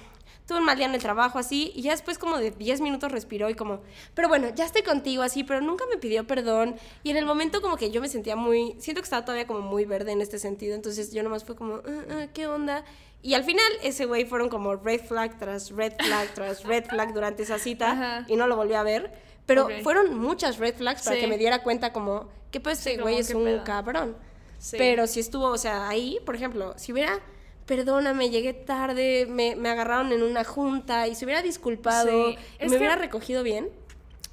tuve 0.53 0.61
un 0.61 0.67
mal 0.67 0.77
día 0.77 0.87
en 0.87 0.95
el 0.95 1.01
trabajo 1.01 1.39
así 1.39 1.73
y 1.75 1.83
ya 1.83 1.93
después 1.93 2.19
como 2.19 2.37
de 2.39 2.51
10 2.51 2.81
minutos 2.83 3.11
respiró 3.11 3.49
y 3.49 3.55
como, 3.55 3.81
pero 4.15 4.29
bueno, 4.29 4.49
ya 4.55 4.65
estoy 4.67 4.83
contigo 4.83 5.23
así, 5.23 5.45
pero 5.45 5.61
nunca 5.63 5.85
me 5.91 5.97
pidió 5.97 6.27
perdón 6.27 6.77
y 7.03 7.11
en 7.11 7.17
el 7.17 7.25
momento 7.25 7.63
como 7.63 7.77
que 7.77 7.91
yo 7.91 8.01
me 8.03 8.09
sentía 8.09 8.37
muy, 8.37 8.77
siento 8.79 9.01
que 9.01 9.05
estaba 9.05 9.25
todavía 9.25 9.47
como 9.47 9.61
muy 9.61 9.85
verde 9.87 10.13
en 10.13 10.21
este 10.21 10.39
sentido, 10.39 10.75
entonces 10.75 11.13
yo 11.13 11.23
nomás 11.23 11.45
fue 11.45 11.57
como, 11.57 11.77
"Ah, 11.77 12.05
ah, 12.11 12.27
¿qué 12.35 12.47
onda? 12.47 12.85
Y 13.23 13.35
al 13.35 13.45
final 13.45 13.65
ese 13.83 14.05
güey 14.05 14.25
fueron 14.27 14.49
como 14.49 14.75
red 14.77 15.01
flag 15.01 15.39
tras 15.39 15.71
red 15.71 15.93
flag 15.99 16.35
tras 16.35 16.65
red 16.65 16.85
flag 16.85 17.15
durante 17.15 17.45
esa 17.45 17.59
cita 17.59 17.93
Ajá. 17.93 18.25
y 18.29 18.37
no 18.37 18.47
lo 18.47 18.57
volví 18.57 18.75
a 18.75 18.83
ver. 18.83 19.13
Pero 19.47 19.65
Ok. 19.67 19.73
fueron 19.83 20.19
muchas 20.19 20.59
red 20.59 20.75
flags 20.77 21.03
para 21.03 21.17
Sí. 21.17 21.23
que 21.23 21.29
me 21.29 21.39
diera 21.39 21.63
cuenta 21.63 21.93
como 21.93 22.29
que 22.51 22.61
pues 22.61 22.79
Sí, 22.79 22.91
este 22.91 23.01
como 23.01 23.11
güey 23.13 23.21
es 23.21 23.33
un 23.35 23.45
pedo. 23.45 23.65
cabrón. 23.65 24.17
Sí. 24.59 24.77
Pero 24.79 25.07
si 25.07 25.19
estuvo, 25.21 25.47
o 25.47 25.59
sea, 25.59 25.89
ahí, 25.89 26.19
por 26.27 26.35
ejemplo, 26.37 26.75
si 26.77 26.93
hubiera, 26.93 27.19
perdóname, 27.67 28.31
llegué 28.31 28.53
tarde, 28.53 29.27
me, 29.29 29.57
me 29.57 29.69
agarraron 29.71 30.13
en 30.13 30.23
una 30.23 30.45
junta 30.45 31.07
y 31.09 31.15
se 31.15 31.25
hubiera 31.25 31.43
disculpado, 31.43 32.09
Sí. 32.31 32.37
y 32.61 32.65
me 32.65 32.71
que- 32.71 32.77
hubiera 32.77 32.97
recogido 32.97 33.43
bien. 33.43 33.71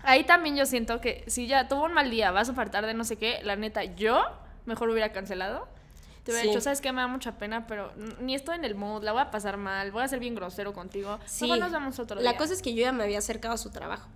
Ahí 0.01 0.23
también 0.23 0.55
yo 0.55 0.65
siento 0.65 1.01
que 1.01 1.23
si 1.27 1.47
ya 1.47 1.67
tuvo 1.67 1.83
un 1.85 1.93
mal 1.93 2.09
día, 2.09 2.31
vas 2.31 2.49
a 2.49 2.53
faltar 2.53 2.85
de 2.85 2.93
no 2.93 3.03
sé 3.03 3.17
qué, 3.17 3.39
la 3.43 3.55
neta, 3.55 3.83
yo 3.83 4.21
mejor 4.65 4.89
hubiera 4.89 5.11
cancelado. 5.11 5.67
Te 6.23 6.31
hubiera 6.31 6.43
Sí. 6.43 6.47
dicho, 6.49 6.61
¿sabes 6.61 6.79
qué? 6.81 6.91
Me 6.91 7.01
da 7.01 7.07
mucha 7.07 7.37
pena, 7.37 7.65
pero 7.67 7.91
ni 8.19 8.35
estoy 8.35 8.55
en 8.55 8.65
el 8.65 8.75
mood, 8.75 9.03
la 9.03 9.11
voy 9.13 9.21
a 9.21 9.31
pasar 9.31 9.57
mal, 9.57 9.91
voy 9.91 10.03
a 10.03 10.07
ser 10.07 10.19
bien 10.19 10.35
grosero 10.35 10.73
contigo. 10.73 11.19
Sí. 11.25 11.45
Mejor 11.45 11.59
nos 11.59 11.71
vemos 11.71 11.99
otro 11.99 12.15
La 12.21 12.31
día. 12.31 12.37
cosa 12.37 12.53
es 12.53 12.61
que 12.61 12.73
yo 12.73 12.81
ya 12.81 12.91
me 12.91 13.03
había 13.03 13.17
acercado 13.19 13.53
a 13.53 13.57
su 13.57 13.71
trabajo. 13.71 14.07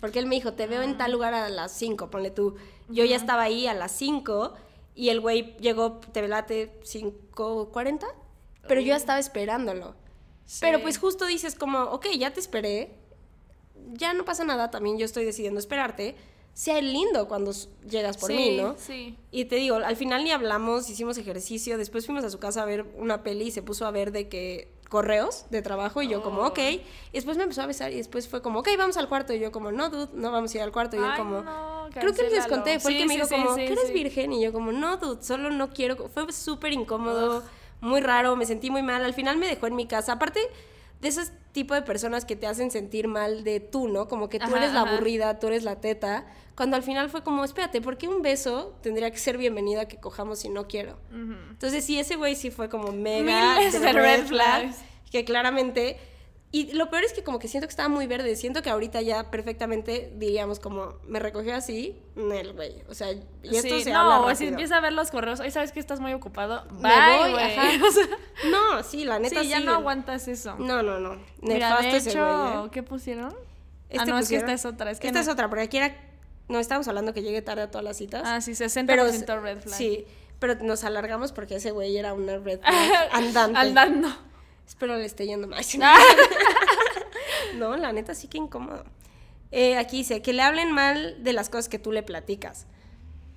Porque 0.00 0.18
él 0.18 0.26
me 0.26 0.34
dijo, 0.36 0.54
te 0.54 0.66
veo 0.66 0.80
en 0.82 0.96
tal 0.96 1.12
lugar 1.12 1.34
a 1.34 1.48
las 1.50 1.72
5, 1.72 2.08
ponle 2.10 2.30
tú. 2.30 2.56
Yo 2.88 3.04
ya 3.04 3.16
estaba 3.16 3.42
ahí 3.42 3.66
a 3.66 3.74
las 3.74 3.92
5 3.92 4.54
y 4.94 5.10
el 5.10 5.20
güey 5.20 5.56
llegó, 5.58 6.00
te 6.12 6.22
velate 6.22 6.80
5.40, 6.84 8.06
pero 8.68 8.80
yo 8.80 8.88
ya 8.88 8.96
estaba 8.96 9.18
esperándolo. 9.18 9.94
Sí. 10.46 10.58
Pero 10.60 10.80
pues 10.82 10.98
justo 10.98 11.26
dices 11.26 11.54
como, 11.54 11.80
ok, 11.84 12.06
ya 12.18 12.32
te 12.32 12.40
esperé, 12.40 12.94
ya 13.92 14.12
no 14.12 14.24
pasa 14.24 14.44
nada, 14.44 14.70
también 14.70 14.98
yo 14.98 15.04
estoy 15.04 15.24
decidiendo 15.24 15.58
esperarte. 15.60 16.16
Sea 16.52 16.80
lindo 16.82 17.28
cuando 17.28 17.52
llegas 17.88 18.16
por 18.18 18.28
Sí, 18.30 18.36
mí, 18.36 18.56
¿no? 18.56 18.74
Sí. 18.76 19.16
Y 19.30 19.44
te 19.44 19.54
digo, 19.56 19.76
al 19.76 19.96
final 19.96 20.24
ni 20.24 20.32
hablamos, 20.32 20.90
hicimos 20.90 21.16
ejercicio, 21.16 21.78
después 21.78 22.04
fuimos 22.06 22.24
a 22.24 22.30
su 22.30 22.38
casa 22.40 22.62
a 22.62 22.64
ver 22.64 22.84
una 22.98 23.22
peli 23.22 23.46
y 23.46 23.50
se 23.52 23.62
puso 23.62 23.86
a 23.86 23.90
ver 23.92 24.10
de 24.10 24.28
que 24.28 24.68
correos 24.88 25.46
de 25.50 25.62
trabajo 25.62 26.02
y 26.02 26.08
yo 26.08 26.20
como, 26.22 26.42
Oh. 26.42 26.48
ok. 26.48 26.58
Y 26.58 26.80
después 27.12 27.36
me 27.36 27.44
empezó 27.44 27.62
a 27.62 27.66
besar 27.66 27.92
y 27.92 27.96
después 27.96 28.28
fue 28.28 28.42
como, 28.42 28.58
ok, 28.58 28.68
vamos 28.76 28.96
al 28.96 29.08
cuarto. 29.08 29.32
Y 29.32 29.38
yo 29.38 29.52
como, 29.52 29.70
no, 29.70 29.88
dude, 29.90 30.08
no 30.14 30.32
vamos 30.32 30.52
a 30.52 30.56
ir 30.58 30.62
al 30.64 30.72
cuarto. 30.72 30.96
Y 30.96 31.00
Ay, 31.00 31.16
como, 31.16 31.40
no, 31.42 31.88
creo 31.94 32.12
que 32.12 32.28
les 32.28 32.46
conté, 32.48 32.80
fue 32.80 32.90
el 32.90 32.96
Sí, 32.96 33.02
que 33.04 33.08
me 33.08 33.14
dijo 33.14 33.28
como, 33.28 33.54
sí, 33.54 33.60
¿que 33.66 33.72
eres 33.72 33.92
virgen? 33.92 34.32
Y 34.32 34.42
yo 34.42 34.52
como, 34.52 34.72
no, 34.72 34.96
dude, 34.96 35.22
solo 35.22 35.50
no 35.50 35.70
quiero. 35.70 36.08
Fue 36.08 36.30
súper 36.32 36.72
incómodo, 36.72 37.44
muy 37.80 38.00
raro, 38.00 38.36
me 38.36 38.46
sentí 38.46 38.70
muy 38.70 38.82
mal. 38.82 39.04
Al 39.04 39.14
final 39.14 39.36
me 39.36 39.46
dejó 39.46 39.66
en 39.66 39.76
mi 39.76 39.86
casa. 39.86 40.12
Aparte 40.12 40.40
de 41.00 41.08
ese 41.08 41.22
tipo 41.52 41.74
de 41.74 41.82
personas 41.82 42.24
que 42.24 42.36
te 42.36 42.46
hacen 42.46 42.70
sentir 42.70 43.08
mal 43.08 43.42
de 43.42 43.58
tú, 43.60 43.88
¿no? 43.88 44.06
Como 44.08 44.28
que 44.28 44.38
tú 44.38 44.46
Ajá, 44.46 44.58
eres 44.58 44.72
la 44.72 44.82
ajá. 44.82 44.92
aburrida, 44.92 45.38
tú 45.38 45.46
eres 45.48 45.62
la 45.64 45.80
teta. 45.80 46.26
Cuando 46.54 46.76
al 46.76 46.82
final 46.82 47.08
fue 47.08 47.22
como, 47.22 47.42
espérate, 47.42 47.80
¿por 47.80 47.96
qué 47.96 48.06
un 48.06 48.20
beso 48.20 48.76
tendría 48.82 49.10
que 49.10 49.16
ser 49.18 49.38
bienvenido 49.38 49.80
a 49.80 49.86
que 49.86 49.96
cojamos 49.96 50.40
si 50.40 50.50
no 50.50 50.68
quiero? 50.68 50.98
Entonces 51.50 51.84
sí, 51.84 51.98
ese 51.98 52.16
güey 52.16 52.36
sí 52.36 52.50
fue 52.50 52.68
como 52.68 52.92
mega 52.92 53.56
Miles 53.58 53.80
de 53.80 53.92
red 53.92 54.26
flags. 54.26 54.76
que 55.10 55.24
claramente... 55.24 55.98
Y 56.52 56.72
lo 56.72 56.90
peor 56.90 57.04
es 57.04 57.12
que 57.12 57.22
como 57.22 57.38
que 57.38 57.46
siento 57.46 57.68
que 57.68 57.70
estaba 57.70 57.88
muy 57.88 58.08
verde, 58.08 58.34
siento 58.34 58.60
que 58.60 58.70
ahorita 58.70 59.00
ya 59.02 59.30
perfectamente 59.30 60.12
diríamos 60.16 60.58
como, 60.58 60.94
me 61.06 61.20
recogió 61.20 61.54
así, 61.54 61.96
el 62.16 62.52
güey, 62.54 62.82
o 62.88 62.94
sea, 62.94 63.12
y 63.12 63.22
esto 63.44 63.68
Sí, 63.76 63.84
se 63.84 63.92
no, 63.92 64.00
habla 64.00 64.20
o 64.20 64.34
si 64.34 64.48
empieza 64.48 64.76
a 64.76 64.80
ver 64.80 64.92
los 64.92 65.12
correos, 65.12 65.38
hoy 65.38 65.52
sabes 65.52 65.70
que 65.70 65.78
estás 65.78 66.00
muy 66.00 66.12
ocupado. 66.12 66.64
Me 66.72 66.88
Bye, 66.88 67.18
voy, 67.18 67.30
güey. 67.32 67.56
ajá. 67.56 67.68
No, 68.50 68.82
sí, 68.82 69.04
la 69.04 69.18
neta 69.20 69.42
sí, 69.42 69.48
ya 69.48 69.58
sí. 69.58 69.64
no 69.64 69.74
aguantas 69.74 70.26
eso. 70.26 70.56
No, 70.58 70.82
no, 70.82 70.98
no, 70.98 71.16
Mira, 71.40 71.68
nefasto 71.68 71.82
de 71.90 71.96
ese 71.96 72.10
hecho, 72.10 72.18
güey, 72.52 72.66
¿eh? 72.66 72.70
¿qué 72.72 72.82
pusieron? 72.82 73.32
Este 73.88 74.02
ah, 74.02 74.06
no, 74.06 74.18
es 74.18 74.28
que 74.28 74.36
esta 74.36 74.52
es 74.52 74.64
otra. 74.64 74.90
Es 74.90 74.98
que 74.98 75.06
esta 75.06 75.18
no- 75.20 75.22
es 75.22 75.28
otra, 75.28 75.48
porque 75.48 75.64
aquí 75.64 75.76
era, 75.76 75.94
no 76.48 76.58
estábamos 76.58 76.88
hablando 76.88 77.12
que 77.14 77.22
llegue 77.22 77.42
tarde 77.42 77.62
a 77.62 77.70
todas 77.70 77.84
las 77.84 77.96
citas. 77.96 78.22
Ah, 78.24 78.40
sí, 78.40 78.52
60% 78.52 78.86
pero 78.86 79.40
red 79.40 79.60
flag. 79.60 79.76
Sí, 79.76 80.04
pero 80.40 80.56
nos 80.56 80.82
alargamos 80.82 81.30
porque 81.32 81.56
ese 81.56 81.70
güey 81.70 81.96
era 81.96 82.12
una 82.14 82.38
red 82.38 82.58
flag 82.62 83.08
andante. 83.12 83.56
Andando. 83.58 84.08
Espero 84.70 84.96
le 84.96 85.04
esté 85.04 85.26
yendo 85.26 85.48
mal. 85.48 85.64
Ah. 85.82 85.98
no, 87.56 87.76
la 87.76 87.92
neta 87.92 88.14
sí 88.14 88.28
que 88.28 88.38
incómodo. 88.38 88.84
Eh, 89.50 89.76
aquí 89.76 89.98
dice, 89.98 90.22
que 90.22 90.32
le 90.32 90.42
hablen 90.42 90.70
mal 90.70 91.24
de 91.24 91.32
las 91.32 91.50
cosas 91.50 91.68
que 91.68 91.80
tú 91.80 91.90
le 91.90 92.04
platicas. 92.04 92.68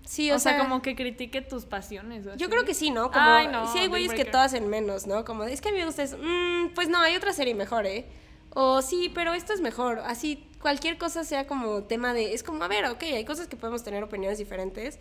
Sí, 0.06 0.30
o, 0.32 0.36
o 0.36 0.40
sea, 0.40 0.52
sea, 0.52 0.62
como 0.62 0.84
que 0.84 0.96
critique 0.96 1.42
tus 1.42 1.66
pasiones. 1.66 2.28
yo 2.38 2.50
creo 2.52 2.66
que 2.66 2.76
sí, 2.76 2.92
¿no? 2.92 3.10
Como, 3.10 3.26
Ay, 3.26 3.48
no, 3.48 3.72
sí 3.74 3.80
hay 3.80 3.88
güeyes 3.88 4.14
que 4.14 4.26
todas 4.26 4.54
en 4.54 4.68
menos, 4.68 5.08
¿no? 5.08 5.26
Como, 5.26 5.44
es 5.46 5.60
que 5.60 5.70
a 5.70 5.72
mí 5.72 5.80
me 5.80 5.86
gusta 5.88 6.04
eso. 6.04 6.20
Mm, 6.20 6.76
pues 6.76 6.88
no, 6.88 7.00
hay 7.00 7.16
otra 7.16 7.34
serie 7.34 7.56
mejor, 7.56 7.88
¿eh? 7.88 8.06
O 8.52 8.84
sí, 8.84 9.12
pero 9.16 9.34
esto 9.34 9.54
es 9.54 9.62
mejor. 9.62 10.02
Así, 10.06 10.48
cualquier 10.62 11.00
cosa 11.00 11.24
sea 11.24 11.48
como 11.48 11.86
tema 11.86 12.14
de... 12.14 12.36
Es 12.36 12.44
como, 12.44 12.64
a 12.64 12.68
ver, 12.68 12.86
ok, 12.86 13.02
hay 13.02 13.26
cosas 13.26 13.48
que 13.48 13.56
podemos 13.58 13.84
tener 13.84 14.04
opiniones 14.04 14.38
diferentes, 14.38 15.00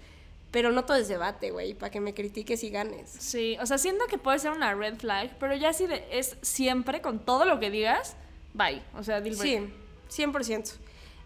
Pero 0.52 0.70
no 0.70 0.84
todo 0.84 0.98
es 0.98 1.08
debate, 1.08 1.50
güey, 1.50 1.74
para 1.74 1.90
que 1.90 1.98
me 2.00 2.14
critiques 2.14 2.62
y 2.62 2.70
ganes. 2.70 3.10
Sí, 3.10 3.56
o 3.60 3.66
sea, 3.66 3.78
siento 3.78 4.06
que 4.06 4.18
puede 4.18 4.38
ser 4.38 4.52
una 4.52 4.72
red 4.74 4.96
flag, 4.96 5.30
pero 5.40 5.56
ya 5.56 5.72
si 5.72 5.86
de- 5.86 6.04
es 6.12 6.36
siempre 6.42 7.00
con 7.00 7.18
todo 7.18 7.44
lo 7.46 7.58
que 7.58 7.70
digas, 7.70 8.14
bye. 8.54 8.82
O 8.94 9.02
sea, 9.02 9.20
deal. 9.20 9.34
Sí, 9.36 9.58
100%. 10.10 10.74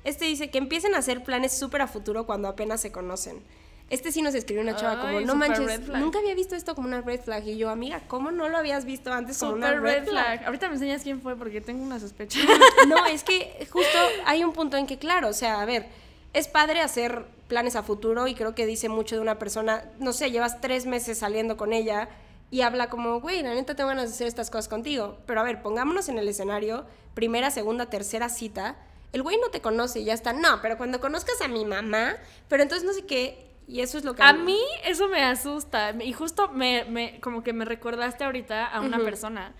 Este 0.05 0.25
dice 0.27 0.49
que 0.51 0.59
empiecen 0.59 0.95
a 0.95 0.99
hacer 0.99 1.25
planes 1.25 1.59
súper 1.59 1.83
a 1.83 1.89
futuro 1.89 2.25
cuando 2.25 2.47
apenas 2.49 2.81
se 2.81 2.93
conocen. 2.93 3.43
Este 3.91 4.11
sí 4.11 4.21
nos 4.23 4.35
escribió 4.35 4.63
una 4.63 4.75
chava 4.77 5.01
como, 5.01 5.19
Ay, 5.19 5.25
no 5.25 5.35
súper 5.35 5.49
manches, 5.51 5.81
flag". 5.87 6.01
nunca 6.01 6.19
había 6.19 6.35
visto 6.35 6.55
esto 6.57 6.75
como 6.77 6.87
una 6.89 7.01
red 7.03 7.21
flag. 7.21 7.47
Y 7.47 7.57
yo, 7.57 7.69
amiga, 7.71 8.03
¿cómo 8.09 8.31
no 8.33 8.49
lo 8.49 8.57
habías 8.59 8.85
visto 8.85 9.13
antes 9.13 9.39
como 9.39 9.53
una 9.53 9.69
Super 9.69 9.81
red, 9.83 10.05
flag? 10.09 10.45
Ahorita 10.45 10.69
me 10.69 10.75
enseñas 10.75 11.03
quién 11.03 11.21
fue 11.21 11.37
porque 11.37 11.61
tengo 11.61 11.83
una 11.85 11.99
sospecha. 12.01 12.39
No, 12.89 13.05
es 13.07 13.23
que 13.25 13.67
justo 13.71 13.99
hay 14.25 14.43
un 14.45 14.53
punto 14.53 14.77
en 14.77 14.87
que, 14.87 14.99
claro, 14.99 15.29
o 15.29 15.33
sea, 15.33 15.61
a 15.61 15.65
ver, 15.65 15.87
es 16.33 16.47
padre 16.49 16.81
hacer 16.81 17.25
planes 17.49 17.77
a 17.77 17.83
futuro 17.83 18.27
y 18.27 18.35
creo 18.35 18.55
que 18.55 18.67
dice 18.67 18.89
mucho 18.89 19.15
de 19.17 19.21
una 19.23 19.39
persona, 19.39 19.85
no 19.99 20.13
sé, 20.13 20.31
llevas 20.31 20.61
tres 20.61 20.87
meses 20.87 21.19
saliendo 21.19 21.57
con 21.57 21.73
ella 21.73 22.09
y 22.51 22.61
habla 22.63 22.89
como, 22.89 23.21
güey, 23.21 23.43
la 23.43 23.55
neta 23.55 23.75
tengo 23.75 23.89
ganas 23.89 24.09
de 24.09 24.15
hacer 24.15 24.27
estas 24.27 24.51
cosas 24.51 24.69
contigo. 24.69 25.19
Pero 25.27 25.41
a 25.41 25.45
ver, 25.45 25.63
pongámonos 25.63 26.09
en 26.09 26.19
el 26.19 26.29
escenario, 26.29 26.87
primera, 27.15 27.51
segunda, 27.51 27.87
tercera 27.87 28.29
cita, 28.29 28.77
el 29.13 29.23
güey 29.23 29.37
no 29.41 29.49
te 29.51 29.61
conoce 29.61 30.01
y 30.01 30.05
ya 30.05 30.15
está, 30.15 30.33
no, 30.33 30.61
pero 30.61 30.77
cuando 30.77 31.01
conozcas 31.01 31.41
a 31.41 31.49
mi 31.49 31.65
mamá, 31.65 32.17
pero 32.49 32.63
entonces 32.63 32.87
no 32.87 32.93
sé 32.93 33.07
qué, 33.07 33.47
y 33.69 33.81
eso 33.81 33.99
es 33.99 34.05
lo 34.05 34.15
que... 34.15 34.23
A 34.23 34.33
mí 34.33 34.61
eso 34.85 35.09
me 35.09 35.23
asusta. 35.25 35.91
Y 36.03 36.13
justo 36.13 36.49
me, 36.49 36.85
me- 36.85 37.19
como 37.21 37.43
que 37.43 37.53
me 37.53 37.65
recordaste 37.65 38.23
ahorita 38.25 38.65
a 38.67 38.81
una 38.81 38.97
Ujú. 38.99 39.05
persona 39.07 39.55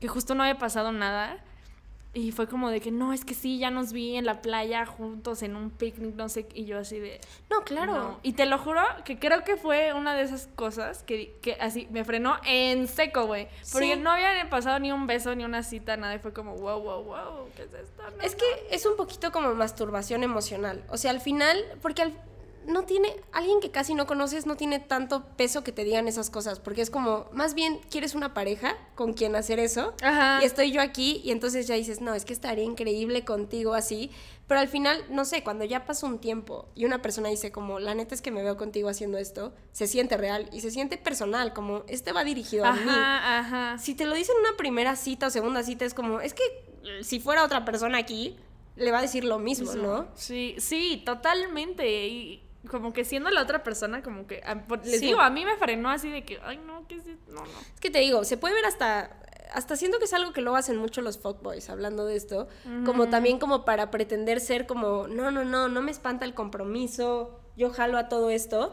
que 0.00 0.08
justo 0.08 0.34
no 0.34 0.44
había 0.44 0.56
pasado 0.58 0.92
nada. 0.92 1.44
Y 2.14 2.32
fue 2.32 2.48
como 2.48 2.70
de 2.70 2.80
que 2.80 2.90
no, 2.90 3.12
es 3.12 3.24
que 3.24 3.34
sí, 3.34 3.58
ya 3.58 3.70
nos 3.70 3.92
vi 3.92 4.16
en 4.16 4.24
la 4.24 4.40
playa 4.40 4.86
juntos 4.86 5.42
en 5.42 5.54
un 5.54 5.70
picnic, 5.70 6.14
no 6.16 6.28
sé, 6.30 6.48
y 6.54 6.64
yo 6.64 6.78
así 6.78 6.98
de... 6.98 7.20
No, 7.50 7.62
claro. 7.64 7.92
no. 7.94 8.20
Y 8.22 8.32
te 8.32 8.46
lo 8.46 8.58
juro 8.58 8.80
que 9.04 9.18
creo 9.18 9.44
que 9.44 9.56
fue 9.56 9.92
una 9.92 10.14
de 10.14 10.22
esas 10.22 10.48
cosas 10.56 11.02
que, 11.02 11.36
que 11.42 11.52
así 11.60 11.86
me 11.90 12.04
frenó 12.04 12.36
en 12.46 12.88
seco, 12.88 13.26
güey. 13.26 13.46
Porque 13.72 13.94
Sí. 13.94 14.00
no 14.00 14.10
había 14.10 14.48
pasado 14.48 14.78
ni 14.80 14.90
un 14.90 15.06
beso, 15.06 15.34
ni 15.34 15.44
una 15.44 15.62
cita, 15.62 15.96
nada. 15.98 16.14
Y 16.14 16.18
fue 16.18 16.32
como, 16.32 16.54
wow, 16.56 16.80
wow, 16.80 17.04
wow, 17.04 17.48
¿qué 17.54 17.64
es 17.64 17.74
esto? 17.74 18.02
No, 18.16 18.22
Es 18.22 18.34
que 18.34 18.44
es 18.70 18.84
un 18.86 18.96
poquito 18.96 19.30
como 19.30 19.54
masturbación 19.54 20.22
emocional. 20.22 20.82
O 20.88 20.96
sea, 20.96 21.10
al 21.10 21.20
final, 21.20 21.62
porque 21.82 22.02
al- 22.02 22.14
no 22.68 22.84
tiene, 22.84 23.16
alguien 23.32 23.60
que 23.60 23.70
casi 23.70 23.94
no 23.94 24.06
conoces 24.06 24.46
no 24.46 24.56
tiene 24.56 24.78
tanto 24.78 25.24
peso 25.36 25.64
que 25.64 25.72
te 25.72 25.84
digan 25.84 26.06
esas 26.06 26.30
cosas, 26.30 26.60
porque 26.60 26.82
es 26.82 26.90
como, 26.90 27.26
más 27.32 27.54
bien 27.54 27.80
quieres 27.90 28.14
una 28.14 28.34
pareja 28.34 28.76
con 28.94 29.14
quien 29.14 29.34
hacer 29.34 29.58
eso. 29.58 29.94
Ajá. 30.02 30.40
Y 30.42 30.44
estoy 30.44 30.70
yo 30.70 30.82
aquí 30.82 31.20
y 31.24 31.30
entonces 31.30 31.66
ya 31.66 31.74
dices, 31.74 32.00
no, 32.00 32.14
es 32.14 32.24
que 32.24 32.34
estaría 32.34 32.64
increíble 32.64 33.24
contigo 33.24 33.74
así. 33.74 34.10
Pero 34.46 34.60
al 34.60 34.68
final, 34.68 35.04
no 35.10 35.24
sé, 35.24 35.42
cuando 35.42 35.64
ya 35.64 35.84
pasa 35.84 36.06
un 36.06 36.18
tiempo 36.18 36.68
y 36.74 36.84
una 36.84 37.02
persona 37.02 37.28
dice 37.28 37.50
como, 37.52 37.80
la 37.80 37.94
neta 37.94 38.14
es 38.14 38.22
que 38.22 38.30
me 38.30 38.42
veo 38.42 38.56
contigo 38.56 38.88
haciendo 38.88 39.18
esto, 39.18 39.52
se 39.72 39.86
siente 39.86 40.16
real 40.16 40.48
y 40.52 40.60
se 40.60 40.70
siente 40.70 40.96
personal, 40.96 41.52
como, 41.52 41.84
este 41.88 42.12
va 42.12 42.24
dirigido 42.24 42.64
a 42.64 42.72
mí. 42.72 42.90
Ajá. 42.90 43.78
Si 43.78 43.94
te 43.94 44.06
lo 44.06 44.14
dicen 44.14 44.36
en 44.36 44.46
una 44.46 44.56
primera 44.56 44.96
cita 44.96 45.26
o 45.26 45.30
segunda 45.30 45.62
cita, 45.62 45.84
es 45.84 45.94
como, 45.94 46.20
es 46.20 46.34
que 46.34 46.42
eh, 46.84 47.04
si 47.04 47.20
fuera 47.20 47.44
otra 47.44 47.64
persona 47.64 47.98
aquí, 47.98 48.36
le 48.76 48.90
va 48.90 48.98
a 48.98 49.02
decir 49.02 49.24
lo 49.24 49.38
mismo, 49.38 49.74
¿no? 49.74 50.06
Sí, 50.14 50.54
sí, 50.58 51.02
totalmente. 51.04 52.06
Y 52.06 52.42
como 52.70 52.92
que 52.92 53.04
siendo 53.04 53.30
la 53.30 53.42
otra 53.42 53.62
persona, 53.62 54.02
como 54.02 54.26
que. 54.26 54.42
a- 54.44 54.62
por- 54.66 54.84
Les 54.84 55.00
Sí. 55.00 55.06
digo, 55.06 55.20
a 55.20 55.30
mí 55.30 55.44
me 55.44 55.56
frenó 55.56 55.90
así 55.90 56.10
de 56.10 56.24
que, 56.24 56.40
ay, 56.44 56.58
no, 56.58 56.86
¿qué 56.88 56.96
es 56.96 57.06
esto? 57.06 57.32
No, 57.32 57.42
no. 57.42 57.58
Es 57.74 57.80
que 57.80 57.90
te 57.90 58.00
digo, 58.00 58.24
se 58.24 58.36
puede 58.36 58.54
ver 58.54 58.66
hasta, 58.66 59.16
hasta 59.54 59.76
siento 59.76 59.98
que 59.98 60.04
es 60.06 60.12
algo 60.12 60.32
que 60.32 60.40
luego 60.42 60.56
hacen 60.56 60.76
mucho 60.76 61.00
los 61.00 61.18
fuckboys, 61.18 61.70
hablando 61.70 62.04
de 62.04 62.16
esto, 62.16 62.48
como 62.84 63.08
también 63.08 63.38
como 63.38 63.64
para 63.64 63.90
pretender 63.90 64.40
ser 64.40 64.66
como, 64.66 65.06
no, 65.08 65.30
no, 65.30 65.44
no, 65.44 65.68
no 65.68 65.80
me 65.82 65.90
espanta 65.90 66.24
el 66.26 66.34
compromiso, 66.34 67.40
yo 67.56 67.70
jalo 67.70 67.96
a 67.98 68.08
todo 68.08 68.28
esto, 68.30 68.72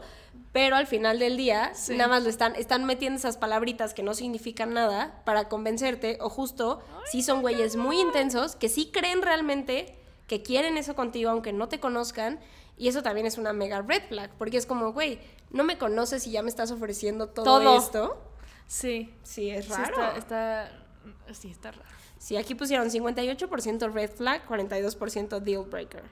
pero 0.52 0.76
al 0.76 0.86
final 0.86 1.18
del 1.18 1.36
día 1.36 1.72
Sí. 1.74 1.96
nada 1.96 2.08
más 2.08 2.24
lo 2.24 2.28
están, 2.28 2.54
están 2.56 2.84
metiendo 2.84 3.18
esas 3.18 3.36
palabritas 3.38 3.94
que 3.94 4.02
no 4.02 4.12
significan 4.14 4.74
nada 4.74 5.22
para 5.24 5.48
convencerte, 5.48 6.18
o 6.20 6.28
justo, 6.28 6.82
si 7.10 7.22
son 7.22 7.40
güeyes 7.40 7.76
muy 7.76 7.98
intensos, 8.00 8.54
que 8.54 8.68
sí 8.68 8.90
creen 8.92 9.22
realmente 9.22 9.96
que 10.26 10.42
quieren 10.42 10.76
eso 10.76 10.94
contigo, 10.94 11.30
aunque 11.30 11.52
no 11.52 11.68
te 11.68 11.80
conozcan, 11.80 12.40
y 12.76 12.88
eso 12.88 13.02
también 13.02 13.26
es 13.26 13.38
una 13.38 13.52
mega 13.52 13.80
red 13.82 14.02
flag, 14.08 14.30
porque 14.38 14.56
es 14.56 14.66
como, 14.66 14.92
güey, 14.92 15.18
no 15.50 15.64
me 15.64 15.78
conoces 15.78 16.26
y 16.26 16.32
ya 16.32 16.42
me 16.42 16.48
estás 16.48 16.70
ofreciendo 16.70 17.28
todo, 17.28 17.44
Todo. 17.44 17.78
esto. 17.78 18.22
Sí. 18.66 19.14
Sí, 19.22 19.50
es 19.50 19.66
Sí, 19.66 19.72
raro. 19.72 20.12
está, 20.16 20.16
está. 20.16 21.32
Sí, 21.32 21.50
está 21.50 21.70
raro. 21.70 21.84
Sí, 22.18 22.36
aquí 22.36 22.54
pusieron 22.54 22.90
58% 22.90 23.92
red 23.92 24.10
flag, 24.10 24.46
42% 24.48 25.40
deal 25.40 25.64
breaker. 25.64 26.02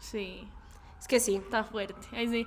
Sí. 0.00 0.48
Es 0.98 1.06
que 1.06 1.20
sí. 1.20 1.36
Está 1.36 1.64
fuerte. 1.64 2.08
Ahí 2.12 2.28
sí. 2.28 2.46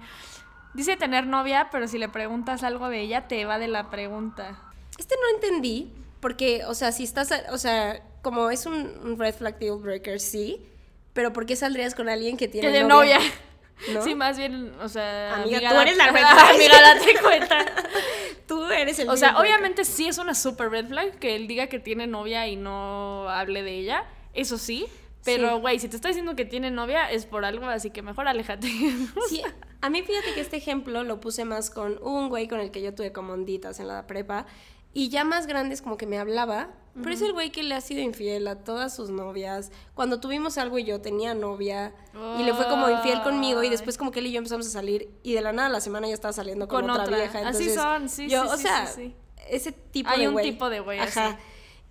Dice 0.74 0.96
tener 0.98 1.28
novia, 1.28 1.70
pero 1.72 1.88
si 1.88 1.98
le 1.98 2.10
preguntas 2.10 2.64
algo 2.64 2.90
de 2.90 3.02
ella, 3.02 3.28
te 3.28 3.46
va 3.46 3.60
de 3.60 3.68
la 3.68 3.90
pregunta. 3.90 4.60
Este 4.98 5.16
no 5.22 5.36
entendí, 5.36 5.94
porque, 6.22 6.66
o 6.66 6.74
sea, 6.74 6.92
si 6.92 7.04
estás, 7.04 7.30
o 7.52 7.58
sea, 7.58 8.02
como 8.22 8.50
es 8.50 8.66
un, 8.66 8.76
un 9.04 9.20
red 9.20 9.36
flag 9.36 9.60
deal 9.60 9.78
breaker, 9.78 10.20
sí, 10.20 10.66
pero 11.14 11.34
¿por 11.34 11.46
qué 11.46 11.56
saldrías 11.56 11.96
con 11.96 12.10
alguien 12.10 12.38
que 12.38 12.48
tiene 12.48 12.72
Tiene 12.72 12.88
novia? 12.88 13.18
novia. 13.18 13.32
¿No? 13.94 14.04
Sí, 14.04 14.14
más 14.14 14.38
bien, 14.38 14.74
o 14.82 14.88
sea. 14.90 15.38
Amiga, 15.38 15.72
tú 15.74 15.80
eres 15.80 15.98
la 15.98 16.12
red 16.12 16.20
flag. 16.22 16.56
Amiga, 16.56 16.82
date 16.82 17.16
cuenta. 17.24 17.66
Tú 18.48 18.66
eres 18.66 19.00
el 19.00 19.10
O 19.10 19.18
sea, 19.18 19.40
obviamente 19.40 19.86
sí 19.86 20.08
es 20.08 20.18
una 20.20 20.36
super 20.36 20.70
red 20.70 20.88
flag 20.88 21.18
que 21.18 21.36
él 21.36 21.48
diga 21.48 21.66
que 21.68 21.80
tiene 21.80 22.06
novia 22.06 22.48
y 22.48 22.56
no 22.58 23.28
hable 23.30 23.64
de 23.64 23.80
ella. 23.80 24.06
Eso 24.34 24.58
sí. 24.60 24.86
Pero, 25.24 25.56
Sí. 25.56 25.62
güey, 25.62 25.80
si 25.80 25.88
te 25.88 25.96
está 25.96 26.08
diciendo 26.10 26.36
que 26.36 26.46
tiene 26.46 26.70
novia 26.72 27.10
es 27.12 27.26
por 27.26 27.44
algo, 27.46 27.66
así 27.68 27.90
que 27.92 28.02
mejor 28.02 28.28
aléjate. 28.28 28.68
Sí, 29.30 29.42
a 29.82 29.90
mí 29.90 30.02
fíjate 30.04 30.34
que 30.36 30.42
este 30.42 30.58
ejemplo 30.58 31.04
lo 31.04 31.20
puse 31.20 31.46
más 31.46 31.70
con 31.72 31.98
un 32.04 32.30
güey 32.30 32.48
con 32.48 32.60
el 32.60 32.70
que 32.72 32.82
yo 32.84 32.94
tuve 32.94 33.12
como 33.12 33.34
onditas 33.34 33.80
en 33.80 33.88
la 33.88 34.06
prepa 34.08 34.46
y 34.94 35.10
ya 35.10 35.24
más 35.24 35.48
grandes 35.48 35.82
como 35.82 35.98
que 35.98 36.06
me 36.06 36.18
hablaba, 36.20 36.70
pero 36.96 37.12
es 37.14 37.22
el 37.22 37.32
güey 37.32 37.52
que 37.52 37.64
le 37.64 37.74
ha 37.74 37.80
sido 37.80 38.02
infiel 38.02 38.46
a 38.50 38.56
todas 38.64 38.94
sus 38.94 39.10
novias. 39.10 39.72
Cuando 39.94 40.20
tuvimos 40.20 40.58
algo 40.58 40.78
y 40.78 40.84
yo 40.84 41.00
tenía 41.00 41.34
novia 41.34 41.94
y 42.38 42.44
le 42.44 42.54
fue 42.54 42.66
como 42.68 42.90
infiel 42.90 43.22
conmigo 43.24 43.64
y 43.64 43.70
después 43.70 43.98
como 43.98 44.12
que 44.12 44.20
él 44.20 44.28
y 44.28 44.34
yo 44.34 44.40
empezamos 44.40 44.68
a 44.68 44.72
salir 44.72 45.10
y 45.24 45.34
de 45.34 45.42
la 45.42 45.54
nada 45.54 45.70
la 45.70 45.80
semana 45.80 46.08
ya 46.10 46.14
estaba 46.14 46.34
saliendo 46.34 46.68
con, 46.68 46.82
Con 46.82 46.90
otra, 46.90 47.04
otra. 47.06 47.18
vieja. 47.18 47.40
Así 47.48 47.70
Entonces, 47.70 47.76
son, 47.76 48.10
sí, 48.10 48.28
yo, 48.28 48.44
sí, 48.44 48.50
o 48.54 48.58
sí, 48.58 48.64
sea, 48.64 48.88
sí, 48.88 49.16
ese 49.50 49.72
tipo 49.72 50.10
Hay 50.10 50.22
de 50.22 50.28
un 50.28 50.34
güey. 50.34 50.52
tipo 50.52 50.70
de 50.70 50.82
güey 50.82 51.00
Ajá. 51.00 51.28
así. 51.28 51.38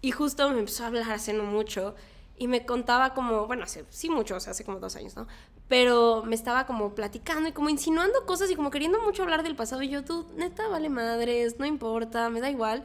Y 0.03 0.11
justo 0.11 0.51
me 0.51 0.59
empezó 0.59 0.85
a 0.85 0.89
hablar 0.89 1.11
hace 1.11 1.33
no 1.33 1.45
mucho 1.45 1.95
y 2.41 2.49
me 2.49 2.65
contaba 2.65 3.13
como, 3.13 3.47
bueno, 3.47 3.65
hace, 3.65 3.85
sí 3.91 4.09
mucho, 4.09 4.35
o 4.35 4.41
sea, 4.41 4.53
hace 4.53 4.65
como 4.65 4.81
dos 4.81 4.97
años, 4.97 5.15
¿no? 5.15 5.29
Pero 5.69 6.23
me 6.25 6.35
estaba 6.35 6.65
como 6.65 6.95
platicando 6.95 7.51
y 7.51 7.53
como 7.53 7.69
insinuando 7.69 8.25
cosas 8.25 8.51
y 8.51 8.57
como 8.57 8.71
queriendo 8.71 8.99
mucho 9.03 9.23
hablar 9.23 9.43
del 9.43 9.55
pasado. 9.55 9.83
Y 9.83 9.91
yo, 9.91 10.05
tú, 10.05 10.27
neta, 10.37 10.67
vale 10.69 10.89
madres, 10.89 11.59
no 11.59 11.67
importa, 11.67 12.31
me 12.31 12.41
da 12.41 12.49
igual. 12.49 12.83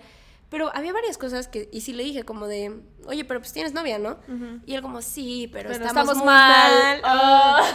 Pero 0.49 0.75
había 0.75 0.91
varias 0.91 1.17
cosas 1.17 1.47
que, 1.47 1.69
y 1.71 1.81
sí 1.81 1.93
le 1.93 2.03
dije 2.03 2.25
como 2.25 2.47
de, 2.47 2.81
oye, 3.07 3.23
pero 3.23 3.39
pues 3.39 3.53
tienes 3.53 3.71
novia, 3.71 3.97
¿no? 3.97 4.17
Y 4.65 4.75
él 4.75 4.81
como, 4.81 5.01
sí, 5.01 5.49
pero, 5.53 5.69
Pero 5.69 5.85
estamos, 5.85 6.03
estamos 6.03 6.25
mal. 6.25 7.01
mal. 7.01 7.61
Oh. 7.61 7.65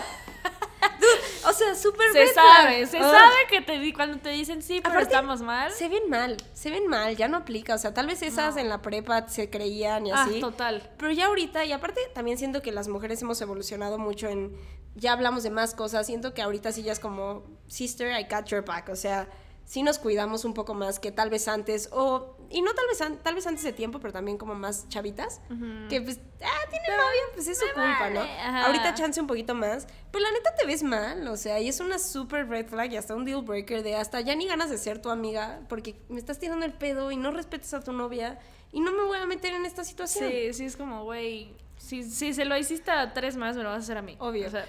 O 1.48 1.52
sea, 1.54 1.74
súper 1.74 2.12
se 2.12 2.18
red 2.18 2.34
sabe, 2.34 2.86
flag. 2.86 2.90
se 2.90 2.98
Oh. 2.98 3.10
sabe 3.10 3.34
que 3.48 3.60
te 3.62 3.78
di 3.78 3.92
cuando 3.94 4.18
te 4.18 4.28
dicen 4.28 4.62
sí, 4.62 4.80
pero 4.82 4.94
Aparte, 4.94 5.14
estamos 5.14 5.40
mal. 5.40 5.72
Se 5.72 5.88
ven 5.88 6.08
mal, 6.10 6.36
se 6.52 6.70
ven 6.70 6.86
mal, 6.86 7.16
ya 7.16 7.28
no 7.28 7.38
aplica. 7.38 7.74
O 7.74 7.78
sea, 7.78 7.94
tal 7.94 8.06
vez 8.06 8.20
esas 8.22 8.56
en 8.58 8.68
la 8.68 8.82
prepa 8.82 9.26
se 9.26 9.48
creían 9.48 10.06
y 10.06 10.10
Ah, 10.12 10.24
así. 10.24 10.40
total. 10.40 10.90
Pero 10.98 11.12
ya 11.12 11.26
ahorita, 11.26 11.64
y 11.64 11.72
aparte 11.72 12.00
también 12.14 12.36
siento 12.36 12.60
que 12.60 12.72
las 12.72 12.88
mujeres 12.88 13.22
hemos 13.22 13.40
evolucionado 13.40 13.98
mucho 13.98 14.28
en, 14.28 14.54
ya 14.94 15.12
hablamos 15.12 15.42
de 15.42 15.50
más 15.50 15.74
cosas, 15.74 16.06
siento 16.06 16.34
que 16.34 16.42
ahorita 16.42 16.72
sí 16.72 16.82
ya 16.82 16.92
es 16.92 17.00
como, 17.00 17.44
sister, 17.68 18.10
I 18.20 18.24
got 18.30 18.46
your 18.46 18.62
back, 18.64 18.90
o 18.90 18.96
sea, 18.96 19.26
sí 19.70 19.84
nos 19.84 20.00
cuidamos 20.00 20.44
un 20.44 20.52
poco 20.52 20.74
más 20.74 20.98
que 20.98 21.12
tal 21.12 21.30
vez 21.30 21.46
antes, 21.46 21.90
o, 21.92 22.34
y 22.50 22.60
no 22.60 22.74
tal 22.74 22.86
vez, 22.88 23.00
an- 23.02 23.18
tal 23.22 23.36
vez 23.36 23.46
antes 23.46 23.62
de 23.62 23.72
tiempo, 23.72 24.00
pero 24.00 24.12
también 24.12 24.36
como 24.36 24.56
más 24.56 24.88
chavitas, 24.88 25.40
que 25.88 26.00
pues, 26.00 26.18
ah, 26.42 26.68
tiene 26.70 26.88
novia, 26.88 27.22
pues 27.34 27.46
es 27.46 27.56
su 27.56 27.66
culpa, 27.66 28.10
¿no? 28.10 28.20
ajá. 28.20 28.66
Ahorita 28.66 28.94
chance 28.94 29.20
un 29.20 29.28
poquito 29.28 29.54
más, 29.54 29.86
pero 30.10 30.24
la 30.24 30.32
neta 30.32 30.56
te 30.56 30.66
ves 30.66 30.82
mal, 30.82 31.28
o 31.28 31.36
sea, 31.36 31.60
y 31.60 31.68
es 31.68 31.78
una 31.78 32.00
super 32.00 32.48
red 32.48 32.66
flag 32.66 32.90
y 32.92 32.96
hasta 32.96 33.14
un 33.14 33.24
deal 33.24 33.42
breaker 33.42 33.84
de 33.84 33.94
hasta 33.94 34.20
ya 34.20 34.34
ni 34.34 34.48
ganas 34.48 34.70
de 34.70 34.76
ser 34.78 35.00
tu 35.00 35.08
amiga, 35.08 35.60
porque 35.68 35.94
me 36.08 36.18
estás 36.18 36.40
tirando 36.40 36.66
el 36.66 36.72
pedo 36.72 37.12
y 37.12 37.16
no 37.16 37.30
respetas 37.30 37.72
a 37.74 37.80
tu 37.80 37.92
novia, 37.92 38.40
y 38.72 38.80
no 38.80 38.90
me 38.90 39.04
voy 39.04 39.18
a 39.18 39.26
meter 39.26 39.54
en 39.54 39.66
esta 39.66 39.84
situación. 39.84 40.28
Sí, 40.28 40.52
sí, 40.52 40.64
es 40.64 40.76
como, 40.76 41.04
güey, 41.04 41.54
si, 41.76 42.02
si 42.02 42.34
se 42.34 42.44
lo 42.44 42.56
hiciste 42.58 42.90
a 42.90 43.12
tres 43.12 43.36
más, 43.36 43.56
me 43.56 43.62
lo 43.62 43.68
vas 43.68 43.76
a 43.78 43.82
hacer 43.82 43.98
a 43.98 44.02
mí. 44.02 44.16
Obvio. 44.18 44.48
O 44.48 44.50
sea, 44.50 44.66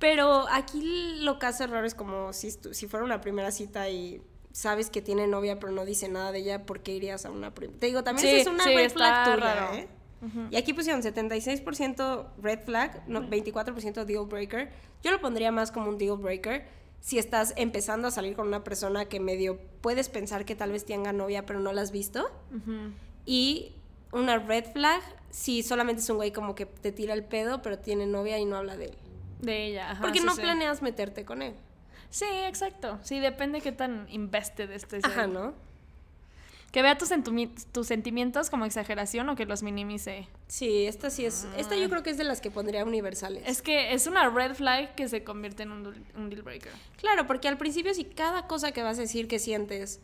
Pero 0.00 0.46
aquí 0.50 1.18
lo 1.20 1.38
que 1.38 1.46
hace 1.46 1.66
raro 1.68 1.86
es 1.86 1.94
como 1.94 2.32
si, 2.32 2.50
si 2.50 2.88
fuera 2.88 3.04
una 3.04 3.20
primera 3.20 3.50
cita 3.52 3.88
y 3.90 4.20
sabes 4.52 4.90
que 4.90 5.00
tiene 5.02 5.26
novia 5.26 5.58
pero 5.60 5.72
no 5.72 5.84
dice 5.84 6.08
nada 6.08 6.32
de 6.32 6.40
ella, 6.40 6.66
¿por 6.66 6.80
qué 6.80 6.92
irías 6.92 7.24
a 7.26 7.30
una? 7.30 7.52
Te 7.52 7.86
digo, 7.86 8.02
también 8.02 8.28
Sí, 8.28 8.34
esa 8.34 8.50
es 8.50 8.54
una 8.54 8.64
sí, 8.64 8.74
red 8.74 8.90
flag 8.90 9.34
tuya. 9.34 9.74
¿eh? 9.74 9.88
Y 10.50 10.56
aquí 10.56 10.74
pusieron 10.74 11.02
76% 11.02 12.26
red 12.42 12.60
flag, 12.64 13.02
no, 13.08 13.22
24% 13.22 14.04
deal 14.04 14.26
breaker. 14.26 14.70
Yo 15.02 15.10
lo 15.10 15.20
pondría 15.20 15.50
más 15.50 15.70
como 15.72 15.88
un 15.88 15.96
deal 15.98 16.18
breaker 16.18 16.66
si 17.00 17.18
estás 17.18 17.54
empezando 17.56 18.08
a 18.08 18.10
salir 18.10 18.36
con 18.36 18.46
una 18.46 18.62
persona 18.62 19.06
que 19.06 19.20
medio 19.20 19.58
puedes 19.80 20.10
pensar 20.10 20.44
que 20.44 20.54
tal 20.54 20.72
vez 20.72 20.84
tenga 20.84 21.12
novia 21.14 21.46
pero 21.46 21.58
no 21.60 21.72
la 21.72 21.80
has 21.82 21.90
visto. 21.92 22.30
ujú. 22.54 22.92
Y 23.24 23.72
una 24.12 24.38
red 24.38 24.64
flag 24.72 25.00
si 25.30 25.62
solamente 25.62 26.02
es 26.02 26.10
un 26.10 26.16
güey 26.16 26.32
como 26.32 26.54
que 26.54 26.66
te 26.66 26.90
tira 26.92 27.14
el 27.14 27.24
pedo 27.24 27.62
pero 27.62 27.78
tiene 27.78 28.04
novia 28.06 28.38
y 28.38 28.44
no 28.44 28.56
habla 28.56 28.76
de 28.76 28.86
él. 28.86 28.98
de 29.40 29.66
ella. 29.68 29.92
Ajá, 29.92 30.02
Porque 30.02 30.18
sí, 30.18 30.26
no 30.26 30.34
planeas 30.34 30.82
meterte 30.82 31.24
con 31.24 31.40
él. 31.40 31.54
Sí, 32.10 32.26
exacto. 32.46 32.98
Sí, 33.02 33.20
depende 33.20 33.60
qué 33.60 33.72
tan 33.72 34.06
invested 34.10 34.70
estés. 34.70 35.04
Ajá, 35.04 35.22
ahí. 35.22 35.30
¿no? 35.30 35.54
Que 36.72 36.82
vea 36.82 36.96
tus, 36.96 37.10
tus 37.72 37.86
sentimientos 37.86 38.48
como 38.48 38.64
exageración 38.64 39.28
o 39.28 39.34
que 39.34 39.44
los 39.44 39.62
minimice. 39.62 40.28
Sí, 40.46 40.86
esta 40.86 41.10
sí 41.10 41.24
es. 41.24 41.46
Esta 41.56 41.74
yo 41.74 41.88
creo 41.88 42.04
que 42.04 42.10
es 42.10 42.16
de 42.16 42.22
las 42.22 42.40
que 42.40 42.50
pondría 42.50 42.84
universales. 42.84 43.42
Es 43.46 43.60
que 43.60 43.92
es 43.92 44.06
una 44.06 44.28
red 44.28 44.54
flag 44.54 44.94
que 44.94 45.08
se 45.08 45.24
convierte 45.24 45.64
en 45.64 45.72
un, 45.72 46.04
un 46.16 46.30
deal 46.30 46.42
breaker. 46.42 46.72
Claro, 46.98 47.26
porque 47.26 47.48
al 47.48 47.58
principio 47.58 47.92
si 47.92 48.04
cada 48.04 48.46
cosa 48.46 48.70
que 48.70 48.84
vas 48.84 48.98
a 48.98 49.00
decir 49.00 49.26
que 49.26 49.40
sientes 49.40 50.00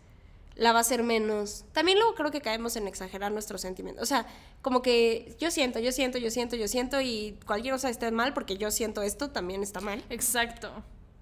la 0.57 0.73
va 0.73 0.81
a 0.81 0.85
ser 0.85 1.03
menos. 1.03 1.65
También 1.73 1.99
luego 1.99 2.15
creo 2.15 2.31
que 2.31 2.41
caemos 2.41 2.77
en 2.77 2.89
exagerar 2.89 3.31
nuestros 3.31 3.61
sentimientos. 3.61 4.03
O 4.03 4.07
sea, 4.07 4.27
como 4.63 4.83
que 4.83 5.37
yo 5.39 5.51
siento, 5.51 5.79
yo 5.79 5.93
siento, 5.93 6.19
yo 6.19 6.31
siento, 6.31 6.57
yo 6.57 6.67
siento 6.67 7.01
y 7.01 7.39
cualquier 7.47 7.75
cosa 7.75 7.91
esté 7.91 8.11
mal 8.11 8.33
porque 8.33 8.57
yo 8.57 8.71
siento 8.71 9.03
esto 9.03 9.31
también 9.31 9.63
está 9.63 9.81
mal. 9.81 10.03
Exacto. 10.09 10.73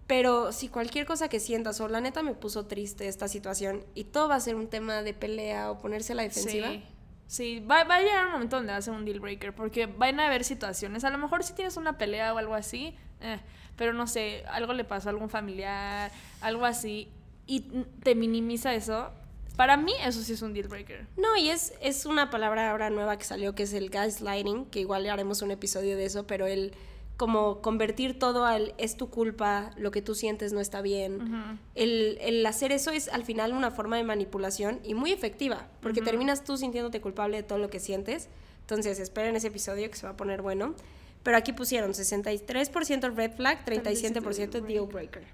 Pero 0.06 0.52
si 0.52 0.68
cualquier 0.68 1.06
cosa 1.06 1.28
que 1.28 1.40
sientas 1.40 1.80
o 1.80 1.88
la 1.88 2.00
neta 2.00 2.22
me 2.22 2.34
puso 2.34 2.66
triste 2.66 3.08
esta 3.08 3.26
situación 3.26 3.84
y 3.94 4.04
todo 4.04 4.28
va 4.28 4.34
a 4.34 4.40
ser 4.40 4.54
un 4.54 4.68
tema 4.68 5.02
de 5.02 5.14
pelea 5.14 5.70
o 5.70 5.78
ponerse 5.78 6.12
a 6.12 6.16
la 6.16 6.22
defensiva. 6.22 6.68
Sí. 6.68 6.84
Sí, 7.26 7.60
va, 7.60 7.84
va 7.84 7.96
a 7.96 8.00
llegar 8.00 8.26
un 8.26 8.32
momento 8.32 8.56
donde 8.56 8.72
va 8.72 8.78
a 8.78 8.82
ser 8.82 8.92
un 8.92 9.04
deal 9.04 9.18
breaker, 9.18 9.54
porque 9.54 9.86
van 9.86 10.20
a 10.20 10.26
haber 10.26 10.44
situaciones, 10.44 11.04
a 11.04 11.10
lo 11.10 11.16
mejor 11.16 11.42
si 11.42 11.54
tienes 11.54 11.76
una 11.78 11.96
pelea 11.96 12.34
o 12.34 12.38
algo 12.38 12.54
así, 12.54 12.94
eh, 13.22 13.40
pero 13.76 13.94
no 13.94 14.06
sé, 14.06 14.44
algo 14.46 14.74
le 14.74 14.84
pasó 14.84 15.08
a 15.08 15.12
algún 15.12 15.30
familiar, 15.30 16.12
algo 16.42 16.66
así, 16.66 17.08
y 17.46 17.60
te 18.02 18.14
minimiza 18.14 18.74
eso, 18.74 19.10
para 19.56 19.76
mí 19.76 19.92
eso 20.04 20.22
sí 20.22 20.34
es 20.34 20.42
un 20.42 20.52
deal 20.52 20.68
breaker. 20.68 21.06
No, 21.16 21.34
y 21.36 21.48
es, 21.48 21.72
es 21.80 22.06
una 22.06 22.30
palabra 22.30 22.70
ahora 22.70 22.90
nueva 22.90 23.16
que 23.16 23.24
salió 23.24 23.54
que 23.54 23.62
es 23.64 23.72
el 23.72 23.88
gaslighting, 23.88 24.66
que 24.66 24.80
igual 24.80 25.08
haremos 25.08 25.42
un 25.42 25.50
episodio 25.50 25.96
de 25.96 26.04
eso, 26.04 26.26
pero 26.26 26.46
el 26.46 26.74
como 27.16 27.60
convertir 27.60 28.18
todo 28.18 28.44
al 28.44 28.74
es 28.76 28.96
tu 28.96 29.08
culpa, 29.08 29.70
lo 29.76 29.90
que 29.90 30.02
tú 30.02 30.14
sientes 30.14 30.52
no 30.52 30.60
está 30.60 30.82
bien. 30.82 31.58
el, 31.74 32.18
el 32.20 32.44
hacer 32.44 32.72
eso 32.72 32.90
es 32.90 33.08
al 33.08 33.24
final 33.24 33.52
una 33.52 33.70
forma 33.70 33.96
de 33.96 34.04
manipulación 34.04 34.80
y 34.82 34.94
muy 34.94 35.12
efectiva, 35.12 35.68
porque 35.80 36.02
terminas 36.02 36.44
tú 36.44 36.56
sintiéndote 36.56 37.00
culpable 37.00 37.36
de 37.36 37.42
todo 37.44 37.58
lo 37.58 37.70
que 37.70 37.78
sientes. 37.78 38.28
Entonces, 38.62 38.98
esperen 38.98 39.36
ese 39.36 39.48
episodio 39.48 39.90
que 39.90 39.96
se 39.96 40.06
va 40.06 40.12
a 40.12 40.16
poner 40.16 40.42
bueno. 40.42 40.74
Pero 41.22 41.36
aquí 41.36 41.52
pusieron 41.52 41.92
63% 41.92 43.14
red 43.14 43.32
flag, 43.32 43.64
37% 43.64 44.60
deal 44.60 44.86
breaker. 44.86 45.24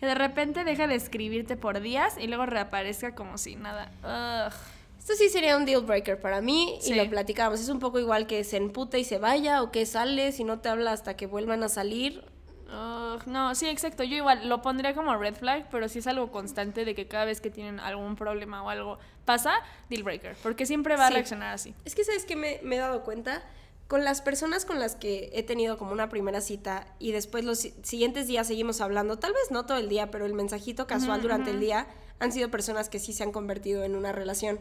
Que 0.00 0.06
de 0.06 0.14
repente 0.14 0.64
deja 0.64 0.86
de 0.86 0.94
escribirte 0.94 1.56
por 1.56 1.80
días 1.80 2.16
y 2.18 2.26
luego 2.26 2.46
reaparezca 2.46 3.14
como 3.14 3.38
si 3.38 3.56
nada. 3.56 3.92
Ugh. 4.02 4.79
Esto 5.00 5.14
sí 5.14 5.28
sería 5.30 5.56
un 5.56 5.64
deal 5.64 5.80
breaker 5.82 6.20
para 6.20 6.40
mí 6.40 6.78
Sí. 6.80 6.92
y 6.92 6.94
lo 6.94 7.08
platicamos. 7.10 7.58
Es 7.58 7.68
un 7.68 7.80
poco 7.80 7.98
igual 7.98 8.26
que 8.28 8.44
se 8.44 8.58
empute 8.58 8.98
y 9.00 9.04
se 9.04 9.18
vaya 9.18 9.62
o 9.62 9.72
que 9.72 9.84
sale 9.86 10.30
si 10.30 10.44
no 10.44 10.60
te 10.60 10.68
habla 10.68 10.92
hasta 10.92 11.16
que 11.16 11.26
vuelvan 11.26 11.62
a 11.64 11.68
salir. 11.68 12.22
Ugh, 12.68 13.22
no, 13.26 13.54
sí, 13.56 13.66
exacto. 13.66 14.04
Yo 14.04 14.14
igual 14.16 14.48
lo 14.48 14.62
pondría 14.62 14.94
como 14.94 15.16
red 15.16 15.34
flag, 15.34 15.68
pero 15.70 15.88
si 15.88 15.98
es 15.98 16.06
algo 16.06 16.30
constante 16.30 16.84
de 16.84 16.94
que 16.94 17.08
cada 17.08 17.24
vez 17.24 17.40
que 17.40 17.50
tienen 17.50 17.80
algún 17.80 18.14
problema 18.14 18.62
o 18.62 18.68
algo 18.68 18.98
pasa, 19.24 19.54
deal 19.88 20.04
breaker. 20.04 20.36
Porque 20.42 20.66
siempre 20.66 20.96
va 20.96 21.06
a 21.06 21.08
Sí. 21.08 21.14
reaccionar 21.14 21.54
así. 21.54 21.74
Es 21.84 21.94
que, 21.96 22.04
¿sabes 22.04 22.24
qué 22.24 22.36
me, 22.36 22.60
me 22.62 22.76
he 22.76 22.78
dado 22.78 23.02
cuenta? 23.02 23.42
Con 23.88 24.04
las 24.04 24.22
personas 24.22 24.64
con 24.64 24.78
las 24.78 24.94
que 24.94 25.30
he 25.32 25.42
tenido 25.42 25.76
como 25.78 25.90
una 25.90 26.08
primera 26.08 26.40
cita 26.40 26.86
y 27.00 27.10
después 27.10 27.44
los 27.44 27.58
si- 27.58 27.74
siguientes 27.82 28.28
días 28.28 28.46
seguimos 28.46 28.80
hablando, 28.80 29.18
tal 29.18 29.32
vez 29.32 29.50
no 29.50 29.66
todo 29.66 29.78
el 29.78 29.88
día, 29.88 30.12
pero 30.12 30.26
el 30.26 30.34
mensajito 30.34 30.86
casual 30.86 31.22
durante 31.22 31.50
el 31.50 31.58
día 31.58 31.88
han 32.20 32.32
sido 32.32 32.50
personas 32.50 32.88
que 32.88 32.98
sí 32.98 33.12
se 33.12 33.22
han 33.24 33.32
convertido 33.32 33.82
en 33.82 33.96
una 33.96 34.12
relación. 34.12 34.60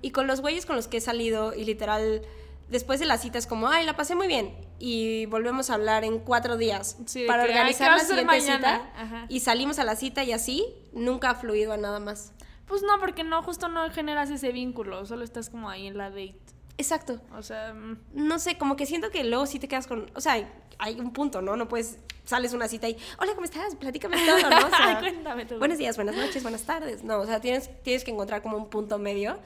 Y 0.00 0.12
con 0.12 0.26
los 0.26 0.40
güeyes 0.40 0.64
con 0.64 0.76
los 0.76 0.88
que 0.88 0.98
he 0.98 1.00
salido 1.00 1.54
y 1.54 1.64
literal, 1.64 2.22
después 2.68 3.00
de 3.00 3.06
la 3.06 3.18
cita 3.18 3.36
es 3.36 3.46
como, 3.46 3.68
ay, 3.68 3.84
la 3.84 3.96
pasé 3.96 4.14
muy 4.14 4.28
bien. 4.28 4.54
Y 4.78 5.26
volvemos 5.26 5.70
a 5.70 5.74
hablar 5.74 6.04
en 6.04 6.20
cuatro 6.20 6.56
días 6.56 6.96
Sí, 7.06 7.24
para 7.26 7.44
que, 7.44 7.52
"Ay, 7.52 7.54
¿qué 7.54 7.58
organizar 7.84 7.90
la 7.92 7.98
siguiente 7.98 8.24
mañana?" 8.24 8.78
cita. 8.78 9.02
Ajá. 9.02 9.26
Y 9.28 9.40
salimos 9.40 9.78
a 9.78 9.84
la 9.84 9.96
cita 9.96 10.24
y 10.24 10.32
así 10.32 10.64
nunca 10.92 11.30
ha 11.30 11.34
fluido 11.34 11.72
a 11.72 11.76
nada 11.76 11.98
más. 12.00 12.32
Pues 12.66 12.82
no, 12.82 12.98
porque 13.00 13.24
no, 13.24 13.42
justo 13.42 13.68
no 13.68 13.90
generas 13.90 14.30
ese 14.30 14.52
vínculo, 14.52 15.04
solo 15.04 15.24
estás 15.24 15.50
como 15.50 15.68
ahí 15.68 15.88
en 15.88 15.98
la 15.98 16.10
date. 16.10 16.38
Exacto. 16.78 17.20
O 17.36 17.42
sea, 17.42 17.74
mm, 17.74 17.98
no 18.14 18.38
sé, 18.38 18.56
como 18.56 18.76
que 18.76 18.86
siento 18.86 19.10
que 19.10 19.24
luego 19.24 19.46
sí 19.46 19.58
te 19.58 19.66
quedas 19.66 19.86
con, 19.88 20.08
o 20.14 20.20
sea, 20.20 20.48
hay 20.78 21.00
un 21.00 21.12
punto, 21.12 21.42
¿no? 21.42 21.56
No 21.56 21.68
puedes, 21.68 21.98
sales 22.24 22.52
una 22.52 22.68
cita 22.68 22.88
y, 22.88 22.96
hola, 23.18 23.32
¿cómo 23.34 23.44
estás? 23.44 23.74
Platícame 23.76 24.16
todo, 24.26 24.50
¿no? 24.50 24.66
O 24.66 24.70
sea, 24.76 24.98
Cuéntame 25.00 25.44
todo. 25.46 25.58
Buenos 25.58 25.78
días, 25.78 25.96
buenas 25.96 26.16
noches, 26.16 26.42
buenas 26.42 26.62
tardes. 26.62 27.02
No, 27.04 27.18
o 27.20 27.26
sea, 27.26 27.40
tienes, 27.40 27.70
tienes 27.82 28.04
que 28.04 28.10
encontrar 28.10 28.42
como 28.42 28.56
un 28.56 28.68
punto 28.68 28.98
medio, 28.98 29.38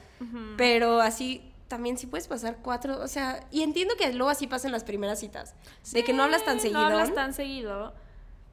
pero 0.57 1.01
así 1.01 1.51
también 1.67 1.97
sí 1.97 2.05
puedes 2.07 2.27
pasar 2.27 2.57
cuatro, 2.61 2.99
o 3.01 3.07
sea, 3.07 3.43
y 3.51 3.63
entiendo 3.63 3.95
que 3.97 4.13
luego 4.13 4.29
así 4.29 4.45
pasan 4.47 4.71
las 4.71 4.83
primeras 4.83 5.19
citas, 5.19 5.55
de 5.91 6.03
que 6.03 6.13
no 6.13 6.23
hablas 6.23 6.45
tan 6.45 6.57
Sí, 6.59 6.67
seguido. 6.67 6.81
No 6.81 6.87
hablas 6.87 7.13
tan 7.13 7.33
seguido. 7.33 7.93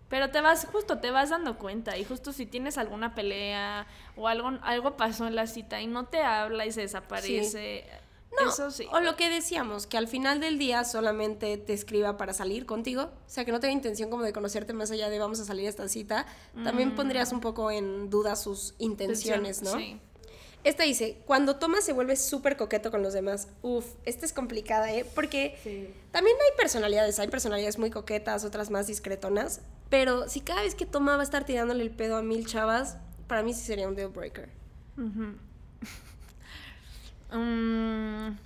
Pero 0.09 0.31
te 0.31 0.43
vas, 0.43 0.66
justo 0.70 0.99
te 0.99 1.11
vas 1.11 1.31
dando 1.31 1.57
cuenta. 1.59 1.97
Y 1.97 2.05
justo 2.05 2.35
si 2.35 2.45
tienes 2.45 2.77
alguna 2.77 3.14
pelea 3.14 3.87
o 4.14 4.29
algo, 4.29 4.53
algo 4.61 4.95
pasó 4.95 5.27
en 5.27 5.35
la 5.35 5.47
cita 5.47 5.81
y 5.81 5.87
no 5.87 6.05
te 6.05 6.23
habla 6.23 6.66
y 6.66 6.73
se 6.73 6.83
desaparece. 6.83 7.87
No, 8.41 8.51
eso 8.51 8.70
sí. 8.70 8.87
o 8.91 9.01
lo 9.01 9.14
que 9.16 9.28
decíamos, 9.28 9.87
que 9.87 9.99
al 9.99 10.09
final 10.09 10.41
del 10.41 10.59
día 10.59 10.85
solamente 10.85 11.59
te 11.59 11.72
escriba 11.72 12.16
para 12.16 12.33
salir 12.33 12.66
contigo, 12.66 13.03
o 13.03 13.28
sea, 13.30 13.45
que 13.45 13.53
no 13.53 13.61
tenga 13.61 13.72
intención 13.72 14.11
como 14.11 14.22
de 14.22 14.33
conocerte 14.33 14.72
más 14.72 14.91
allá 14.91 15.11
de 15.11 15.18
vamos 15.18 15.39
a 15.41 15.45
salir 15.45 15.66
a 15.66 15.68
esta 15.68 15.89
cita, 15.89 16.26
también 16.64 16.95
pondrías 16.95 17.33
un 17.33 17.41
poco 17.41 17.70
en 17.70 18.09
duda 18.11 18.37
sus 18.37 18.74
intenciones, 18.78 19.62
¿no? 19.62 19.76
Sí. 19.76 19.99
Esta 20.64 20.85
dice, 20.85 21.18
cuando 21.26 21.57
tomas 21.57 21.85
se 21.85 21.93
vuelve 21.93 22.14
súper 22.14 22.57
coqueto 22.57 22.93
con 22.93 23.03
los 23.03 23.12
demás. 23.12 23.49
Uf, 23.62 23.85
esta 24.05 24.24
es 24.24 24.33
complicada, 24.33 24.93
¿eh? 24.93 25.05
Porque 25.12 25.93
también 26.12 26.37
hay 26.37 26.57
personalidades, 26.57 27.18
hay 27.18 27.28
personalidades 27.28 27.78
muy 27.78 27.91
coquetas, 27.91 28.45
otras 28.45 28.70
más 28.70 28.87
discretonas, 28.87 29.61
pero 29.91 30.28
si 30.28 30.41
cada 30.41 30.62
vez 30.62 30.74
que 30.74 30.87
toma 30.87 31.16
va 31.16 31.20
a 31.20 31.24
estar 31.24 31.45
tirándole 31.45 31.83
el 31.83 31.91
pedo 31.91 32.16
a 32.16 32.22
mil 32.22 32.47
chavas, 32.47 32.97
para 33.26 33.43
mí 33.43 33.53
sí 33.55 33.62
sería 33.62 33.89
un 33.89 33.97
deal 33.97 34.09
breaker. 34.09 34.51
Mm, 37.33 38.37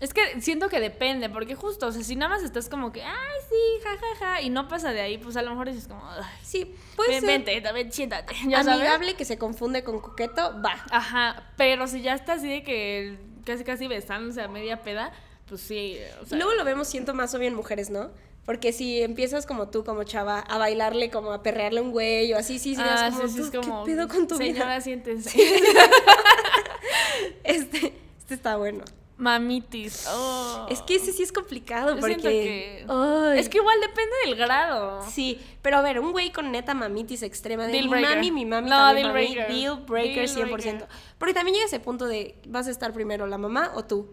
es 0.00 0.14
que 0.14 0.40
siento 0.40 0.68
que 0.68 0.80
depende, 0.80 1.28
porque 1.28 1.54
justo, 1.54 1.88
o 1.88 1.92
sea, 1.92 2.02
si 2.02 2.16
nada 2.16 2.30
más 2.34 2.42
estás 2.42 2.68
como 2.70 2.90
que, 2.92 3.02
ay, 3.02 3.38
sí, 3.48 3.84
jajaja, 3.84 4.40
y 4.40 4.48
no 4.48 4.66
pasa 4.68 4.92
de 4.92 5.00
ahí, 5.02 5.18
pues 5.18 5.36
a 5.36 5.42
lo 5.42 5.50
mejor 5.50 5.68
dices 5.68 5.88
como, 5.88 6.02
ay, 6.08 6.22
Sí, 6.42 6.74
puede 6.96 7.20
ven, 7.20 7.26
vente, 7.26 7.60
también 7.60 7.92
siéntate, 7.92 8.34
ya 8.46 8.62
sabes. 8.64 8.80
amigable 8.80 9.14
que 9.14 9.24
se 9.26 9.36
confunde 9.36 9.84
con 9.84 10.00
coqueto, 10.00 10.54
va. 10.64 10.82
Ajá, 10.90 11.50
pero 11.56 11.86
si 11.86 12.00
ya 12.00 12.14
está 12.14 12.34
así 12.34 12.48
de 12.48 12.62
que 12.62 13.18
casi 13.44 13.62
casi 13.64 13.88
besándose 13.88 14.40
a 14.40 14.48
media 14.48 14.82
peda, 14.82 15.12
pues 15.48 15.60
sí, 15.60 15.98
o 16.22 16.26
sea, 16.26 16.38
luego 16.38 16.54
lo 16.54 16.64
vemos, 16.64 16.88
siento 16.88 17.12
más 17.12 17.34
obvio 17.34 17.48
en 17.48 17.54
mujeres, 17.54 17.90
¿no? 17.90 18.10
Porque 18.46 18.72
si 18.72 19.02
empiezas 19.02 19.44
como 19.44 19.68
tú, 19.68 19.84
como 19.84 20.02
chava, 20.04 20.40
a 20.40 20.56
bailarle, 20.56 21.10
como 21.10 21.30
a 21.32 21.42
perrearle 21.42 21.82
un 21.82 21.90
güey 21.90 22.32
o 22.32 22.38
así, 22.38 22.58
sí, 22.58 22.74
sí, 22.74 22.80
ah, 22.82 23.10
como, 23.12 23.28
sí, 23.28 23.34
sí, 23.34 23.40
es 23.42 23.50
"Tú, 23.50 23.60
como, 23.60 23.84
¿qué 23.84 23.92
pedo 23.92 24.08
con 24.08 24.26
tu 24.26 24.36
señora, 24.38 24.64
vida? 24.66 24.80
siéntense. 24.80 25.38
Este, 27.44 27.92
este 28.32 28.34
está 28.34 28.56
bueno. 28.56 28.84
Mamitis. 29.16 30.06
oh. 30.10 30.66
Es 30.70 30.80
que 30.80 30.94
ese 30.94 31.12
sí 31.12 31.22
es 31.22 31.30
complicado 31.30 31.94
Yo 31.94 32.00
porque... 32.00 32.16
que-. 32.16 33.38
Es 33.38 33.48
que 33.50 33.58
igual 33.58 33.76
depende 33.80 34.12
del 34.24 34.34
grado. 34.36 35.02
Sí, 35.10 35.38
pero 35.60 35.76
a 35.76 35.82
ver, 35.82 36.00
un 36.00 36.12
güey 36.12 36.32
con 36.32 36.50
neta 36.50 36.72
mamitis 36.72 37.22
extrema 37.22 37.66
de 37.66 37.72
Deal 37.72 37.84
mi 37.84 37.90
breaker. 37.90 38.14
mami, 38.16 38.30
mi 38.30 38.46
mami 38.46 38.70
No, 38.70 38.76
también 38.76 39.12
deal 39.12 39.12
breaker. 39.12 39.48
deal 39.54 39.76
breaker 39.86 40.26
Deal 40.30 40.48
100%. 40.48 40.52
breaker. 40.52 40.88
Porque 41.18 41.34
también 41.34 41.54
llega 41.54 41.66
ese 41.66 41.80
punto 41.80 42.06
de, 42.06 42.36
vas 42.46 42.66
a 42.66 42.70
estar 42.70 42.92
primero 42.94 43.26
la 43.26 43.36
mamá 43.36 43.72
o 43.74 43.84
tú. 43.84 44.08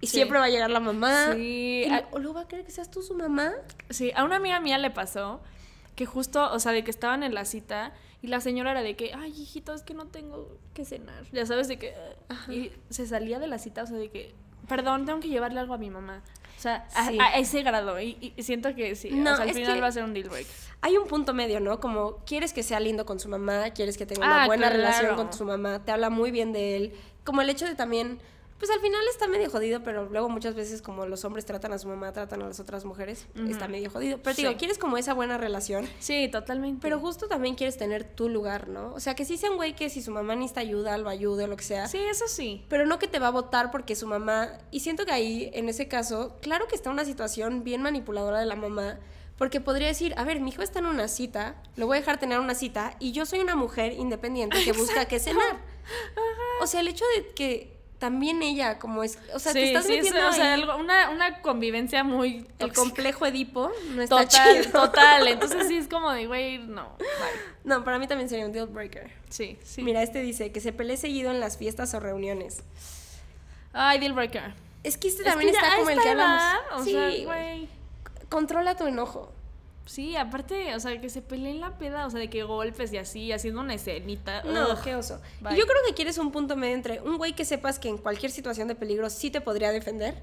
Y 0.00 0.06
Sí. 0.08 0.14
siempre 0.16 0.38
va 0.38 0.46
a 0.46 0.48
llegar 0.48 0.70
la 0.70 0.80
mamá. 0.80 1.34
Sí, 1.34 1.84
o 2.10 2.18
luego 2.18 2.34
va 2.34 2.40
a 2.42 2.48
querer 2.48 2.64
que 2.64 2.72
seas 2.72 2.90
tú 2.90 3.02
su 3.02 3.14
mamá. 3.14 3.52
Sí, 3.90 4.10
a 4.16 4.24
una 4.24 4.36
amiga 4.36 4.58
mía 4.58 4.78
le 4.78 4.90
pasó 4.90 5.40
que 6.00 6.06
justo, 6.06 6.50
o 6.50 6.58
sea, 6.58 6.72
de 6.72 6.82
que 6.82 6.90
estaban 6.90 7.22
en 7.22 7.34
la 7.34 7.44
cita 7.44 7.92
y 8.22 8.28
la 8.28 8.40
señora 8.40 8.70
era 8.70 8.80
de 8.80 8.96
que, 8.96 9.12
ay, 9.12 9.32
hijito, 9.38 9.74
es 9.74 9.82
que 9.82 9.92
no 9.92 10.06
tengo 10.06 10.48
que 10.72 10.86
cenar. 10.86 11.24
Ya 11.30 11.44
sabes, 11.44 11.68
de 11.68 11.78
que. 11.78 11.92
Y 12.48 12.72
se 12.88 13.06
salía 13.06 13.38
de 13.38 13.46
la 13.46 13.58
cita, 13.58 13.82
o 13.82 13.86
sea, 13.86 13.98
de 13.98 14.08
que, 14.08 14.32
perdón, 14.66 15.04
tengo 15.04 15.20
que 15.20 15.28
llevarle 15.28 15.60
algo 15.60 15.74
a 15.74 15.78
mi 15.78 15.90
mamá. 15.90 16.22
O 16.56 16.60
sea, 16.62 16.86
a, 16.94 17.08
Sí. 17.10 17.18
a 17.20 17.36
ese 17.36 17.62
grado. 17.62 18.00
Y, 18.00 18.32
y 18.34 18.42
siento 18.42 18.74
que 18.74 18.94
sí. 18.96 19.10
No, 19.10 19.34
o 19.34 19.36
sea, 19.36 19.44
al 19.44 19.52
final 19.52 19.82
va 19.82 19.88
a 19.88 19.92
ser 19.92 20.04
un 20.04 20.14
deal 20.14 20.30
breaker. 20.30 20.50
Hay 20.80 20.96
un 20.96 21.06
punto 21.06 21.34
medio, 21.34 21.60
¿no? 21.60 21.80
Como 21.80 22.16
quieres 22.24 22.54
que 22.54 22.62
sea 22.62 22.80
lindo 22.80 23.04
con 23.04 23.20
su 23.20 23.28
mamá, 23.28 23.68
quieres 23.74 23.98
que 23.98 24.06
tenga 24.06 24.24
Ah, 24.26 24.36
una 24.36 24.46
buena 24.46 24.68
claro. 24.70 24.76
relación 24.78 25.16
con 25.16 25.30
su 25.34 25.44
mamá, 25.44 25.84
te 25.84 25.92
habla 25.92 26.08
muy 26.08 26.30
bien 26.30 26.54
de 26.54 26.76
él. 26.76 26.92
Como 27.24 27.42
el 27.42 27.50
hecho 27.50 27.66
de 27.66 27.74
también, 27.74 28.20
pues 28.60 28.70
al 28.70 28.80
final 28.80 29.00
está 29.10 29.26
medio 29.26 29.50
jodido, 29.50 29.82
pero 29.82 30.04
luego 30.08 30.28
muchas 30.28 30.54
veces 30.54 30.82
como 30.82 31.06
los 31.06 31.24
hombres 31.24 31.44
tratan 31.46 31.72
a 31.72 31.78
su 31.78 31.88
mamá, 31.88 32.12
tratan 32.12 32.42
a 32.42 32.46
las 32.46 32.60
otras 32.60 32.84
mujeres, 32.84 33.26
está 33.48 33.66
medio 33.66 33.90
jodido. 33.90 34.18
Pero 34.22 34.36
Sí. 34.36 34.42
digo, 34.42 34.56
quieres 34.56 34.76
como 34.78 34.96
esa 34.98 35.14
buena 35.14 35.38
relación, 35.38 35.88
Sí, 35.98 36.28
totalmente. 36.30 36.78
pero 36.82 37.00
justo 37.00 37.26
también 37.26 37.54
quieres 37.56 37.76
tener 37.78 38.04
tu 38.04 38.28
lugar, 38.28 38.68
¿no? 38.68 38.92
O 38.94 39.00
sea, 39.00 39.14
que 39.14 39.24
sí 39.24 39.36
sea 39.38 39.50
un 39.50 39.56
güey 39.56 39.74
que 39.74 39.88
si 39.90 40.02
su 40.02 40.10
mamá 40.12 40.36
necesita 40.36 40.60
ayuda, 40.60 40.96
lo 40.98 41.08
ayude 41.08 41.44
o 41.44 41.46
lo 41.46 41.56
que 41.56 41.64
sea. 41.64 41.88
Sí, 41.88 41.98
eso 41.98 42.28
sí. 42.28 42.64
Pero 42.68 42.84
no 42.86 42.98
que 42.98 43.08
te 43.08 43.18
va 43.18 43.28
a 43.28 43.30
votar 43.32 43.70
porque 43.70 43.96
su 43.96 44.06
mamá. 44.06 44.50
Y 44.70 44.80
siento 44.80 45.06
que 45.06 45.12
ahí, 45.12 45.50
en 45.54 45.68
ese 45.70 45.88
caso, 45.88 46.36
claro 46.42 46.68
que 46.68 46.74
está 46.76 46.90
una 46.90 47.06
situación 47.06 47.64
bien 47.64 47.80
manipuladora 47.82 48.38
de 48.40 48.46
la 48.46 48.56
mamá. 48.56 48.98
Porque 49.38 49.58
podría 49.62 49.86
decir, 49.86 50.12
a 50.18 50.24
ver, 50.24 50.38
mi 50.40 50.50
hijo 50.50 50.60
está 50.60 50.80
en 50.80 50.84
una 50.86 51.08
cita, 51.08 51.62
lo 51.76 51.86
voy 51.86 51.96
a 51.96 52.00
dejar 52.00 52.20
tener 52.20 52.38
una 52.40 52.54
cita, 52.54 52.96
y 53.00 53.12
yo 53.12 53.24
soy 53.24 53.38
una 53.38 53.56
mujer 53.56 53.94
independiente 53.94 54.62
que 54.62 54.72
busca 54.72 55.06
qué 55.06 55.18
cenar. 55.18 55.56
O 56.60 56.66
sea, 56.66 56.80
el 56.80 56.88
hecho 56.88 57.06
de 57.16 57.28
que 57.28 57.79
también 58.00 58.42
ella, 58.42 58.78
como 58.80 59.04
es, 59.04 59.18
o 59.32 59.38
sea, 59.38 59.52
te 59.52 59.62
estás 59.68 59.84
sí, 59.84 59.92
metiendo 59.92 60.26
o 60.28 60.32
sea, 60.32 60.54
algo- 60.54 60.76
una, 60.76 61.10
una 61.10 61.40
convivencia 61.42 62.02
muy 62.02 62.38
el 62.38 62.46
tóxica. 62.56 62.80
complejo 62.80 63.26
Edipo, 63.26 63.70
no 63.90 64.02
está 64.02 64.16
Total, 64.26 64.64
chido. 64.64 64.72
total. 64.80 65.28
Entonces 65.28 65.68
sí 65.68 65.76
es 65.76 65.86
como 65.86 66.10
de, 66.10 66.26
güey, 66.26 66.58
no. 66.58 66.96
bye. 66.98 67.06
No, 67.62 67.84
para 67.84 67.98
mí 68.00 68.08
también 68.08 68.28
sería 68.28 68.46
un 68.46 68.52
deal 68.52 68.66
breaker. 68.66 69.12
Sí, 69.28 69.58
sí. 69.62 69.82
Mira, 69.82 70.02
este 70.02 70.22
dice 70.22 70.50
que 70.50 70.60
se 70.60 70.72
pelee 70.72 70.96
seguido 70.96 71.30
en 71.30 71.38
las 71.40 71.56
fiestas 71.58 71.92
o 71.94 72.00
reuniones. 72.00 72.62
Ay, 73.72 74.00
deal 74.00 74.14
breaker. 74.14 74.54
Es 74.82 74.96
que 74.96 75.08
este 75.08 75.22
Es 75.22 75.28
también 75.28 75.50
que 75.52 75.56
está 75.58 75.76
como 75.76 75.90
el 75.90 76.00
que 76.00 76.08
hablamos. 76.08 76.42
o 76.76 76.84
sí, 76.84 77.24
güey. 77.26 77.68
Controla 78.30 78.76
tu 78.76 78.86
enojo. 78.86 79.30
Sí, 79.86 80.14
aparte, 80.16 80.74
o 80.76 80.80
sea, 80.80 81.00
que 81.00 81.10
se 81.10 81.20
peleen 81.20 81.60
la 81.60 81.76
peda, 81.76 82.06
o 82.06 82.10
sea, 82.10 82.20
de 82.20 82.30
que 82.30 82.44
golpes 82.44 82.92
y 82.92 82.98
así, 82.98 83.32
haciendo 83.32 83.60
una 83.60 83.74
escenita. 83.74 84.42
No, 84.44 84.70
ugh. 84.72 84.78
qué 84.84 84.94
oso. 84.94 85.20
Bye. 85.40 85.54
Y 85.54 85.58
yo 85.58 85.66
creo 85.66 85.78
que 85.88 85.94
quieres 85.94 86.16
un 86.18 86.30
punto 86.30 86.54
medio 86.56 86.74
entre 86.74 87.00
un 87.00 87.16
güey 87.18 87.32
que 87.32 87.44
sepas 87.44 87.78
que 87.80 87.88
en 87.88 87.98
cualquier 87.98 88.30
situación 88.30 88.68
de 88.68 88.76
peligro 88.76 89.10
sí 89.10 89.30
te 89.30 89.40
podría 89.40 89.72
defender. 89.72 90.14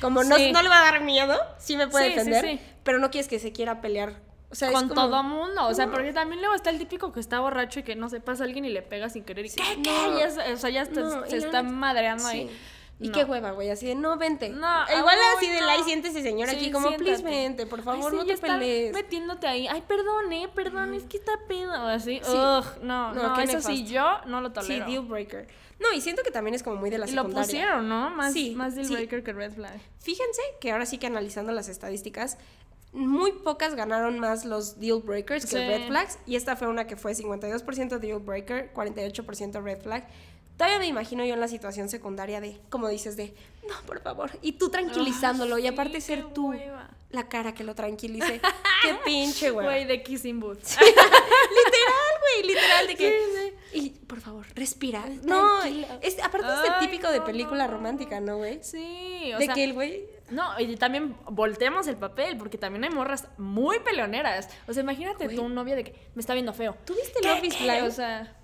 Como 0.00 0.22
no, 0.24 0.36
Sí. 0.36 0.52
no 0.52 0.60
le 0.60 0.68
va 0.68 0.80
a 0.80 0.90
dar 0.92 1.00
miedo, 1.02 1.38
sí 1.58 1.76
me 1.76 1.86
puede 1.88 2.08
Sí, 2.10 2.14
defender. 2.16 2.44
sí. 2.44 2.60
Pero 2.82 2.98
no 2.98 3.10
quieres 3.10 3.28
que 3.28 3.38
se 3.38 3.52
quiera 3.52 3.80
pelear. 3.80 4.14
O 4.50 4.54
sea, 4.56 4.68
es 4.68 4.74
Con 4.74 4.88
como- 4.88 5.00
todo 5.00 5.22
mundo, 5.22 5.66
o 5.66 5.74
sea, 5.74 5.88
porque 5.90 6.12
también 6.12 6.40
luego 6.40 6.54
está 6.54 6.70
el 6.70 6.78
típico 6.78 7.12
que 7.12 7.18
está 7.20 7.40
borracho 7.40 7.80
y 7.80 7.82
que 7.82 7.96
no 7.96 8.08
se 8.10 8.20
pasa 8.20 8.44
a 8.44 8.46
alguien 8.46 8.64
y 8.64 8.68
le 8.68 8.82
pega 8.82 9.08
sin 9.08 9.24
querer 9.24 9.46
y 9.46 9.50
¿qué, 9.50 9.62
qué? 9.82 9.90
No. 9.90 10.18
Ya 10.18 10.28
o 10.52 10.56
sea, 10.58 10.70
ya 10.70 10.82
está- 10.82 11.26
se 11.26 11.38
está 11.38 11.62
madreando 11.62 12.28
Sí. 12.28 12.36
ahí. 12.36 12.50
Y 13.04 13.08
No. 13.08 13.12
qué 13.14 13.24
hueva, 13.24 13.50
güey, 13.50 13.68
así 13.70 13.86
de 13.86 13.94
no, 13.94 14.16
vente. 14.16 14.48
No, 14.48 14.86
E 14.88 14.98
Igual 14.98 15.16
así 15.36 15.48
de 15.50 15.60
la 15.60 15.76
y 15.76 15.82
siéntese 15.84 16.22
señor 16.22 16.48
Sí, 16.48 16.56
aquí, 16.56 16.70
como, 16.70 16.88
please 16.96 17.16
siéntate. 17.18 17.36
vente, 17.36 17.66
por 17.66 17.82
favor, 17.82 18.04
Ay, 18.06 18.10
sí, 18.10 18.16
no 18.16 18.24
te 18.24 18.36
pelees. 18.38 18.94
metiéndote 18.94 19.46
ahí. 19.46 19.66
Ay, 19.68 19.82
perdón, 19.86 20.32
eh, 20.32 20.48
perdón, 20.54 20.94
es 20.94 21.02
que 21.04 21.18
está 21.18 21.32
pedo. 21.46 21.72
Así, 21.72 22.20
Sí. 22.22 22.30
ugh, 22.32 22.64
no, 22.82 23.12
No, 23.12 23.34
no, 23.36 23.38
eso 23.40 23.60
sí, 23.60 23.84
yo 23.84 24.04
no 24.26 24.40
lo 24.40 24.48
Sí, 24.48 24.54
tolero. 24.54 24.86
deal 24.86 25.02
breaker. 25.04 25.46
No, 25.80 25.92
y 25.92 26.00
siento 26.00 26.22
que 26.22 26.30
también 26.30 26.54
es 26.54 26.62
como 26.62 26.76
muy 26.76 26.88
de 26.88 26.98
la 26.98 27.06
y 27.06 27.12
lo 27.12 27.22
secundaria. 27.22 27.46
pusieron, 27.46 27.88
¿no? 27.88 28.08
Más, 28.10 28.32
Sí, 28.32 28.54
más 28.56 28.74
deal 28.74 28.86
sí. 28.86 28.94
breaker 28.94 29.22
que 29.22 29.32
red 29.34 29.52
flag. 29.52 29.78
Fíjense 29.98 30.40
que 30.60 30.72
ahora 30.72 30.86
sí 30.86 30.96
que 30.98 31.06
analizando 31.06 31.52
las 31.52 31.68
estadísticas, 31.68 32.38
muy 32.92 33.32
pocas 33.32 33.74
ganaron 33.74 34.18
más 34.20 34.44
los 34.44 34.78
deal 34.80 35.00
breakers 35.02 35.44
que 35.44 35.50
Sí. 35.50 35.56
red 35.58 35.88
flags. 35.88 36.18
Y 36.26 36.36
esta 36.36 36.54
fue 36.56 36.68
una 36.68 36.86
que 36.86 36.96
fue 36.96 37.14
52% 37.14 37.98
deal 37.98 38.20
breaker, 38.20 38.72
48% 38.72 39.60
red 39.60 39.82
flag. 39.82 40.06
Todavía 40.56 40.78
me 40.78 40.86
imagino 40.86 41.24
yo 41.24 41.34
en 41.34 41.40
la 41.40 41.48
situación 41.48 41.88
secundaria 41.88 42.40
de, 42.40 42.60
como 42.70 42.88
dices, 42.88 43.16
de, 43.16 43.34
no, 43.68 43.74
por 43.86 44.00
favor. 44.00 44.30
Y 44.42 44.52
tú 44.52 44.70
tranquilizándolo. 44.70 45.58
Y 45.58 45.66
aparte 45.66 46.00
sí, 46.00 46.08
ser 46.08 46.26
tú 46.32 46.50
hueva. 46.50 46.90
la 47.10 47.28
cara 47.28 47.54
que 47.54 47.64
lo 47.64 47.74
tranquilice. 47.74 48.40
qué 48.82 48.94
pinche, 49.04 49.50
güey. 49.50 49.66
Güey, 49.66 49.84
de 49.84 50.02
Kissing 50.02 50.38
Boots. 50.38 50.76
literal, 50.80 52.14
güey, 52.20 52.46
literal. 52.46 52.86
De 52.86 52.94
que, 52.96 53.54
Y, 53.72 53.90
por 53.90 54.20
favor, 54.20 54.46
respira. 54.54 55.04
No, 55.24 55.62
es, 55.64 56.22
aparte 56.22 56.46
es 56.46 56.58
Ay, 56.60 56.70
el 56.72 56.88
típico 56.88 57.10
de 57.10 57.20
película 57.20 57.66
romántica, 57.66 58.20
¿no, 58.20 58.36
güey? 58.36 58.60
Sí, 58.62 59.32
o 59.34 59.38
De 59.38 59.46
sea, 59.46 59.54
que 59.54 59.64
el 59.64 59.72
güey... 59.72 60.06
No, 60.30 60.58
y 60.58 60.76
también 60.76 61.16
volteamos 61.26 61.86
el 61.86 61.96
papel, 61.96 62.36
porque 62.38 62.56
también 62.58 62.84
hay 62.84 62.90
morras 62.90 63.28
muy 63.36 63.78
peleoneras. 63.80 64.48
O 64.66 64.72
sea, 64.72 64.82
imagínate 64.82 65.24
Güey. 65.24 65.36
tú, 65.36 65.42
un 65.42 65.54
novio 65.54 65.76
de 65.76 65.84
que 65.84 65.94
me 66.14 66.20
está 66.20 66.32
viendo 66.32 66.52
feo. 66.54 66.76
¿Tú 66.86 66.94
viste 66.94 67.20
¿Qué, 67.20 67.28
Love 67.28 67.44
is 67.44 67.54
qué? 67.56 67.64
Blind? 67.64 67.86
O 67.86 67.90
sea, 67.90 68.34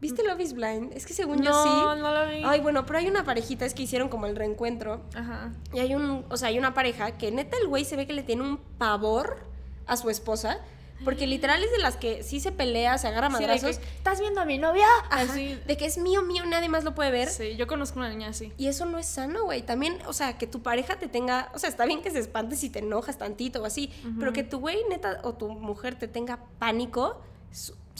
¿Viste 0.00 0.22
Love 0.22 0.40
is 0.40 0.52
Blind? 0.54 0.92
Es 0.92 1.06
que 1.06 1.12
según 1.12 1.42
yo 1.42 1.50
no, 1.50 1.62
sí. 1.64 2.00
no 2.00 2.12
lo 2.14 2.28
vi. 2.30 2.42
Ay, 2.44 2.60
bueno, 2.60 2.86
pero 2.86 3.00
hay 3.00 3.08
una 3.08 3.24
parejita, 3.24 3.64
es 3.64 3.74
que 3.74 3.82
hicieron 3.82 4.08
como 4.08 4.26
el 4.26 4.36
reencuentro. 4.36 5.02
Ajá. 5.14 5.52
Y 5.72 5.80
hay 5.80 5.94
un, 5.94 6.24
o 6.28 6.36
sea, 6.36 6.48
hay 6.48 6.58
una 6.58 6.72
pareja 6.72 7.12
que 7.18 7.32
neta 7.32 7.56
el 7.60 7.66
güey 7.68 7.84
se 7.84 7.96
ve 7.96 8.06
que 8.06 8.12
le 8.12 8.22
tiene 8.22 8.42
un 8.42 8.58
pavor 8.78 9.44
a 9.86 9.96
su 9.96 10.08
esposa. 10.10 10.58
Porque 11.04 11.28
literal 11.28 11.62
es 11.62 11.70
de 11.70 11.78
las 11.78 11.96
que 11.96 12.24
sí 12.24 12.40
se 12.40 12.50
pelea, 12.50 12.98
se 12.98 13.06
agarra 13.06 13.28
Sí, 13.28 13.34
madrazos. 13.34 13.78
que, 13.78 13.84
¿Estás 13.84 14.18
viendo 14.18 14.40
a 14.40 14.44
mi 14.44 14.58
novia? 14.58 14.84
Ajá, 15.10 15.22
Así. 15.30 15.56
de 15.64 15.76
que 15.76 15.86
es 15.86 15.96
mío, 15.96 16.22
mío, 16.22 16.44
nadie 16.44 16.68
más 16.68 16.82
lo 16.82 16.96
puede 16.96 17.12
ver. 17.12 17.28
Sí, 17.28 17.54
yo 17.54 17.68
conozco 17.68 18.00
una 18.00 18.08
niña 18.08 18.30
así. 18.30 18.52
Y 18.58 18.66
eso 18.66 18.84
no 18.84 18.98
es 18.98 19.06
sano, 19.06 19.44
güey. 19.44 19.62
También, 19.62 19.96
o 20.06 20.12
sea, 20.12 20.38
que 20.38 20.48
tu 20.48 20.60
pareja 20.60 20.96
te 20.96 21.06
tenga, 21.06 21.52
o 21.54 21.60
sea, 21.60 21.70
está 21.70 21.86
bien 21.86 22.02
que 22.02 22.10
se 22.10 22.18
espante 22.18 22.56
si 22.56 22.68
te 22.68 22.80
enojas 22.80 23.16
tantito 23.16 23.62
o 23.62 23.64
así, 23.64 23.92
pero 24.18 24.32
que 24.32 24.42
tu 24.42 24.58
güey 24.58 24.78
neta 24.90 25.20
o 25.22 25.34
tu 25.34 25.48
mujer 25.48 25.94
te 25.96 26.08
tenga 26.08 26.40
pánico, 26.58 27.20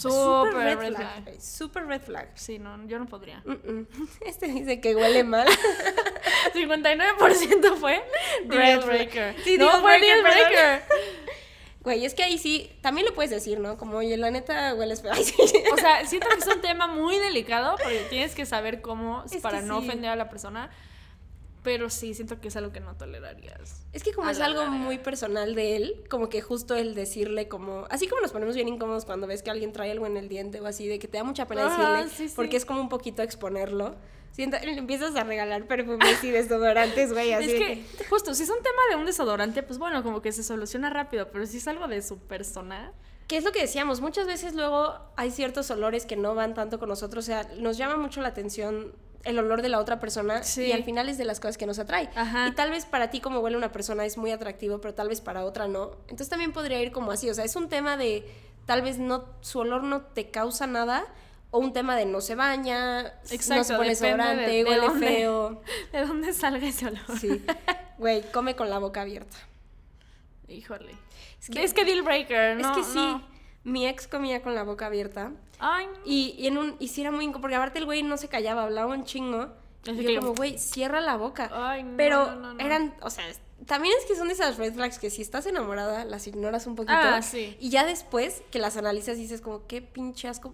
Súper 0.01 0.53
red, 0.53 0.77
red 0.77 0.95
flag. 0.95 1.23
flag. 1.23 1.41
Súper 1.41 1.85
red 1.87 2.01
flag. 2.01 2.29
Sí, 2.35 2.59
no, 2.59 2.87
yo 2.87 2.99
no 2.99 3.05
podría. 3.05 3.43
Este 4.25 4.47
dice 4.47 4.79
que 4.79 4.95
huele 4.95 5.23
mal. 5.23 5.47
59% 6.53 7.75
fue 7.75 8.01
Red 8.47 8.85
breaker. 8.85 9.35
Sí, 9.43 9.57
no 9.57 9.65
deal 9.67 9.81
fue 9.81 9.97
breaker, 9.97 10.07
deal 10.09 10.23
perdón. 10.23 10.49
breaker. 10.49 10.83
Güey, 11.81 12.05
es 12.05 12.13
que 12.13 12.23
ahí 12.23 12.37
sí, 12.37 12.69
también 12.81 13.07
lo 13.07 13.13
puedes 13.13 13.31
decir, 13.31 13.57
¿no? 13.61 13.77
Como, 13.77 13.97
oye, 13.97 14.17
la 14.17 14.29
neta 14.31 14.75
hueles 14.75 15.01
feo. 15.01 15.13
O 15.13 15.77
sea, 15.77 16.05
siento 16.05 16.27
que 16.27 16.39
es 16.39 16.47
un 16.47 16.59
tema 16.59 16.87
muy 16.87 17.17
delicado 17.17 17.77
porque 17.81 18.05
tienes 18.09 18.35
que 18.35 18.45
saber 18.45 18.81
cómo 18.81 19.23
Es 19.31 19.41
para 19.41 19.61
no 19.61 19.79
sí. 19.79 19.87
ofender 19.87 20.09
a 20.11 20.17
la 20.17 20.29
persona. 20.29 20.69
Pero 21.69 21.91
sí, 21.91 22.15
siento 22.15 22.41
que 22.41 22.47
es 22.47 22.55
algo 22.55 22.71
que 22.71 22.79
no 22.79 22.95
tolerarías. 22.95 23.85
Es 23.93 24.01
que 24.01 24.11
como 24.11 24.27
es 24.27 24.39
algo 24.39 24.61
larga. 24.61 24.75
muy 24.75 24.97
personal 24.97 25.53
de 25.53 25.75
él, 25.75 26.03
como 26.09 26.27
que 26.27 26.41
justo 26.41 26.73
el 26.73 26.95
decirle 26.95 27.47
como, 27.47 27.85
así 27.91 28.07
como 28.07 28.23
nos 28.23 28.31
ponemos 28.31 28.55
bien 28.55 28.67
incómodos 28.67 29.05
cuando 29.05 29.27
ves 29.27 29.43
que 29.43 29.51
alguien 29.51 29.71
trae 29.71 29.91
algo 29.91 30.07
en 30.07 30.17
el 30.17 30.29
diente 30.29 30.59
o 30.61 30.65
así, 30.65 30.87
de 30.87 30.97
que 30.97 31.07
te 31.07 31.19
da 31.19 31.23
mucha 31.23 31.45
pena 31.47 31.67
Ajá, 31.67 32.01
decirle, 32.01 32.17
sí, 32.17 32.29
sí. 32.29 32.33
porque 32.35 32.57
es 32.57 32.65
como 32.65 32.81
un 32.81 32.89
poquito 32.89 33.21
exponerlo. 33.21 33.95
Sienta, 34.31 34.59
le 34.61 34.71
empiezas 34.79 35.15
a 35.15 35.23
regalar 35.23 35.67
perfumes 35.67 36.23
y 36.23 36.31
desodorantes, 36.31 37.13
güey, 37.13 37.33
así 37.33 37.51
Es 37.51 37.53
que, 37.53 38.05
justo, 38.09 38.33
si 38.33 38.41
es 38.41 38.49
un 38.49 38.63
tema 38.63 38.81
de 38.89 38.95
un 38.95 39.05
desodorante, 39.05 39.61
pues 39.61 39.77
bueno, 39.77 40.01
como 40.01 40.23
que 40.23 40.31
se 40.31 40.41
soluciona 40.41 40.89
rápido, 40.89 41.29
pero 41.31 41.45
si 41.45 41.57
es 41.57 41.67
algo 41.67 41.87
de 41.87 42.01
su 42.01 42.17
persona. 42.17 42.93
Que 43.27 43.37
es 43.37 43.43
lo 43.43 43.51
que 43.51 43.61
decíamos, 43.61 44.01
muchas 44.01 44.25
veces 44.25 44.55
luego 44.55 44.95
hay 45.15 45.29
ciertos 45.29 45.69
olores 45.69 46.07
que 46.07 46.15
no 46.15 46.33
van 46.33 46.55
tanto 46.55 46.79
con 46.79 46.89
nosotros, 46.89 47.25
o 47.25 47.27
sea, 47.27 47.47
nos 47.59 47.77
llama 47.77 47.95
mucho 47.95 48.21
la 48.21 48.29
atención 48.29 48.95
el 49.23 49.37
olor 49.39 49.61
de 49.61 49.69
la 49.69 49.79
otra 49.79 49.99
persona 49.99 50.43
Sí. 50.43 50.63
y 50.63 50.71
al 50.71 50.83
final 50.83 51.09
es 51.09 51.17
de 51.17 51.25
las 51.25 51.39
cosas 51.39 51.57
que 51.57 51.65
nos 51.65 51.77
atrae. 51.79 52.09
Ajá. 52.15 52.47
Y 52.47 52.51
tal 52.53 52.71
vez 52.71 52.85
para 52.85 53.09
ti 53.09 53.19
como 53.19 53.39
huele 53.39 53.57
una 53.57 53.71
persona 53.71 54.05
es 54.05 54.17
muy 54.17 54.31
atractivo, 54.31 54.79
pero 54.79 54.93
tal 54.93 55.09
vez 55.09 55.21
para 55.21 55.43
otra 55.45 55.67
no. 55.67 55.91
Entonces 56.03 56.29
también 56.29 56.53
podría 56.53 56.81
ir 56.81 56.91
como 56.91 57.11
así, 57.11 57.29
o 57.29 57.33
sea, 57.33 57.43
es 57.45 57.55
un 57.55 57.67
tema 57.69 57.97
de 57.97 58.25
tal 58.65 58.81
vez 58.81 58.97
no 58.97 59.25
su 59.41 59.59
olor 59.59 59.83
no 59.83 60.01
te 60.03 60.29
causa 60.31 60.67
nada 60.67 61.05
o 61.51 61.57
un 61.59 61.73
tema 61.73 61.95
de 61.95 62.05
no 62.05 62.21
se 62.21 62.35
baña, 62.35 63.03
no 63.49 63.63
se 63.63 63.75
pone 63.75 63.89
desodorante, 63.89 64.41
de- 64.43 64.47
de 64.49 64.63
huele 64.63 64.85
dónde. 64.87 65.07
feo. 65.07 65.61
¿De 65.91 66.05
dónde 66.05 66.31
salga 66.33 66.67
ese 66.67 66.85
olor? 66.87 67.19
Sí. 67.19 67.43
Güey, 67.97 68.21
come 68.31 68.55
con 68.55 68.69
la 68.69 68.77
boca 68.79 69.01
abierta. 69.01 69.35
Híjole. 70.47 70.91
Es 71.41 71.49
que, 71.49 71.63
es 71.63 71.73
que 71.73 71.85
deal 71.85 72.01
breaker, 72.03 72.57
¿no? 72.57 72.71
es 72.71 72.77
que 72.77 72.83
sí, 72.83 72.95
no. 72.95 73.23
Mi 73.69 73.87
ex 73.87 74.07
comía 74.07 74.41
con 74.41 74.55
la 74.55 74.63
boca 74.63 74.85
abierta. 74.87 75.31
Ay, 75.59 75.87
Y, 76.05 76.35
y 76.37 76.47
en 76.47 76.57
un, 76.57 76.75
y 76.79 76.87
sí 76.89 77.01
era 77.01 77.11
muy 77.11 77.25
incómodo, 77.25 77.41
porque 77.41 77.55
aparte 77.55 77.79
el 77.79 77.85
güey 77.85 78.01
no 78.03 78.17
se 78.17 78.27
callaba, 78.27 78.63
hablaba 78.63 78.93
un 78.93 79.03
chingo. 79.05 79.47
Así 79.83 79.91
Y 80.01 80.05
que- 80.05 80.13
yo 80.15 80.21
como, 80.21 80.33
güey, 80.35 80.57
cierra 80.57 81.01
la 81.01 81.15
boca. 81.17 81.49
Ay, 81.53 81.83
no, 81.83 81.97
Pero 81.97 82.25
no, 82.27 82.35
no, 82.35 82.53
no. 82.53 82.59
eran, 82.65 82.93
o 83.01 83.09
sea, 83.09 83.25
también 83.65 83.93
es 83.99 84.05
que 84.05 84.15
son 84.15 84.27
de 84.27 84.33
esas 84.33 84.57
red 84.57 84.73
flags 84.73 84.99
que 84.99 85.09
si 85.09 85.21
estás 85.21 85.45
enamorada, 85.45 86.05
las 86.05 86.27
ignoras 86.27 86.65
un 86.67 86.75
poquito. 86.75 86.93
Ah, 86.95 87.21
sí. 87.21 87.57
Y 87.59 87.69
ya 87.69 87.85
después 87.85 88.41
que 88.51 88.59
las 88.59 88.77
analizas 88.77 89.17
dices 89.17 89.41
como, 89.41 89.67
qué 89.67 89.81
pinche 89.81 90.27
asco, 90.27 90.53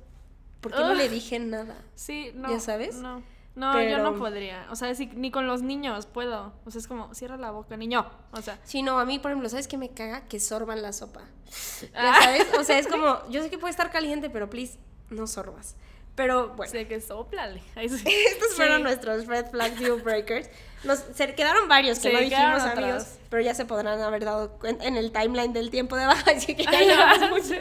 ¿por 0.62 0.72
qué 0.74 0.80
no 0.80 0.94
le 0.96 1.08
dije 1.10 1.38
nada? 1.40 1.76
sí, 1.96 2.32
no. 2.36 2.50
¿Ya 2.50 2.60
sabes? 2.60 2.96
No. 2.98 3.22
No, 3.56 3.72
Pero- 3.74 3.90
yo 3.98 4.04
no 4.04 4.16
podría. 4.18 4.68
O 4.70 4.76
sea, 4.76 4.94
si- 4.96 5.08
ni 5.08 5.32
con 5.32 5.48
los 5.48 5.62
niños 5.62 6.06
puedo. 6.08 6.52
O 6.66 6.72
sea, 6.72 6.80
es 6.80 6.88
como, 6.88 7.14
cierra 7.14 7.38
la 7.38 7.52
boca, 7.52 7.78
niño. 7.78 8.06
O 8.34 8.42
sea, 8.42 8.60
Sí, 8.64 8.82
no, 8.82 9.00
a 9.00 9.06
mí, 9.06 9.18
por 9.20 9.32
ejemplo, 9.32 9.48
¿sabes 9.50 9.68
qué 9.68 9.78
me 9.78 9.90
caga? 9.92 10.28
Que 10.28 10.40
sorban 10.42 10.82
la 10.82 10.92
sopa. 10.92 11.22
¿Ya 11.94 12.12
Ah. 12.14 12.20
sabes? 12.22 12.48
O 12.60 12.64
sea, 12.64 12.78
es 12.80 12.88
como, 12.88 13.20
yo 13.30 13.42
sé 13.42 13.50
que 13.50 13.58
puede 13.58 13.72
estar 13.72 13.92
caliente, 13.92 14.30
pero 14.30 14.50
please, 14.50 14.78
no 15.10 15.26
sorbas. 15.28 15.76
Pero 16.16 16.50
bueno. 16.56 16.72
sé 16.72 16.88
que 16.88 17.02
soplale. 17.02 17.62
Estos 17.76 18.00
Sí. 18.02 18.56
fueron 18.56 18.84
nuestros 18.84 19.28
red 19.28 19.48
flag 19.52 19.76
deal 19.78 20.02
breakers. 20.02 20.50
Nos, 20.84 21.04
se 21.14 21.34
quedaron 21.36 21.68
varios 21.68 22.00
que 22.00 22.10
Sí, 22.10 22.14
no 22.14 22.20
dijimos, 22.22 22.62
amigos, 22.62 22.68
atrás. 23.04 23.20
pero 23.30 23.42
ya 23.42 23.54
se 23.56 23.66
podrán 23.66 24.00
haber 24.02 24.24
dado 24.24 24.52
cuenta 24.60 24.86
en 24.86 24.96
el 24.98 25.12
timeline 25.12 25.52
del 25.52 25.72
tiempo 25.72 25.96
de 25.96 26.04
abajo, 26.04 26.30
así 26.36 26.56
que 26.56 26.64
ya 26.64 26.80
llevamos 26.80 27.30
mucho. 27.32 27.56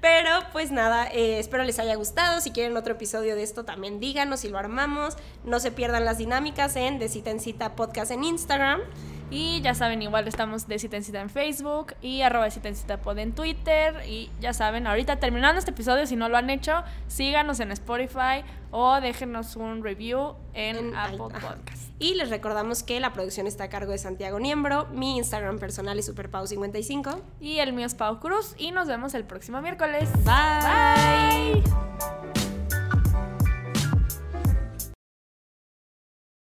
Pero 0.00 0.30
pues 0.52 0.70
nada, 0.72 1.06
eh, 1.12 1.38
espero 1.38 1.62
les 1.64 1.78
haya 1.78 1.94
gustado. 1.94 2.40
Si 2.40 2.50
quieren 2.50 2.76
otro 2.76 2.94
episodio 2.94 3.34
de 3.36 3.42
esto, 3.44 3.64
también 3.64 4.00
díganos 4.00 4.44
y 4.44 4.48
lo 4.48 4.58
armamos. 4.58 5.16
No 5.44 5.60
se 5.60 5.70
pierdan 5.70 6.04
las 6.04 6.18
dinámicas 6.18 6.74
en 6.76 6.98
De 6.98 7.08
Cita 7.08 7.30
en 7.30 7.40
Cita 7.40 7.76
Podcast 7.76 8.10
en 8.10 8.24
Instagram. 8.24 8.80
Y 9.30 9.60
ya 9.60 9.74
saben, 9.74 10.00
igual 10.00 10.26
estamos 10.26 10.68
de 10.68 10.78
cita 10.78 10.96
en 10.96 11.04
cita 11.04 11.20
en 11.20 11.28
Facebook 11.28 11.94
y 12.00 12.22
arroba 12.22 12.46
de 12.46 12.50
cita 12.50 12.68
en 12.68 12.76
cita 12.76 12.98
pod 12.98 13.18
en 13.18 13.32
Twitter. 13.32 14.02
Y 14.06 14.30
ya 14.40 14.52
saben, 14.54 14.86
ahorita 14.86 15.16
terminando 15.16 15.58
este 15.58 15.72
episodio, 15.72 16.06
si 16.06 16.16
no 16.16 16.28
lo 16.28 16.38
han 16.38 16.48
hecho, 16.48 16.82
síganos 17.08 17.60
en 17.60 17.70
Spotify 17.72 18.42
o 18.70 19.00
déjenos 19.00 19.56
un 19.56 19.82
review 19.82 20.34
en, 20.54 20.76
En 20.76 20.96
Apple. 20.96 21.18
Podcast. 21.18 21.92
Y 21.98 22.14
les 22.14 22.30
recordamos 22.30 22.82
que 22.82 23.00
la 23.00 23.12
producción 23.12 23.46
está 23.46 23.64
a 23.64 23.68
cargo 23.68 23.92
de 23.92 23.98
Santiago 23.98 24.38
Niembro. 24.38 24.86
Mi 24.92 25.18
Instagram 25.18 25.58
personal 25.58 25.98
es 25.98 26.14
superpau55. 26.14 27.20
Y 27.40 27.58
el 27.58 27.72
mío 27.72 27.86
es 27.86 27.94
Pau 27.94 28.20
Cruz 28.20 28.54
y 28.56 28.70
nos 28.70 28.88
vemos 28.88 29.14
el 29.14 29.24
próximo 29.24 29.60
miércoles. 29.60 30.08
Bye. 30.24 31.62
Bye. 31.62 32.47